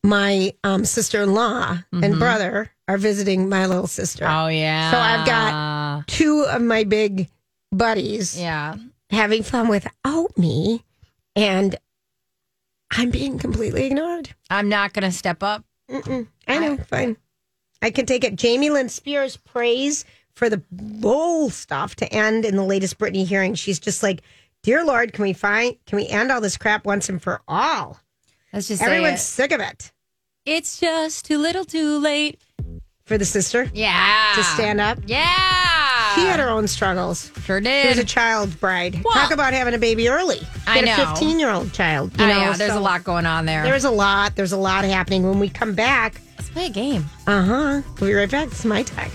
My 0.03 0.53
um, 0.63 0.83
sister-in-law 0.85 1.77
and 1.93 2.19
brother 2.19 2.69
are 2.87 2.97
visiting 2.97 3.49
my 3.49 3.65
little 3.65 3.87
sister. 3.87 4.25
Oh 4.27 4.47
yeah. 4.47 4.91
So 4.91 4.97
I've 4.97 5.25
got 5.25 6.07
two 6.07 6.45
of 6.49 6.61
my 6.61 6.83
big 6.83 7.29
buddies 7.71 8.39
yeah. 8.39 8.75
having 9.09 9.43
fun 9.43 9.67
without 9.67 10.37
me, 10.37 10.83
and 11.35 11.75
I'm 12.91 13.09
being 13.09 13.39
completely 13.39 13.85
ignored. 13.85 14.29
I'm 14.49 14.69
not 14.69 14.93
gonna 14.93 15.11
step 15.11 15.43
up. 15.43 15.63
Mm-mm. 15.89 16.27
I 16.47 16.59
know, 16.59 16.77
fine. 16.77 17.17
I 17.81 17.91
can 17.91 18.05
take 18.05 18.23
it. 18.23 18.35
Jamie 18.35 18.69
Lynn 18.69 18.89
Spears 18.89 19.37
prays 19.37 20.05
for 20.35 20.49
the 20.49 20.61
bull 20.71 21.49
stuff 21.49 21.95
to 21.97 22.11
end 22.11 22.45
in 22.45 22.55
the 22.55 22.63
latest 22.63 22.97
Britney 22.97 23.25
hearing. 23.25 23.55
She's 23.55 23.79
just 23.79 24.03
like, 24.03 24.21
"Dear 24.61 24.85
Lord, 24.85 25.13
can 25.13 25.23
we 25.23 25.33
find? 25.33 25.75
Can 25.85 25.97
we 25.97 26.07
end 26.07 26.31
all 26.31 26.41
this 26.41 26.57
crap 26.57 26.85
once 26.85 27.09
and 27.09 27.21
for 27.21 27.41
all? 27.47 27.99
Let's 28.51 28.67
just 28.67 28.81
Everyone's 28.81 29.21
say 29.21 29.43
sick 29.43 29.51
of 29.51 29.61
it." 29.61 29.67
it. 29.67 29.91
It's 30.45 30.79
just 30.79 31.25
too 31.25 31.37
little, 31.37 31.63
too 31.63 31.99
late. 31.99 32.41
For 33.05 33.17
the 33.17 33.25
sister 33.25 33.69
Yeah. 33.73 34.31
to 34.35 34.43
stand 34.45 34.79
up, 34.79 34.97
Yeah. 35.05 35.25
she 36.15 36.21
had 36.21 36.39
her 36.39 36.47
own 36.47 36.69
struggles. 36.69 37.31
Sure 37.43 37.59
did. 37.59 37.81
She 37.83 37.87
was 37.89 37.97
a 37.97 38.05
child 38.05 38.57
bride. 38.61 39.01
Well- 39.03 39.13
Talk 39.13 39.31
about 39.31 39.51
having 39.53 39.73
a 39.73 39.77
baby 39.77 40.07
early. 40.07 40.39
She 40.39 40.45
I 40.67 40.77
had 40.77 40.85
know. 40.85 41.03
a 41.03 41.07
15 41.07 41.37
year 41.37 41.49
old 41.49 41.73
child. 41.73 42.17
You 42.17 42.23
I 42.23 42.29
know, 42.29 42.39
know. 42.45 42.53
There's 42.53 42.71
so 42.71 42.79
a 42.79 42.81
lot 42.81 43.03
going 43.03 43.25
on 43.25 43.45
there. 43.45 43.63
There's 43.63 43.83
a 43.83 43.91
lot. 43.91 44.37
There's 44.37 44.53
a 44.53 44.57
lot 44.57 44.85
happening. 44.85 45.27
When 45.27 45.39
we 45.39 45.49
come 45.49 45.73
back, 45.73 46.21
Let's 46.37 46.49
play 46.49 46.67
a 46.67 46.69
game. 46.69 47.09
uh 47.27 47.43
huh. 47.43 47.81
We'll 47.99 48.09
be 48.09 48.13
right 48.13 48.31
back. 48.31 48.47
It's 48.47 48.63
my 48.63 48.83
tech. 48.83 49.11